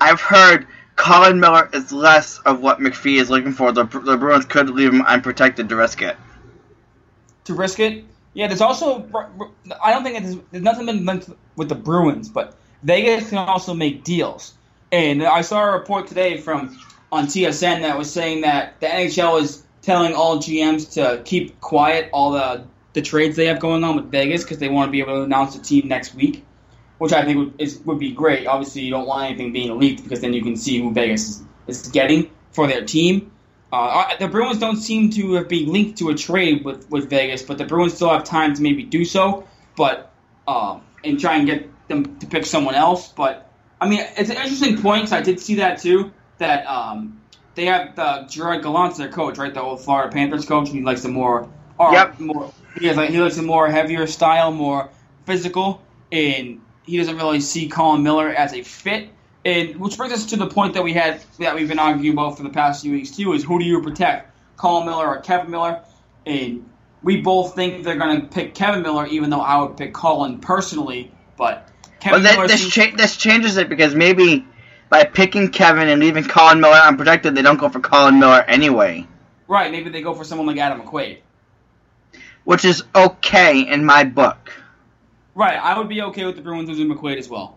I've 0.00 0.20
heard 0.20 0.66
Colin 0.96 1.40
Miller 1.40 1.68
is 1.72 1.92
less 1.92 2.38
of 2.40 2.60
what 2.60 2.78
McPhee 2.78 3.20
is 3.20 3.30
looking 3.30 3.52
for. 3.52 3.72
The, 3.72 3.84
the 3.84 4.16
Bruins 4.16 4.44
could 4.44 4.70
leave 4.70 4.92
him 4.92 5.02
unprotected 5.02 5.68
to 5.70 5.76
risk 5.76 6.02
it. 6.02 6.16
To 7.50 7.58
risk 7.58 7.80
it. 7.80 8.04
Yeah, 8.34 8.46
there's 8.46 8.60
also. 8.60 9.06
I 9.82 9.92
don't 9.92 10.04
think 10.04 10.22
there's, 10.22 10.36
there's 10.50 10.64
nothing 10.64 10.86
been 10.86 11.04
linked 11.04 11.30
with 11.56 11.68
the 11.68 11.74
Bruins, 11.74 12.28
but 12.28 12.56
Vegas 12.82 13.28
can 13.28 13.38
also 13.38 13.74
make 13.74 14.04
deals. 14.04 14.54
And 14.92 15.22
I 15.22 15.42
saw 15.42 15.64
a 15.64 15.72
report 15.72 16.06
today 16.06 16.38
from 16.38 16.78
on 17.12 17.26
TSN 17.26 17.82
that 17.82 17.98
was 17.98 18.12
saying 18.12 18.42
that 18.42 18.80
the 18.80 18.86
NHL 18.86 19.40
is 19.40 19.64
telling 19.82 20.14
all 20.14 20.38
GMs 20.38 20.92
to 20.94 21.22
keep 21.24 21.60
quiet 21.60 22.08
all 22.12 22.32
the 22.32 22.64
the 22.92 23.02
trades 23.02 23.36
they 23.36 23.46
have 23.46 23.60
going 23.60 23.84
on 23.84 23.96
with 23.96 24.10
Vegas 24.10 24.42
because 24.42 24.58
they 24.58 24.68
want 24.68 24.88
to 24.88 24.92
be 24.92 25.00
able 25.00 25.14
to 25.14 25.22
announce 25.22 25.56
the 25.56 25.62
team 25.62 25.88
next 25.88 26.14
week. 26.14 26.44
which 27.00 27.14
I 27.14 27.24
think 27.24 27.38
would, 27.38 27.54
is, 27.58 27.78
would 27.86 27.98
be 27.98 28.12
great. 28.12 28.46
Obviously, 28.46 28.82
you 28.82 28.90
don't 28.90 29.06
want 29.06 29.24
anything 29.24 29.52
being 29.52 29.78
leaked 29.78 30.02
because 30.02 30.20
then 30.20 30.34
you 30.34 30.42
can 30.42 30.54
see 30.54 30.78
who 30.78 30.92
Vegas 30.92 31.28
is, 31.28 31.42
is 31.66 31.88
getting 31.88 32.30
for 32.52 32.66
their 32.66 32.84
team. 32.84 33.32
Uh, 33.72 34.16
the 34.18 34.28
Bruins 34.28 34.58
don't 34.58 34.76
seem 34.76 35.10
to 35.10 35.34
have 35.34 35.48
been 35.48 35.72
linked 35.72 35.98
to 35.98 36.08
a 36.10 36.14
trade 36.14 36.64
with, 36.64 36.90
with 36.90 37.08
Vegas, 37.08 37.42
but 37.42 37.58
the 37.58 37.64
Bruins 37.64 37.94
still 37.94 38.10
have 38.10 38.24
time 38.24 38.54
to 38.54 38.62
maybe 38.62 38.82
do 38.84 39.04
so, 39.04 39.46
but 39.76 40.16
um, 40.46 40.82
and 41.04 41.20
try 41.20 41.36
and 41.36 41.46
get 41.46 41.88
them 41.88 42.18
to 42.18 42.26
pick 42.26 42.46
someone 42.46 42.74
else. 42.74 43.12
But 43.12 43.52
I 43.80 43.88
mean, 43.88 44.00
it's 44.16 44.30
an 44.30 44.36
interesting 44.36 44.80
point 44.82 45.02
because 45.02 45.12
I 45.12 45.20
did 45.22 45.40
see 45.40 45.56
that 45.56 45.80
too. 45.80 46.12
That 46.38 46.66
um, 46.66 47.22
they 47.54 47.66
have 47.66 47.94
the 47.94 48.26
Gerard 48.28 48.62
Gallant, 48.62 48.96
their 48.96 49.08
coach, 49.10 49.38
right? 49.38 49.54
The 49.54 49.60
old 49.62 49.84
Florida 49.84 50.10
Panthers 50.12 50.46
coach. 50.46 50.70
He 50.70 50.82
likes 50.82 51.04
a 51.04 51.08
more, 51.08 51.52
or 51.78 51.92
Yep. 51.92 52.16
more. 52.18 52.52
He 52.74 52.86
has 52.86 52.96
like 52.96 53.10
he 53.10 53.20
likes 53.20 53.36
a 53.38 53.42
more 53.42 53.68
heavier 53.70 54.06
style, 54.06 54.50
more 54.52 54.90
physical, 55.26 55.86
and 56.10 56.62
he 56.82 56.96
doesn't 56.96 57.16
really 57.16 57.40
see 57.40 57.68
Colin 57.68 58.02
Miller 58.02 58.28
as 58.28 58.52
a 58.52 58.62
fit. 58.62 59.10
And 59.44 59.76
which 59.76 59.96
brings 59.96 60.12
us 60.12 60.26
to 60.26 60.36
the 60.36 60.46
point 60.46 60.74
that 60.74 60.82
we 60.82 60.92
had 60.92 61.22
that 61.38 61.54
we've 61.54 61.68
been 61.68 61.78
arguing 61.78 62.12
about 62.12 62.36
for 62.36 62.42
the 62.42 62.50
past 62.50 62.82
few 62.82 62.92
weeks 62.92 63.10
too: 63.16 63.32
is 63.32 63.42
who 63.42 63.58
do 63.58 63.64
you 63.64 63.82
protect, 63.82 64.30
Colin 64.56 64.86
Miller 64.86 65.06
or 65.06 65.20
Kevan 65.20 65.50
Miller? 65.50 65.82
And 66.26 66.68
we 67.02 67.22
both 67.22 67.54
think 67.54 67.82
they're 67.82 67.96
going 67.96 68.20
to 68.20 68.26
pick 68.26 68.54
Kevan 68.54 68.82
Miller, 68.82 69.06
even 69.06 69.30
though 69.30 69.40
I 69.40 69.62
would 69.62 69.76
pick 69.78 69.94
Colin 69.94 70.40
personally. 70.40 71.10
But 71.38 71.68
Kevan 72.00 72.22
Well, 72.22 72.32
Miller 72.34 72.48
that, 72.48 72.52
this 72.52 72.68
cha- 72.68 72.94
this 72.96 73.16
changes 73.16 73.56
it 73.56 73.70
because 73.70 73.94
maybe 73.94 74.46
by 74.90 75.04
picking 75.04 75.50
Kevan 75.50 75.88
and 75.88 76.00
leaving 76.02 76.24
Colin 76.24 76.60
Miller 76.60 76.76
unprotected, 76.76 77.34
they 77.34 77.42
don't 77.42 77.58
go 77.58 77.68
for 77.70 77.80
Colin 77.80 78.18
Miller 78.18 78.42
anyway, 78.42 79.06
right. 79.48 79.70
Maybe 79.72 79.88
they 79.88 80.02
go 80.02 80.12
for 80.14 80.24
someone 80.24 80.46
like 80.48 80.58
Adam 80.58 80.82
McQuaid. 80.82 81.20
which 82.44 82.64
is 82.64 82.82
okay 82.94 83.60
in 83.60 83.84
my 83.84 84.04
book. 84.04 84.52
Right, 85.34 85.56
I 85.56 85.78
would 85.78 85.88
be 85.88 86.02
okay 86.02 86.26
with 86.26 86.36
the 86.36 86.42
Bruins 86.42 86.68
losing 86.68 86.88
McQuaid 86.88 87.16
as 87.16 87.28
well. 87.28 87.56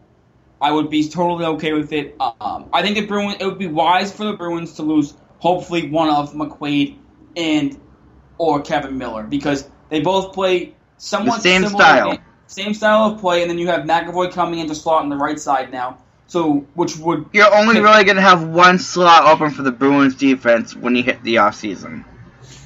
I 0.64 0.72
would 0.72 0.90
be 0.90 1.10
totally 1.10 1.44
okay 1.46 1.74
with 1.74 1.92
it. 1.92 2.16
Um, 2.22 2.70
I 2.72 2.82
think 2.82 2.96
the 2.96 3.06
Bruins 3.06 3.36
it 3.42 3.46
would 3.46 3.60
be 3.60 3.68
wise 3.68 4.14
for 4.14 4.24
the 4.24 4.34
Bruins 4.34 4.76
to 4.76 4.82
lose 4.84 5.14
hopefully 5.40 5.90
one 5.90 6.10
of 6.10 6.34
McQuaid 6.34 6.98
and 7.36 7.78
or 8.38 8.62
Kevan 8.62 8.98
Miller 8.98 9.24
because 9.24 9.70
they 9.90 10.00
both 10.00 10.34
play 10.34 10.74
somewhat 10.98 11.38
The 11.38 11.42
same 11.42 11.66
style. 11.68 12.12
game- 12.12 12.22
same 12.48 12.74
style 12.74 13.12
of 13.12 13.20
play, 13.20 13.42
and 13.42 13.50
then 13.50 13.58
you 13.58 13.68
have 13.68 13.82
McAvoy 13.82 14.32
coming 14.32 14.60
into 14.60 14.76
slot 14.76 15.02
on 15.04 15.10
the 15.10 15.16
right 15.18 15.40
side 15.40 15.72
now, 15.72 15.98
so 16.28 16.66
which 16.76 16.98
would 16.98 17.26
You're 17.34 17.54
only 17.54 17.82
really 17.82 18.04
going 18.06 18.16
to 18.18 18.22
have 18.22 18.48
one 18.48 18.80
slot 18.80 19.26
open 19.26 19.52
for 19.52 19.64
the 19.64 19.72
Bruins 19.72 20.16
defense 20.16 20.76
when 20.76 20.96
you 20.96 21.04
hit 21.04 21.24
the 21.24 21.36
offseason. 21.36 22.06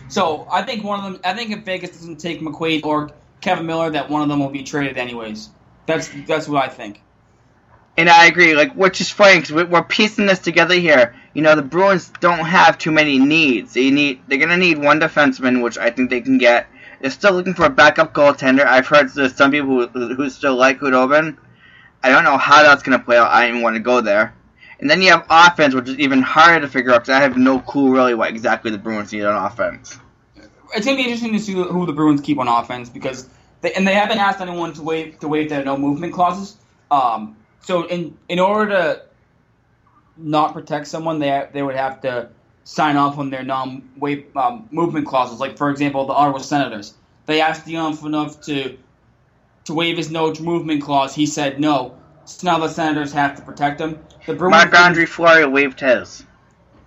So 0.10 0.47
I 0.51 0.62
think 0.62 0.83
one 0.83 0.99
of 0.99 1.13
them. 1.13 1.21
I 1.25 1.33
think 1.33 1.51
if 1.51 1.63
Vegas 1.63 1.91
doesn't 1.91 2.17
take 2.17 2.41
McQuaid 2.41 2.86
or 2.86 3.10
Kevan 3.41 3.65
Miller, 3.65 3.89
that 3.91 4.10
one 4.10 4.21
of 4.21 4.29
them 4.29 4.39
will 4.39 4.49
be 4.49 4.63
traded 4.63 4.97
anyways. 4.97 5.49
That's 5.88 6.10
that's 6.27 6.47
what 6.47 6.63
I 6.63 6.67
think. 6.67 7.01
And 7.97 8.10
I 8.10 8.27
agree, 8.27 8.53
like, 8.53 8.73
which 8.73 9.01
is 9.01 9.10
funny 9.10 9.41
because 9.41 9.65
we're 9.65 9.83
piecing 9.83 10.27
this 10.27 10.38
together 10.38 10.75
here. 10.75 11.15
You 11.33 11.41
know, 11.41 11.55
the 11.55 11.63
Bruins 11.63 12.12
don't 12.19 12.45
have 12.45 12.77
too 12.77 12.91
many 12.91 13.17
needs. 13.17 13.73
They 13.73 13.89
need, 13.89 14.21
they're 14.27 14.38
gonna 14.38 14.55
need 14.57 14.77
one 14.77 14.99
defenseman, 14.99 15.63
which 15.63 15.79
I 15.79 15.89
think 15.89 16.12
they 16.12 16.21
can 16.21 16.38
get. 16.38 16.67
They're 17.01 17.10
still 17.10 17.33
looking 17.33 17.55
for 17.55 17.65
a 17.65 17.71
backup 17.71 18.13
goaltender. 18.13 18.65
I've 18.65 18.88
heard 18.88 19.10
there's 19.10 19.36
some 19.36 19.51
people 19.51 19.88
who, 19.88 20.13
who 20.13 20.29
still 20.29 20.55
like 20.55 20.79
Khudobin. 20.79 21.38
I 22.03 22.10
don't 22.10 22.23
know 22.23 22.38
how 22.38 22.62
that's 22.62 22.83
gonna 22.83 22.99
play 22.99 23.17
out. 23.17 23.31
I 23.31 23.47
didn't 23.47 23.63
want 23.63 23.75
to 23.75 23.81
go 23.81 24.01
there. 24.01 24.36
And 24.79 24.88
then 24.89 25.01
you 25.01 25.10
have 25.10 25.25
offense, 25.29 25.73
which 25.73 25.89
is 25.89 25.97
even 25.97 26.21
harder 26.21 26.62
to 26.62 26.71
figure 26.71 26.91
out 26.91 27.01
because 27.01 27.10
I 27.10 27.21
have 27.21 27.36
no 27.36 27.60
clue 27.60 27.93
really 27.93 28.13
what 28.13 28.29
exactly 28.29 28.69
the 28.69 28.77
Bruins 28.77 29.12
need 29.12 29.23
on 29.23 29.45
offense. 29.45 29.97
It's 30.75 30.86
gonna 30.86 30.97
be 30.97 31.03
interesting 31.03 31.33
to 31.33 31.39
see 31.39 31.53
who 31.53 31.86
the 31.86 31.93
Bruins 31.93 32.21
keep 32.21 32.38
on 32.38 32.47
offense 32.47 32.89
because 32.89 33.27
they 33.62 33.73
and 33.73 33.88
they 33.88 33.95
haven't 33.95 34.19
asked 34.19 34.39
anyone 34.39 34.73
to 34.73 34.83
waive 34.83 35.19
to 35.19 35.27
waive 35.27 35.49
their 35.49 35.63
no 35.63 35.77
movement 35.77 36.13
clauses. 36.13 36.57
Um, 36.91 37.36
so 37.62 37.88
in 37.88 38.17
in 38.30 38.39
order 38.39 38.72
to 38.72 39.02
not 40.17 40.54
protect 40.54 40.88
someone, 40.88 41.20
they 41.20 41.48
they 41.54 41.62
would 41.62 41.76
have 41.76 42.02
to 42.02 42.30
sign 42.63 42.98
off 42.98 43.17
on 43.17 43.30
their 43.30 43.43
non 43.43 43.89
um, 44.36 44.67
movement 44.72 45.08
clauses. 45.08 45.39
Like 45.39 45.58
for 45.58 45.70
example, 45.70 46.06
the 46.06 46.13
Ottawa 46.13 46.39
Senators. 46.39 46.93
They 47.26 47.41
asked 47.41 47.65
Dion 47.65 47.96
Phaneuf 47.96 48.46
to 48.46 48.78
to 49.65 49.74
waive 49.74 49.98
his 49.98 50.10
no 50.10 50.34
movement 50.34 50.82
clause. 50.82 51.13
He 51.13 51.26
said 51.26 51.60
no. 51.60 51.98
So 52.26 52.46
now 52.46 52.60
the 52.60 52.70
Senators 52.70 53.13
have 53.13 53.36
to 53.38 53.41
protect 53.41 53.80
him. 53.80 54.00
The 54.26 54.34
Bruins 54.34 54.52
Marc 54.52 54.80
Andre 54.80 55.06
Fleury 55.06 55.46
waived 55.46 55.80
his. 55.80 56.24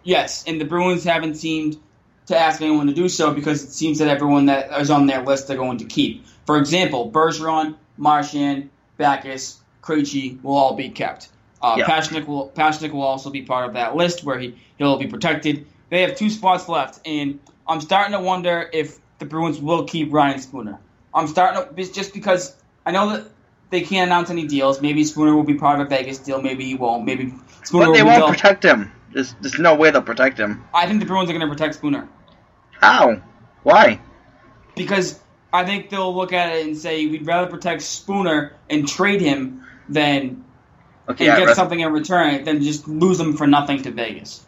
Yes, 0.02 0.44
and 0.46 0.60
the 0.60 0.64
Bruins 0.64 1.04
haven't 1.04 1.36
seemed 1.36 1.78
to 2.26 2.38
ask 2.38 2.60
anyone 2.60 2.86
to 2.86 2.92
do 2.92 3.08
so 3.08 3.32
because 3.32 3.62
it 3.62 3.72
seems 3.72 3.98
that 3.98 4.08
everyone 4.08 4.46
that 4.46 4.80
is 4.80 4.90
on 4.90 5.06
their 5.06 5.22
list 5.22 5.48
they're 5.48 5.56
going 5.56 5.78
to 5.78 5.84
keep. 5.84 6.26
For 6.46 6.58
example, 6.58 7.10
Bergeron, 7.10 7.76
Marchand, 7.96 8.70
Backes, 8.98 9.59
Krejci 9.82 10.42
will 10.42 10.54
all 10.56 10.74
be 10.74 10.88
kept. 10.90 11.28
Uh, 11.62 11.76
Yeah. 11.78 11.86
Pastrnak 11.86 12.26
will 12.26 12.50
Pastrnak 12.54 12.92
will 12.92 13.02
also 13.02 13.30
be 13.30 13.42
part 13.42 13.66
of 13.66 13.74
that 13.74 13.96
list 13.96 14.24
where 14.24 14.38
he 14.38 14.54
he'll 14.78 14.96
be 14.98 15.06
protected. 15.06 15.66
They 15.90 16.02
have 16.02 16.16
two 16.16 16.30
spots 16.30 16.68
left, 16.68 17.00
and 17.06 17.40
I'm 17.66 17.80
starting 17.80 18.12
to 18.12 18.20
wonder 18.20 18.68
if 18.72 18.98
the 19.18 19.24
Bruins 19.26 19.58
will 19.60 19.84
keep 19.84 20.12
Ryan 20.12 20.38
Spooner. 20.40 20.78
I'm 21.12 21.26
starting 21.26 21.74
to 21.74 21.92
just 21.92 22.14
because 22.14 22.56
I 22.86 22.92
know 22.92 23.10
that 23.16 23.26
they 23.70 23.82
can't 23.82 24.06
announce 24.08 24.30
any 24.30 24.46
deals. 24.46 24.80
Maybe 24.80 25.04
Spooner 25.04 25.34
will 25.34 25.42
be 25.44 25.54
part 25.54 25.80
of 25.80 25.86
a 25.86 25.90
Vegas 25.90 26.18
deal. 26.18 26.40
Maybe 26.40 26.64
he 26.64 26.74
won't. 26.74 27.04
Maybe 27.04 27.34
Spooner 27.64 27.86
But 27.86 27.92
they 27.92 28.02
will 28.02 28.08
won't 28.10 28.20
dealt- 28.20 28.30
protect 28.32 28.64
him. 28.64 28.92
There's, 29.12 29.34
there's 29.40 29.58
no 29.58 29.74
way 29.74 29.90
they'll 29.90 30.02
protect 30.02 30.38
him. 30.38 30.64
I 30.72 30.86
think 30.86 31.00
the 31.00 31.06
Bruins 31.06 31.28
are 31.28 31.32
going 31.32 31.46
to 31.46 31.52
protect 31.52 31.74
Spooner. 31.74 32.08
How? 32.70 33.20
Why? 33.64 34.00
because 34.76 35.18
I 35.52 35.64
think 35.64 35.90
they'll 35.90 36.14
look 36.14 36.32
at 36.32 36.52
it 36.56 36.64
and 36.66 36.76
say 36.76 37.06
we'd 37.06 37.26
rather 37.26 37.50
protect 37.50 37.82
Spooner 37.82 38.52
and 38.70 38.86
trade 38.88 39.20
him 39.20 39.66
than 39.92 40.44
Okay, 41.08 41.24
and 41.24 41.32
I 41.32 41.38
get 41.38 41.46
rest- 41.46 41.56
something 41.56 41.80
in 41.80 41.92
return 41.92 42.44
than 42.44 42.62
just 42.62 42.86
lose 42.86 43.18
them 43.18 43.36
for 43.36 43.46
nothing 43.46 43.82
to 43.82 43.90
Vegas. 43.90 44.46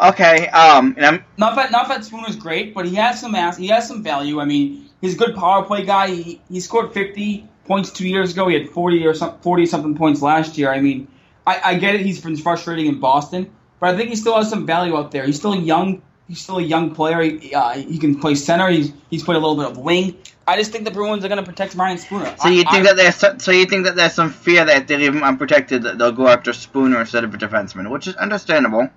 Okay, 0.00 0.48
um, 0.48 0.94
and 0.96 1.06
I'm 1.06 1.24
Not 1.36 1.56
that 1.56 1.70
not 1.70 1.88
that 1.88 2.04
Spooner's 2.04 2.36
great, 2.36 2.74
but 2.74 2.84
he 2.84 2.94
has 2.96 3.20
some 3.20 3.34
ass. 3.34 3.56
He 3.56 3.68
has 3.68 3.86
some 3.86 4.02
value. 4.02 4.40
I 4.40 4.44
mean, 4.44 4.88
he's 5.00 5.14
a 5.14 5.18
good 5.18 5.34
power 5.34 5.64
play 5.64 5.84
guy. 5.84 6.10
He, 6.10 6.40
he 6.48 6.60
scored 6.60 6.92
50 6.92 7.48
points 7.64 7.90
two 7.90 8.08
years 8.08 8.32
ago. 8.32 8.48
He 8.48 8.54
had 8.54 8.68
40 8.70 9.06
or 9.06 9.14
some 9.14 9.38
40 9.40 9.66
something 9.66 9.94
points 9.96 10.22
last 10.22 10.56
year. 10.56 10.72
I 10.72 10.80
mean, 10.80 11.08
I, 11.46 11.60
I 11.64 11.74
get 11.74 11.94
it. 11.94 12.02
He's 12.02 12.20
been 12.20 12.36
frustrating 12.36 12.86
in 12.86 13.00
Boston, 13.00 13.50
but 13.80 13.94
I 13.94 13.96
think 13.96 14.10
he 14.10 14.16
still 14.16 14.36
has 14.36 14.48
some 14.48 14.66
value 14.66 14.96
out 14.96 15.10
there. 15.10 15.24
He's 15.24 15.36
still 15.36 15.54
young. 15.54 16.02
He's 16.28 16.40
still 16.40 16.58
a 16.58 16.62
young 16.62 16.94
player. 16.94 17.22
He, 17.22 17.54
uh, 17.54 17.72
he 17.72 17.98
can 17.98 18.20
play 18.20 18.34
center. 18.34 18.68
He's 18.68 18.92
he's 19.08 19.22
played 19.24 19.36
a 19.36 19.40
little 19.40 19.56
bit 19.56 19.66
of 19.66 19.78
wing. 19.78 20.16
I 20.46 20.56
just 20.56 20.72
think 20.72 20.84
the 20.84 20.90
Bruins 20.90 21.24
are 21.24 21.28
going 21.28 21.42
to 21.42 21.50
protect 21.50 21.74
Ryan 21.74 21.98
Spooner. 21.98 22.34
So 22.38 22.48
you 22.48 22.64
I- 22.66 22.70
think 22.70 22.84
I- 22.86 22.88
that 22.90 22.96
there's 22.96 23.16
so, 23.16 23.36
so 23.38 23.50
you 23.50 23.64
think 23.66 23.84
that 23.86 23.96
there's 23.96 24.12
some 24.12 24.30
fear 24.30 24.64
that 24.64 24.82
if 24.82 24.86
they 24.86 24.96
leave 24.98 25.14
him 25.14 25.22
unprotected 25.24 25.82
that 25.84 25.98
they'll 25.98 26.12
go 26.12 26.28
after 26.28 26.52
Spooner 26.52 27.00
instead 27.00 27.24
of 27.24 27.34
a 27.34 27.38
defenseman, 27.38 27.90
which 27.90 28.06
is 28.06 28.14
understandable. 28.16 28.88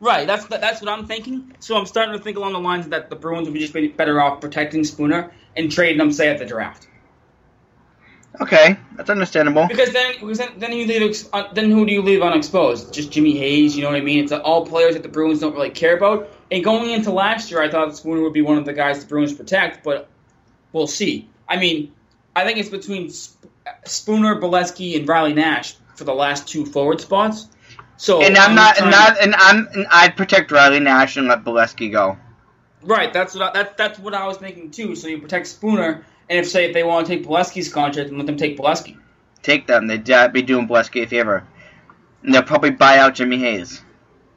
Right, 0.00 0.26
that's 0.26 0.46
that's 0.46 0.80
what 0.82 0.90
I'm 0.90 1.06
thinking. 1.06 1.54
So 1.60 1.76
I'm 1.76 1.86
starting 1.86 2.14
to 2.16 2.22
think 2.22 2.36
along 2.36 2.54
the 2.54 2.60
lines 2.60 2.88
that 2.88 3.10
the 3.10 3.16
Bruins 3.16 3.46
would 3.46 3.54
be 3.54 3.60
just 3.60 3.72
be 3.74 3.88
better 3.88 4.20
off 4.20 4.40
protecting 4.40 4.84
Spooner 4.84 5.30
and 5.56 5.70
trading 5.70 6.00
him, 6.00 6.12
say, 6.12 6.28
at 6.28 6.38
the 6.38 6.46
draft. 6.46 6.88
Okay, 8.40 8.76
that's 8.96 9.10
understandable. 9.10 9.66
Because 9.68 9.92
then, 9.92 10.14
because 10.20 10.38
then, 10.38 10.58
then 10.58 10.72
you 10.72 10.86
leave, 10.86 11.02
ex- 11.02 11.28
uh, 11.32 11.52
then 11.52 11.70
who 11.70 11.86
do 11.86 11.92
you 11.92 12.02
leave 12.02 12.20
unexposed? 12.20 12.92
Just 12.92 13.12
Jimmy 13.12 13.38
Hayes, 13.38 13.76
you 13.76 13.82
know 13.82 13.90
what 13.90 13.96
I 13.96 14.00
mean? 14.00 14.24
It's 14.24 14.32
all 14.32 14.66
players 14.66 14.94
that 14.94 15.02
the 15.04 15.08
Bruins 15.08 15.40
don't 15.40 15.54
really 15.54 15.70
care 15.70 15.96
about. 15.96 16.28
And 16.50 16.64
going 16.64 16.90
into 16.90 17.12
last 17.12 17.50
year, 17.50 17.62
I 17.62 17.70
thought 17.70 17.96
Spooner 17.96 18.22
would 18.22 18.32
be 18.32 18.42
one 18.42 18.58
of 18.58 18.64
the 18.64 18.72
guys 18.72 19.00
the 19.00 19.06
Bruins 19.06 19.32
protect, 19.32 19.84
but 19.84 20.08
we'll 20.72 20.88
see. 20.88 21.28
I 21.48 21.58
mean, 21.58 21.92
I 22.34 22.44
think 22.44 22.58
it's 22.58 22.70
between 22.70 23.10
Sp- 23.14 23.46
Spooner, 23.84 24.40
Beleskey, 24.40 24.98
and 24.98 25.08
Riley 25.08 25.32
Nash 25.34 25.76
for 25.94 26.04
the 26.04 26.14
last 26.14 26.48
two 26.48 26.66
forward 26.66 27.00
spots. 27.00 27.48
So 27.96 28.20
And 28.20 28.36
I'm 28.36 28.56
not, 28.56 28.80
and 28.80 28.90
not, 28.90 29.20
and 29.20 29.34
I'm, 29.36 29.68
and 29.72 29.86
I'd 29.90 30.16
protect 30.16 30.50
Riley 30.50 30.80
Nash 30.80 31.16
and 31.16 31.28
let 31.28 31.44
Beleskey 31.44 31.92
go. 31.92 32.18
Right, 32.82 33.12
that's 33.12 33.34
what 33.34 33.56
I, 33.56 33.62
that, 33.62 33.76
that's 33.76 33.98
what 33.98 34.12
I 34.14 34.26
was 34.26 34.36
thinking 34.36 34.70
too. 34.70 34.96
So 34.96 35.06
you 35.06 35.20
protect 35.20 35.46
Spooner, 35.46 36.04
and 36.28 36.38
if 36.38 36.48
say 36.48 36.66
if 36.66 36.74
they 36.74 36.82
want 36.82 37.06
to 37.06 37.16
take 37.16 37.26
Beleskey's 37.26 37.72
contract, 37.72 38.10
then 38.10 38.18
let 38.18 38.26
them 38.26 38.36
take 38.36 38.58
Beleskey. 38.58 38.96
Take 39.42 39.66
them. 39.66 39.86
They'd 39.86 40.10
uh, 40.10 40.28
be 40.28 40.42
doing 40.42 40.66
Beleskey 40.66 41.02
a 41.02 41.06
favor. 41.06 41.46
And 42.22 42.34
they'll 42.34 42.42
probably 42.42 42.70
buy 42.70 42.98
out 42.98 43.14
Jimmy 43.14 43.38
Hayes, 43.38 43.82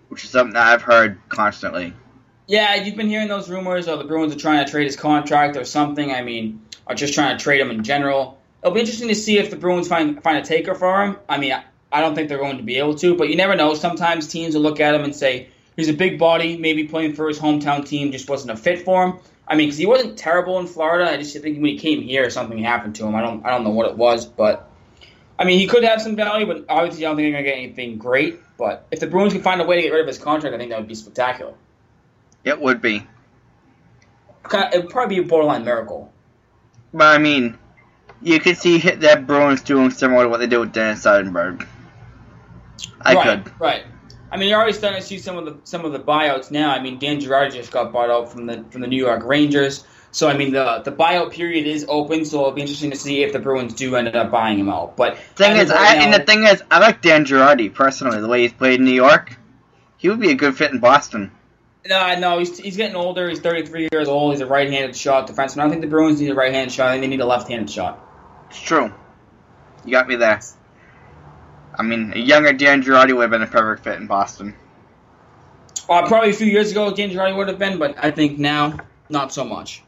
which 0.10 0.24
is 0.24 0.30
something 0.30 0.54
that 0.54 0.68
I've 0.68 0.82
heard 0.82 1.20
constantly. 1.30 1.94
Yeah, 2.48 2.76
you've 2.76 2.96
been 2.96 3.10
hearing 3.10 3.28
those 3.28 3.50
rumors 3.50 3.88
of 3.88 4.00
the 4.00 4.06
Bruins 4.06 4.34
are 4.34 4.40
trying 4.40 4.66
to 4.66 4.72
trade 4.72 4.86
his 4.86 4.96
contract 4.96 5.58
or 5.58 5.66
something. 5.66 6.12
I 6.12 6.22
mean, 6.22 6.62
are 6.88 6.96
just 6.96 7.14
trying 7.14 7.38
to 7.38 7.44
trade 7.44 7.60
him 7.60 7.72
in 7.72 7.84
general. 7.84 8.40
It'll 8.62 8.74
be 8.74 8.80
interesting 8.80 9.10
to 9.10 9.16
see 9.16 9.38
if 9.38 9.50
the 9.50 9.56
Bruins 9.56 9.88
find 9.88 10.22
find 10.24 10.38
a 10.38 10.42
taker 10.42 10.74
for 10.74 11.04
him. 11.04 11.18
I 11.30 11.38
mean, 11.38 11.54
I, 11.54 11.64
I 11.92 12.02
don't 12.02 12.16
think 12.16 12.30
they're 12.30 12.38
going 12.38 12.58
to 12.58 12.64
be 12.64 12.78
able 12.78 12.96
to, 12.96 13.16
but 13.16 13.30
you 13.30 13.36
never 13.36 13.56
know. 13.56 13.74
Sometimes 13.74 14.28
teams 14.28 14.56
will 14.56 14.62
look 14.62 14.80
at 14.80 14.96
him 14.96 15.04
and 15.04 15.16
say 15.16 15.50
he's 15.76 15.90
a 15.90 15.94
big 15.94 16.20
body, 16.20 16.58
maybe 16.58 16.86
playing 16.86 17.14
for 17.14 17.28
his 17.28 17.40
hometown 17.40 17.86
team 17.86 18.12
just 18.12 18.30
wasn't 18.30 18.52
a 18.52 18.58
fit 18.58 18.84
for 18.84 19.04
him. 19.06 19.20
I 19.48 19.56
mean, 19.56 19.68
because 19.68 19.78
he 19.78 19.86
wasn't 19.86 20.18
terrible 20.18 20.60
in 20.60 20.68
Florida. 20.68 21.10
I 21.10 21.18
just 21.18 21.34
think 21.34 21.58
when 21.58 21.66
he 21.66 21.78
came 21.78 22.02
here, 22.02 22.30
something 22.30 22.58
happened 22.58 22.96
to 22.96 23.06
him. 23.06 23.16
I 23.16 23.22
don't 23.22 23.46
I 23.46 23.52
don't 23.52 23.64
know 23.64 23.70
what 23.70 23.88
it 23.90 23.98
was, 23.98 24.26
but 24.26 24.70
I 25.40 25.46
mean, 25.46 25.60
he 25.60 25.68
could 25.68 25.84
have 25.84 26.02
some 26.02 26.16
value, 26.16 26.46
but 26.46 26.66
obviously 26.68 27.06
I 27.06 27.10
don't 27.10 27.18
think 27.18 27.26
they're 27.26 27.44
going 27.44 27.46
to 27.46 27.50
get 27.50 27.58
anything 27.58 27.98
great. 27.98 28.40
But 28.58 28.88
if 28.92 29.00
the 29.00 29.08
Bruins 29.08 29.34
can 29.34 29.44
find 29.44 29.62
a 29.62 29.66
way 29.66 29.76
to 29.78 29.82
get 29.84 29.92
rid 29.92 30.02
of 30.02 30.08
his 30.08 30.18
contract, 30.18 30.56
I 30.56 30.58
think 30.58 30.72
that 30.72 30.80
would 30.80 30.88
be 30.88 30.96
spectacular. 30.96 31.54
It 32.44 32.60
would 32.60 32.82
be. 32.82 33.06
It 34.52 34.84
would 34.84 34.90
probably 34.90 35.18
be 35.18 35.22
a 35.22 35.28
borderline 35.28 35.64
miracle. 35.64 36.12
But 36.94 37.08
I 37.08 37.18
mean, 37.18 37.58
you 38.22 38.40
could 38.40 38.58
see 38.58 38.80
that 38.80 39.28
Bruins 39.28 39.62
doing 39.62 39.92
similar 39.92 40.24
to 40.24 40.30
what 40.30 40.40
they 40.40 40.48
did 40.48 40.58
with 40.58 40.74
Dennis 40.74 41.06
Seidenberg. 41.06 41.68
I 43.02 43.14
right, 43.14 43.44
could. 43.44 43.60
Right. 43.60 43.84
I 44.32 44.38
mean, 44.38 44.50
you're 44.50 44.58
already 44.58 44.74
starting 44.74 45.00
to 45.00 45.06
see 45.06 45.20
some 45.20 45.38
of 45.38 45.46
the 45.46 45.58
some 45.64 45.86
of 45.86 45.94
the 45.94 46.00
buyouts 46.00 46.52
now. 46.52 46.72
I 46.72 46.82
mean, 46.82 47.00
Dan 47.00 47.20
Girardi 47.20 47.54
just 47.54 47.72
got 47.72 47.92
bought 47.94 48.10
out 48.10 48.32
from 48.32 48.46
the 48.46 48.66
from 48.72 48.82
the 48.82 48.88
New 48.88 48.98
York 49.04 49.24
Rangers. 49.24 49.86
So 50.12 50.28
I 50.28 50.36
mean, 50.36 50.52
the 50.52 50.82
the 50.84 50.92
buyout 50.92 51.32
period 51.32 51.68
is 51.68 51.86
open. 51.88 52.26
So 52.26 52.40
it'll 52.40 52.52
be 52.52 52.62
interesting 52.62 52.92
to 52.92 52.98
see 52.98 53.24
if 53.24 53.34
the 53.34 53.40
Bruins 53.40 53.74
do 53.74 53.96
end 53.96 54.08
up 54.10 54.32
buying 54.32 54.60
him 54.60 54.70
out. 54.70 54.98
But 54.98 55.18
Thing 55.36 55.56
is, 55.58 55.70
right 55.70 55.80
I, 55.80 55.96
now- 55.96 56.04
and 56.06 56.14
the 56.14 56.26
thing 56.26 56.44
is, 56.44 56.62
I 56.70 56.80
like 56.80 57.02
Dan 57.02 57.26
Girardi 57.26 57.74
personally. 57.74 58.20
The 58.20 58.28
way 58.28 58.42
he's 58.42 58.54
played 58.54 58.80
in 58.80 58.86
New 58.86 58.92
York, 58.92 59.38
he 59.98 60.10
would 60.10 60.20
be 60.20 60.32
a 60.32 60.36
good 60.36 60.58
fit 60.58 60.72
in 60.72 60.80
Boston. 60.80 61.32
No, 61.86 62.20
no, 62.20 62.40
he's, 62.40 62.58
he's 62.58 62.76
getting 62.76 62.98
older. 62.98 63.30
He's 63.30 63.40
33 63.40 63.88
years 63.94 64.10
old. 64.10 64.34
He's 64.34 64.42
a 64.42 64.46
right-handed 64.46 64.94
shot 64.94 65.30
defenseman. 65.30 65.60
I 65.60 65.62
don't 65.62 65.70
think 65.70 65.82
the 65.84 65.88
Bruins 65.88 66.20
need 66.20 66.32
a 66.32 66.36
right-handed 66.36 66.74
shot. 66.74 66.90
I 66.90 66.92
think 66.92 67.04
they 67.04 67.08
need 67.08 67.22
a 67.22 67.26
left-handed 67.26 67.70
shot. 67.70 67.98
It's 68.50 68.60
true. 68.60 68.94
You 69.86 69.92
got 69.92 70.06
me 70.08 70.18
there. 70.18 70.42
I 71.78 71.84
mean, 71.84 72.14
a 72.14 72.20
younger 72.20 72.54
Dan 72.54 72.84
Girardi 72.84 73.14
would 73.14 73.22
have 73.22 73.32
been 73.32 73.44
a 73.44 73.48
perfect 73.48 73.84
fit 73.84 74.00
in 74.00 74.08
Boston. 74.08 74.56
Uh, 75.90 76.08
probably 76.08 76.32
a 76.32 76.34
few 76.34 76.48
years 76.48 76.72
ago, 76.72 76.94
Dan 76.94 77.12
Girardi 77.12 77.36
would 77.38 77.48
have 77.48 77.60
been, 77.60 77.78
but 77.78 77.96
I 78.04 78.12
think 78.12 78.38
now, 78.38 78.78
not 79.10 79.32
so 79.32 79.46
much. 79.46 79.84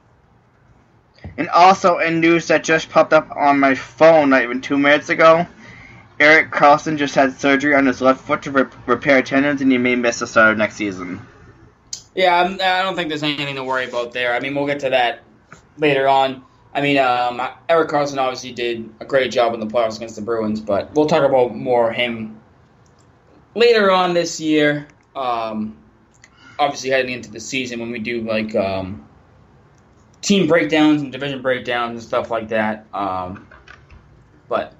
And 1.38 1.50
also, 1.50 1.98
in 2.00 2.22
news 2.22 2.48
that 2.48 2.64
just 2.64 2.90
popped 2.90 3.12
up 3.12 3.32
on 3.36 3.60
my 3.60 3.76
phone 3.76 4.30
not 4.30 4.44
even 4.44 4.62
two 4.62 4.78
minutes 4.78 5.10
ago, 5.10 5.46
Erik 6.20 6.52
Karlsson 6.52 6.98
just 6.98 7.16
had 7.16 7.40
surgery 7.40 7.76
on 7.76 7.86
his 7.86 8.02
left 8.02 8.22
foot 8.22 8.44
to 8.44 8.52
re- 8.52 8.66
repair 8.86 9.22
tendons, 9.22 9.62
and 9.62 9.72
he 9.72 9.78
may 9.78 9.96
miss 9.96 10.20
the 10.20 10.28
start 10.28 10.52
of 10.52 10.58
next 10.58 10.76
season. 10.76 11.20
Yeah, 12.16 12.36
I'm, 12.42 12.54
I 12.56 12.82
don't 12.84 12.96
think 12.96 13.10
there's 13.10 13.24
anything 13.24 13.56
to 13.56 13.64
worry 13.64 13.88
about 13.88 14.14
there. 14.14 14.34
I 14.34 14.40
mean, 14.40 14.56
we'll 14.56 14.66
get 14.66 14.82
to 14.82 14.90
that 14.92 15.24
later 15.78 16.08
on. 16.08 16.44
I 16.74 16.82
mean, 16.82 16.98
um, 16.98 17.42
Erik 17.68 17.90
Karlsson 17.90 18.18
obviously 18.18 18.52
did 18.52 18.90
a 19.00 19.06
great 19.06 19.32
job 19.32 19.54
in 19.54 19.60
the 19.60 19.66
playoffs 19.66 19.98
against 19.98 20.16
the 20.16 20.22
Bruins, 20.22 20.60
but 20.60 20.94
we'll 20.94 21.08
talk 21.08 21.24
about 21.24 21.56
more 21.56 21.92
him 21.92 22.40
later 23.56 23.92
on 23.92 24.14
this 24.14 24.40
year. 24.40 24.88
Um, 25.16 25.78
obviously, 26.60 26.92
heading 26.92 27.14
into 27.14 27.32
the 27.32 27.40
season 27.40 27.80
when 27.80 27.90
we 27.92 28.00
do 28.00 28.22
like 28.22 28.56
um, 28.56 29.08
team 30.22 30.48
breakdowns 30.48 31.02
and 31.02 31.12
division 31.12 31.42
breakdowns 31.42 31.92
and 31.92 32.04
stuff 32.04 32.30
like 32.30 32.50
that. 32.50 32.86
Um, 32.94 33.48
but 34.48 34.76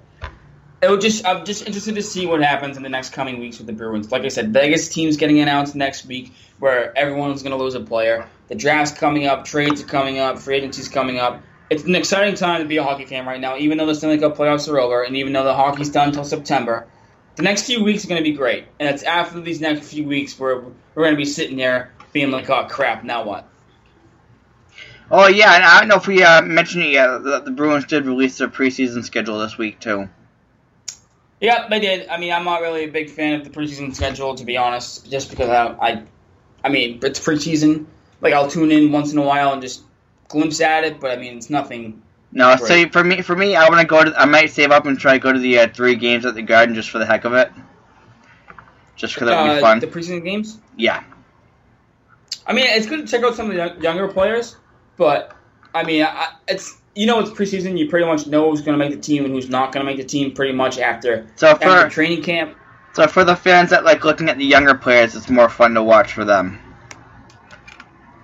it 0.82 0.88
will 0.88 0.98
just 0.98 1.26
I'm 1.26 1.44
just 1.44 1.66
interested 1.66 1.96
to 1.96 2.02
see 2.02 2.26
what 2.26 2.42
happens 2.42 2.76
in 2.76 2.82
the 2.82 2.88
next 2.88 3.12
coming 3.12 3.40
weeks 3.40 3.58
with 3.58 3.66
the 3.66 3.72
Bruins. 3.72 4.10
Like 4.10 4.22
I 4.22 4.28
said, 4.28 4.52
Vegas 4.52 4.88
team's 4.88 5.16
getting 5.16 5.40
announced 5.40 5.74
next 5.74 6.06
week, 6.06 6.32
where 6.58 6.96
everyone's 6.96 7.42
going 7.42 7.56
to 7.56 7.62
lose 7.62 7.74
a 7.74 7.80
player. 7.80 8.28
The 8.48 8.54
draft's 8.54 8.96
coming 8.96 9.26
up, 9.26 9.44
trades 9.44 9.82
are 9.82 9.86
coming 9.86 10.18
up, 10.18 10.38
free 10.38 10.56
agency's 10.56 10.88
coming 10.88 11.18
up. 11.18 11.42
It's 11.70 11.84
an 11.84 11.94
exciting 11.94 12.34
time 12.34 12.62
to 12.62 12.68
be 12.68 12.78
a 12.78 12.82
hockey 12.82 13.04
fan 13.04 13.26
right 13.26 13.40
now, 13.40 13.56
even 13.56 13.78
though 13.78 13.86
the 13.86 13.94
Stanley 13.94 14.18
Cup 14.18 14.36
playoffs 14.36 14.68
are 14.68 14.78
over, 14.78 15.02
and 15.02 15.16
even 15.16 15.32
though 15.32 15.44
the 15.44 15.54
hockey's 15.54 15.90
done 15.90 16.08
until 16.08 16.24
September. 16.24 16.88
The 17.36 17.44
next 17.44 17.62
few 17.62 17.84
weeks 17.84 18.04
are 18.04 18.08
going 18.08 18.22
to 18.22 18.28
be 18.28 18.36
great, 18.36 18.64
and 18.80 18.88
it's 18.88 19.04
after 19.04 19.40
these 19.40 19.60
next 19.60 19.88
few 19.88 20.04
weeks 20.04 20.38
where 20.38 20.56
we're 20.56 21.04
going 21.04 21.14
to 21.14 21.16
be 21.16 21.24
sitting 21.24 21.56
there 21.56 21.92
being 22.12 22.32
like, 22.32 22.50
"Oh 22.50 22.66
crap, 22.68 23.04
now 23.04 23.24
what?" 23.24 23.48
Oh 25.12 25.28
yeah, 25.28 25.54
and 25.54 25.64
I 25.64 25.78
don't 25.78 25.88
know 25.88 25.96
if 25.96 26.06
we 26.06 26.22
uh, 26.22 26.42
mentioned 26.42 26.84
it 26.84 26.90
yet. 26.90 27.22
that 27.22 27.44
The 27.44 27.50
Bruins 27.52 27.86
did 27.86 28.04
release 28.04 28.38
their 28.38 28.48
preseason 28.48 29.04
schedule 29.04 29.38
this 29.38 29.56
week 29.56 29.78
too. 29.78 30.08
Yeah, 31.40 31.68
they 31.68 31.80
did. 31.80 32.08
I 32.08 32.18
mean, 32.18 32.32
I'm 32.32 32.44
not 32.44 32.60
really 32.60 32.84
a 32.84 32.88
big 32.88 33.10
fan 33.10 33.40
of 33.40 33.44
the 33.44 33.50
preseason 33.50 33.94
schedule, 33.94 34.34
to 34.34 34.44
be 34.44 34.56
honest, 34.56 35.10
just 35.10 35.30
because 35.30 35.48
I, 35.48 35.68
I, 35.68 36.02
I 36.62 36.68
mean, 36.68 37.00
it's 37.02 37.18
preseason. 37.18 37.86
Like, 38.20 38.34
I'll 38.34 38.50
tune 38.50 38.70
in 38.70 38.92
once 38.92 39.12
in 39.12 39.18
a 39.18 39.22
while 39.22 39.52
and 39.54 39.62
just 39.62 39.82
glimpse 40.30 40.60
at 40.60 40.84
it, 40.84 40.98
but 41.00 41.10
I 41.10 41.16
mean, 41.16 41.36
it's 41.36 41.50
nothing. 41.50 42.00
No, 42.32 42.54
so 42.56 42.88
for 42.90 43.02
me, 43.04 43.22
for 43.22 43.34
me, 43.36 43.56
I 43.56 43.68
want 43.68 43.80
to 43.80 43.86
go 43.86 44.04
to. 44.04 44.14
I 44.18 44.24
might 44.24 44.50
save 44.50 44.70
up 44.70 44.86
and 44.86 44.98
try 44.98 45.14
to 45.14 45.18
go 45.18 45.32
to 45.32 45.38
the 45.38 45.58
uh, 45.58 45.68
three 45.74 45.96
games 45.96 46.24
at 46.24 46.34
the 46.34 46.42
Garden 46.42 46.74
just 46.74 46.90
for 46.90 46.98
the 46.98 47.06
heck 47.06 47.24
of 47.24 47.34
it. 47.34 47.50
Just 48.96 49.14
because 49.14 49.28
that 49.28 49.42
would 49.42 49.52
be 49.54 49.58
Uh, 49.58 49.60
fun. 49.60 49.80
the 49.80 49.86
preseason 49.86 50.22
games. 50.24 50.58
yeah. 50.76 51.02
I 52.46 52.52
mean, 52.52 52.66
it's 52.68 52.86
good 52.86 53.06
to 53.06 53.06
check 53.06 53.24
out 53.24 53.34
some 53.34 53.50
of 53.50 53.56
the 53.56 53.82
younger 53.82 54.08
players, 54.08 54.56
but 54.96 55.36
I 55.74 55.82
mean, 55.84 56.02
I, 56.04 56.28
it's 56.48 56.78
you 56.94 57.06
know, 57.06 57.18
it's 57.20 57.30
preseason. 57.30 57.78
You 57.78 57.88
pretty 57.88 58.06
much 58.06 58.26
know 58.26 58.50
who's 58.50 58.60
going 58.60 58.78
to 58.78 58.84
make 58.84 58.94
the 58.94 59.00
team 59.00 59.24
and 59.24 59.32
who's 59.34 59.48
not 59.48 59.72
going 59.72 59.84
to 59.84 59.90
make 59.90 59.98
the 59.98 60.04
team 60.08 60.32
pretty 60.32 60.52
much 60.52 60.78
after 60.78 61.26
So 61.36 61.48
after 61.48 61.82
for 61.84 61.88
training 61.90 62.22
camp. 62.22 62.56
so 62.92 63.06
for 63.06 63.24
the 63.24 63.36
fans 63.36 63.70
that 63.70 63.84
like 63.84 64.04
looking 64.04 64.28
at 64.28 64.36
the 64.38 64.44
younger 64.44 64.74
players, 64.74 65.14
it's 65.14 65.30
more 65.30 65.48
fun 65.48 65.74
to 65.74 65.82
watch 65.82 66.12
for 66.12 66.24
them. 66.24 66.58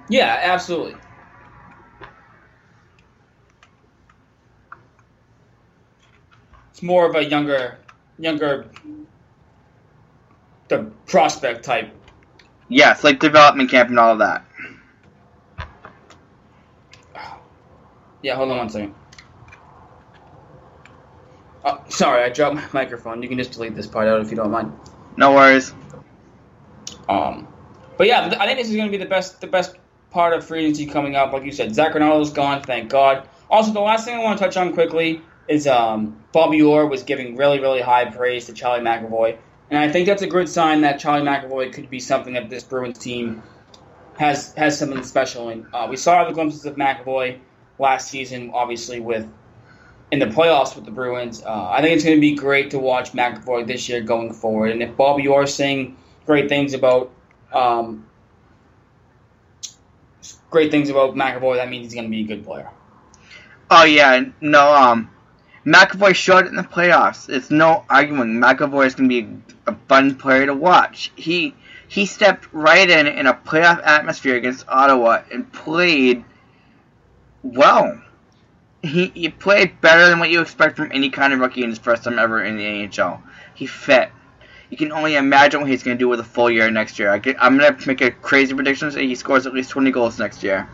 Yeah, 0.09 0.41
absolutely. 0.43 0.95
It's 6.77 6.83
more 6.83 7.09
of 7.09 7.17
a 7.17 7.25
younger, 7.25 7.79
younger, 8.19 8.67
the 10.69 10.91
prospect 11.07 11.65
type. 11.65 11.89
Yes, 12.69 13.03
like 13.03 13.19
development 13.19 13.71
camp 13.71 13.89
and 13.89 13.99
all 13.99 14.13
of 14.13 14.19
that. 14.19 14.45
Yeah, 18.21 18.35
hold 18.35 18.51
on 18.51 18.59
one 18.59 18.69
second. 18.69 18.95
Oh, 21.65 21.83
sorry, 21.89 22.25
I 22.25 22.29
dropped 22.29 22.57
my 22.57 22.69
microphone. 22.75 23.23
You 23.23 23.31
can 23.31 23.39
just 23.39 23.53
delete 23.53 23.75
this 23.75 23.87
part 23.87 24.07
out 24.07 24.21
if 24.21 24.31
you 24.31 24.37
don't 24.37 24.51
mind. 24.51 24.71
No 25.17 25.33
worries. 25.33 25.73
Um, 27.09 27.49
but 27.97 28.07
yeah, 28.07 28.37
I 28.39 28.45
think 28.45 28.59
this 28.59 28.69
is 28.69 28.77
going 28.77 28.89
to 28.89 28.93
be 28.93 29.03
the 29.03 29.09
best, 29.09 29.41
the 29.41 29.47
best 29.47 29.77
part 30.11 30.35
of 30.35 30.45
free 30.45 30.67
agency 30.67 30.85
coming 30.85 31.17
up. 31.17 31.33
Like 31.33 31.45
you 31.45 31.53
said, 31.53 31.75
Zac 31.75 31.95
Rinaldo's 31.95 32.35
gone, 32.35 32.63
thank 32.63 32.91
God. 32.91 33.27
Also, 33.49 33.73
the 33.73 33.81
last 33.81 34.05
thing 34.05 34.15
I 34.15 34.23
want 34.23 34.39
to 34.39 34.45
touch 34.45 34.59
on 34.59 34.75
quickly 34.75 35.23
is 35.49 35.67
um, 35.67 36.23
Bobby 36.33 36.63
Orr 36.63 36.87
was 36.87 37.03
giving 37.03 37.37
really, 37.37 37.61
really 37.61 37.81
high 37.81 38.05
praise 38.07 38.47
to 38.47 38.53
Charlie 38.53 38.85
McAvoy, 38.85 39.39
and 39.71 39.79
I 39.79 39.91
think 39.91 40.07
that's 40.07 40.23
a 40.23 40.27
good 40.27 40.49
sign 40.49 40.83
that 40.83 40.99
Charlie 40.99 41.27
McAvoy 41.27 41.73
could 41.73 41.91
be 41.91 42.01
something 42.01 42.35
that 42.35 42.51
this 42.51 42.65
Bruins 42.65 42.99
team 42.99 43.43
has 44.19 44.55
has 44.55 44.79
something 44.79 45.03
special 45.03 45.49
in. 45.51 45.67
Uh, 45.73 45.87
we 45.89 45.97
saw 45.97 46.25
the 46.25 46.33
glimpses 46.33 46.65
of 46.65 46.77
McAvoy 46.77 47.39
last 47.79 48.09
season, 48.11 48.51
obviously 48.55 49.01
with 49.01 49.29
in 50.11 50.19
the 50.19 50.27
playoffs 50.27 50.75
with 50.77 50.85
the 50.85 50.91
Bruins. 50.91 51.43
Uh, 51.43 51.69
I 51.69 51.83
think 51.83 51.95
it's 51.95 52.05
going 52.05 52.17
to 52.17 52.21
be 52.21 52.35
great 52.35 52.71
to 52.71 52.79
watch 52.79 53.13
McAvoy 53.13 53.67
this 53.67 53.89
year 53.89 54.01
going 54.01 54.33
forward, 54.33 54.71
and 54.71 54.83
if 54.83 54.97
Bobby 54.97 55.27
Orr 55.27 55.47
saying 55.47 55.97
great 56.25 56.49
things 56.49 56.75
about 56.75 57.13
um, 57.53 58.07
great 60.51 60.71
things 60.71 60.89
about 60.89 61.15
McAvoy, 61.15 61.57
that 61.57 61.69
means 61.69 61.87
he's 61.87 61.95
going 61.95 62.07
to 62.07 62.11
be 62.11 62.23
a 62.23 62.27
good 62.27 62.45
player. 62.45 62.71
Oh 63.71 63.85
yeah, 63.85 64.25
no. 64.41 64.73
Um, 64.73 65.11
McAvoy 65.67 66.15
showed 66.15 66.47
it 66.47 66.51
in 66.51 66.55
the 66.55 66.63
playoffs. 66.63 67.29
It's 67.29 67.51
no 67.51 67.85
arguing. 67.91 68.35
McAvoy 68.35 68.87
is 68.87 68.95
going 68.95 69.11
to 69.11 69.23
be 69.23 69.55
a 69.67 69.75
fun 69.89 70.15
player 70.15 70.47
to 70.47 70.55
watch. 70.55 71.11
He 71.17 71.55
he 71.89 72.07
stepped 72.07 72.49
right 72.53 72.89
in 72.89 73.09
in 73.09 73.27
a 73.27 73.35
playoff 73.35 73.85
atmosphere 73.85 74.37
against 74.37 74.69
Ottawa 74.69 75.23
and 75.33 75.53
played 75.53 76.25
well. 77.43 78.01
He 78.83 79.07
he 79.09 79.29
played 79.29 79.81
better 79.81 80.09
than 80.09 80.21
what 80.21 80.31
you 80.31 80.41
expect 80.41 80.77
from 80.77 80.93
any 80.93 81.11
kind 81.11 81.33
of 81.33 81.41
rookie 81.41 81.65
in 81.65 81.71
his 81.71 81.81
first 81.81 82.05
time 82.05 82.21
ever 82.21 82.45
in 82.45 82.57
the 82.57 82.65
NHL. 82.65 83.21
He 83.55 83.67
fit. 83.67 84.11
You 84.71 84.77
can 84.77 84.93
only 84.93 85.17
imagine 85.17 85.61
what 85.61 85.71
he's 85.71 85.83
going 85.83 85.97
to 85.97 85.99
do 85.99 86.09
with 86.09 86.21
a 86.21 86.25
full 86.25 86.51
year 86.51 86.71
next 86.71 86.99
year. 86.99 87.11
I 87.11 87.21
I'm 87.41 87.59
going 87.59 87.77
to 87.77 87.89
make 87.89 88.01
a 88.01 88.13
crazy 88.13 88.55
prediction 88.55 88.89
that 88.91 89.01
he 89.01 89.15
scores 89.17 89.47
at 89.47 89.55
least 89.55 89.71
20 89.71 89.91
goals 89.91 90.19
next 90.19 90.43
year. 90.45 90.69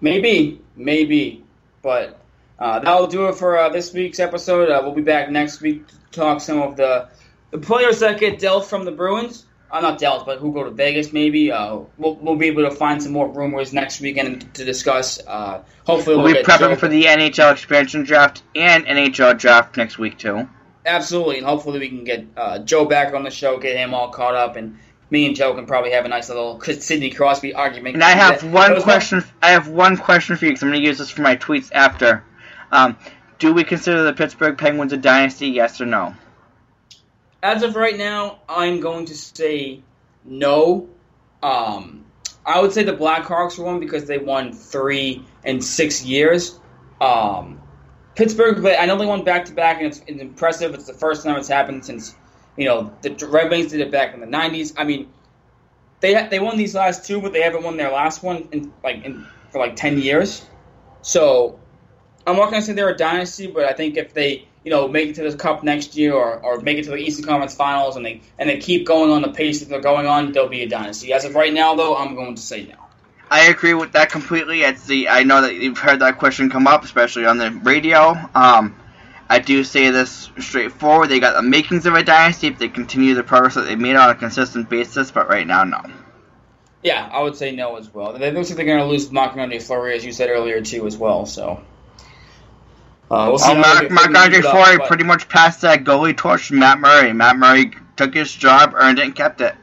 Maybe, 0.00 0.60
maybe, 0.76 1.44
but 1.82 2.19
uh, 2.60 2.78
that'll 2.80 3.06
do 3.06 3.28
it 3.28 3.36
for 3.36 3.56
uh, 3.56 3.70
this 3.70 3.92
week's 3.92 4.20
episode. 4.20 4.68
Uh, 4.70 4.80
we'll 4.82 4.94
be 4.94 5.02
back 5.02 5.30
next 5.30 5.60
week 5.60 5.86
to 5.88 5.94
talk 6.12 6.40
some 6.40 6.60
of 6.60 6.76
the 6.76 7.08
the 7.50 7.58
players 7.58 8.00
that 8.00 8.20
get 8.20 8.38
dealt 8.38 8.66
from 8.66 8.84
the 8.84 8.92
Bruins. 8.92 9.46
Uh, 9.70 9.80
not 9.80 9.98
dealt, 9.98 10.26
but 10.26 10.38
who 10.38 10.52
go 10.52 10.64
to 10.64 10.70
Vegas 10.70 11.12
maybe. 11.12 11.52
Uh, 11.52 11.80
we'll, 11.96 12.16
we'll 12.16 12.36
be 12.36 12.48
able 12.48 12.64
to 12.64 12.72
find 12.72 13.00
some 13.00 13.12
more 13.12 13.28
rumors 13.28 13.72
next 13.72 14.00
weekend 14.00 14.52
to 14.54 14.64
discuss. 14.64 15.20
Uh, 15.24 15.62
hopefully, 15.86 16.16
We'll 16.16 16.24
we'll, 16.24 16.34
be 16.34 16.42
prepping 16.42 16.76
for 16.76 16.88
the 16.88 17.04
NHL 17.04 17.52
expansion 17.52 18.02
draft 18.02 18.42
and 18.54 18.84
NHL 18.84 19.38
draft 19.38 19.76
next 19.76 19.96
week 19.96 20.18
too. 20.18 20.48
Absolutely, 20.84 21.38
and 21.38 21.46
hopefully 21.46 21.78
we 21.78 21.88
can 21.88 22.04
get 22.04 22.26
uh, 22.36 22.58
Joe 22.58 22.84
back 22.84 23.14
on 23.14 23.22
the 23.22 23.30
show, 23.30 23.58
get 23.58 23.76
him 23.76 23.94
all 23.94 24.10
caught 24.10 24.34
up, 24.34 24.56
and 24.56 24.78
me 25.10 25.26
and 25.26 25.36
Joe 25.36 25.54
can 25.54 25.66
probably 25.66 25.92
have 25.92 26.04
a 26.04 26.08
nice 26.08 26.28
little 26.28 26.60
Sidney 26.62 27.10
Crosby 27.10 27.54
argument. 27.54 27.94
And 27.94 28.02
I 28.04 28.10
have 28.10 28.42
one 28.52 28.82
question. 28.82 29.22
I 29.40 29.52
have 29.52 29.68
one 29.68 29.96
question 29.96 30.36
for 30.36 30.46
you 30.46 30.50
because 30.50 30.62
I'm 30.62 30.70
going 30.70 30.80
to 30.80 30.86
use 30.86 30.98
this 30.98 31.10
for 31.10 31.22
my 31.22 31.36
tweets 31.36 31.70
after. 31.72 32.24
Um, 32.72 32.96
do 33.38 33.52
we 33.52 33.64
consider 33.64 34.02
the 34.04 34.12
Pittsburgh 34.12 34.56
Penguins 34.56 34.92
a 34.92 34.96
dynasty? 34.96 35.48
Yes 35.48 35.80
or 35.80 35.86
no? 35.86 36.14
As 37.42 37.62
of 37.62 37.74
right 37.74 37.96
now, 37.96 38.40
I'm 38.48 38.80
going 38.80 39.06
to 39.06 39.16
say 39.16 39.82
no. 40.24 40.88
Um, 41.42 42.04
I 42.44 42.60
would 42.60 42.72
say 42.72 42.82
the 42.82 42.92
Blackhawks 42.92 43.58
are 43.58 43.62
one 43.62 43.80
because 43.80 44.06
they 44.06 44.18
won 44.18 44.52
three 44.52 45.24
and 45.44 45.64
six 45.64 46.04
years. 46.04 46.58
Um, 47.00 47.60
Pittsburgh, 48.14 48.64
I 48.66 48.86
know 48.86 48.98
they 48.98 49.06
won 49.06 49.24
back 49.24 49.46
to 49.46 49.52
back, 49.52 49.78
and 49.78 49.86
it's, 49.86 50.02
it's 50.06 50.20
impressive. 50.20 50.74
It's 50.74 50.86
the 50.86 50.92
first 50.92 51.24
time 51.24 51.36
it's 51.36 51.48
happened 51.48 51.84
since 51.84 52.14
you 52.56 52.66
know 52.66 52.94
the 53.00 53.14
Red 53.26 53.50
Wings 53.50 53.70
did 53.70 53.80
it 53.80 53.90
back 53.90 54.12
in 54.12 54.20
the 54.20 54.26
'90s. 54.26 54.74
I 54.76 54.84
mean, 54.84 55.10
they 56.00 56.26
they 56.28 56.40
won 56.40 56.58
these 56.58 56.74
last 56.74 57.06
two, 57.06 57.20
but 57.22 57.32
they 57.32 57.40
haven't 57.40 57.62
won 57.62 57.76
their 57.76 57.90
last 57.90 58.22
one 58.22 58.48
in 58.52 58.72
like 58.84 59.04
in 59.04 59.26
for 59.50 59.58
like 59.58 59.76
ten 59.76 59.98
years. 59.98 60.44
So 61.02 61.58
I'm 62.26 62.36
not 62.36 62.50
going 62.50 62.60
to 62.60 62.66
say 62.66 62.72
they're 62.72 62.90
a 62.90 62.96
dynasty, 62.96 63.46
but 63.46 63.64
I 63.64 63.72
think 63.72 63.96
if 63.96 64.14
they 64.14 64.46
you 64.64 64.70
know 64.70 64.88
make 64.88 65.10
it 65.10 65.14
to 65.16 65.30
the 65.30 65.36
Cup 65.36 65.62
next 65.62 65.96
year 65.96 66.14
or, 66.14 66.38
or 66.40 66.60
make 66.60 66.78
it 66.78 66.84
to 66.84 66.90
the 66.90 66.96
Eastern 66.96 67.24
Conference 67.24 67.54
Finals 67.54 67.96
and 67.96 68.04
they 68.04 68.20
and 68.38 68.48
they 68.48 68.58
keep 68.58 68.86
going 68.86 69.10
on 69.10 69.22
the 69.22 69.32
pace 69.32 69.60
that 69.60 69.68
they're 69.68 69.80
going 69.80 70.06
on, 70.06 70.32
they'll 70.32 70.48
be 70.48 70.62
a 70.62 70.68
dynasty. 70.68 71.12
As 71.12 71.24
of 71.24 71.34
right 71.34 71.52
now, 71.52 71.74
though, 71.74 71.96
I'm 71.96 72.14
going 72.14 72.34
to 72.34 72.42
say 72.42 72.66
no. 72.66 72.76
I 73.30 73.46
agree 73.46 73.74
with 73.74 73.92
that 73.92 74.10
completely. 74.10 74.62
It's 74.62 74.86
the 74.86 75.08
I 75.08 75.22
know 75.22 75.42
that 75.42 75.54
you've 75.54 75.78
heard 75.78 76.00
that 76.00 76.18
question 76.18 76.50
come 76.50 76.66
up, 76.66 76.84
especially 76.84 77.26
on 77.26 77.38
the 77.38 77.50
radio. 77.50 78.16
Um, 78.34 78.76
I 79.28 79.38
do 79.38 79.62
say 79.62 79.90
this 79.90 80.28
straightforward. 80.40 81.08
They 81.08 81.20
got 81.20 81.34
the 81.34 81.42
makings 81.42 81.86
of 81.86 81.94
a 81.94 82.02
dynasty 82.02 82.48
if 82.48 82.58
they 82.58 82.68
continue 82.68 83.14
the 83.14 83.22
progress 83.22 83.54
that 83.54 83.62
they 83.62 83.76
made 83.76 83.94
on 83.94 84.10
a 84.10 84.16
consistent 84.16 84.68
basis, 84.68 85.12
but 85.12 85.28
right 85.28 85.46
now, 85.46 85.62
no. 85.62 85.80
Yeah, 86.82 87.08
I 87.12 87.22
would 87.22 87.36
say 87.36 87.54
no 87.54 87.76
as 87.76 87.92
well. 87.94 88.14
They 88.14 88.32
looks 88.32 88.50
like 88.50 88.56
they're 88.56 88.66
going 88.66 88.80
to 88.80 88.86
lose 88.86 89.12
Marc-Andre 89.12 89.60
Fleury, 89.60 89.94
as 89.94 90.04
you 90.04 90.10
said 90.10 90.30
earlier, 90.30 90.60
too, 90.62 90.84
as 90.86 90.96
well. 90.96 91.26
So. 91.26 91.62
Uh, 93.10 93.26
we'll 93.28 93.38
see 93.38 93.54
Mark, 93.54 93.90
Marc-Andre 93.90 94.40
Fleury 94.40 94.78
pretty 94.86 95.02
much 95.02 95.28
passed 95.28 95.62
that 95.62 95.82
goalie 95.82 96.16
torch 96.16 96.48
to 96.48 96.54
Matt 96.54 96.78
Murray. 96.78 97.12
Matt 97.12 97.36
Murray 97.36 97.72
took 97.96 98.14
his 98.14 98.32
job, 98.32 98.72
earned 98.76 99.00
it, 99.00 99.04
and 99.04 99.14
kept 99.14 99.40
it. 99.40 99.54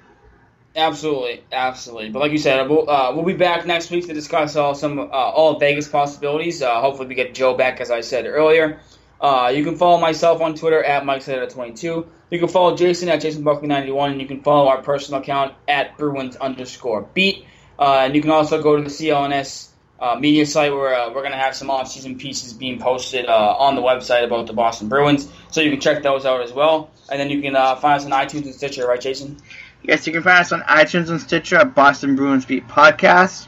Absolutely, 0.75 1.43
absolutely. 1.51 2.09
But 2.09 2.19
like 2.19 2.31
you 2.31 2.37
said, 2.37 2.69
we'll, 2.69 2.87
uh, 2.89 3.11
we'll 3.15 3.25
be 3.25 3.33
back 3.33 3.65
next 3.65 3.89
week 3.89 4.05
to 4.07 4.13
discuss 4.13 4.55
all 4.55 4.75
some 4.75 4.99
uh, 4.99 5.03
all 5.05 5.57
Vegas 5.57 5.87
possibilities. 5.87 6.61
Uh, 6.61 6.81
hopefully, 6.81 7.07
we 7.07 7.15
get 7.15 7.33
Joe 7.33 7.55
back, 7.55 7.79
as 7.79 7.89
I 7.89 8.01
said 8.01 8.25
earlier. 8.25 8.79
Uh, 9.19 9.51
you 9.55 9.63
can 9.63 9.75
follow 9.75 9.99
myself 9.99 10.41
on 10.41 10.53
Twitter 10.53 10.83
at 10.83 11.03
MikeSetter22. 11.03 12.05
You 12.29 12.39
can 12.39 12.47
follow 12.47 12.75
Jason 12.75 13.09
at 13.09 13.21
JasonBuckley91, 13.21 14.11
and 14.11 14.21
you 14.21 14.27
can 14.27 14.41
follow 14.41 14.67
our 14.67 14.81
personal 14.81 15.21
account 15.21 15.55
at 15.67 15.97
Bruins 15.97 16.35
underscore 16.35 17.03
beat. 17.13 17.45
Uh, 17.79 18.01
and 18.05 18.15
you 18.15 18.21
can 18.21 18.31
also 18.31 18.61
go 18.61 18.75
to 18.75 18.83
the 18.83 18.89
CLNS 18.89 19.69
uh, 19.99 20.15
media 20.19 20.45
site 20.45 20.71
where 20.71 20.93
uh, 20.93 21.07
we're 21.09 21.21
going 21.21 21.31
to 21.31 21.37
have 21.37 21.55
some 21.55 21.69
off-season 21.69 22.17
pieces 22.17 22.53
being 22.53 22.79
posted 22.79 23.25
uh, 23.25 23.55
on 23.57 23.75
the 23.75 23.81
website 23.81 24.23
about 24.23 24.47
the 24.47 24.53
Boston 24.53 24.87
Bruins, 24.87 25.27
so 25.49 25.61
you 25.61 25.71
can 25.71 25.79
check 25.79 26.03
those 26.03 26.25
out 26.25 26.41
as 26.41 26.53
well. 26.53 26.91
And 27.09 27.19
then 27.19 27.29
you 27.29 27.41
can 27.41 27.55
uh, 27.55 27.75
find 27.75 27.99
us 27.99 28.05
on 28.05 28.11
iTunes 28.11 28.45
and 28.45 28.53
Stitcher, 28.53 28.87
right, 28.87 28.99
Jason? 28.99 29.37
Yes, 29.83 30.05
you 30.05 30.13
can 30.13 30.23
find 30.23 30.39
us 30.39 30.51
on 30.51 30.61
iTunes 30.61 31.09
and 31.09 31.21
Stitcher 31.21 31.55
at 31.57 31.73
Boston 31.73 32.15
Bruins 32.15 32.45
Beat 32.45 32.67
Podcast. 32.67 33.47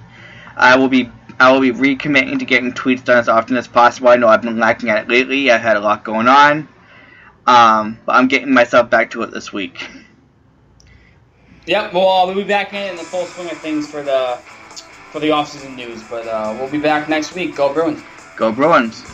I 0.55 0.75
will 0.77 0.89
be 0.89 1.09
I 1.39 1.51
will 1.51 1.61
be 1.61 1.71
recommitting 1.71 2.39
to 2.39 2.45
getting 2.45 2.73
tweets 2.73 3.03
done 3.03 3.17
as 3.17 3.29
often 3.29 3.55
as 3.55 3.67
possible. 3.67 4.09
I 4.09 4.17
know 4.17 4.27
I've 4.27 4.41
been 4.41 4.59
lacking 4.59 4.89
at 4.89 5.03
it 5.03 5.09
lately. 5.09 5.49
I've 5.49 5.61
had 5.61 5.77
a 5.77 5.79
lot 5.79 6.03
going 6.03 6.27
on. 6.27 6.67
Um, 7.47 7.97
but 8.05 8.15
I'm 8.15 8.27
getting 8.27 8.53
myself 8.53 8.89
back 8.89 9.11
to 9.11 9.23
it 9.23 9.31
this 9.31 9.53
week. 9.53 9.89
Yep, 11.65 11.93
well, 11.93 12.09
uh, 12.09 12.25
we'll 12.25 12.35
be 12.35 12.43
back 12.43 12.73
in, 12.73 12.89
in 12.89 12.95
the 12.97 13.03
full 13.03 13.25
swing 13.25 13.49
of 13.49 13.59
things 13.59 13.89
for 13.89 14.03
the 14.03 14.41
for 15.11 15.19
the 15.19 15.29
offseason 15.29 15.75
news. 15.75 16.03
But 16.03 16.27
uh, 16.27 16.53
we'll 16.57 16.69
be 16.69 16.79
back 16.79 17.09
next 17.09 17.33
week. 17.33 17.55
Go 17.55 17.73
Bruins. 17.73 18.03
Go 18.35 18.51
Bruins. 18.51 19.05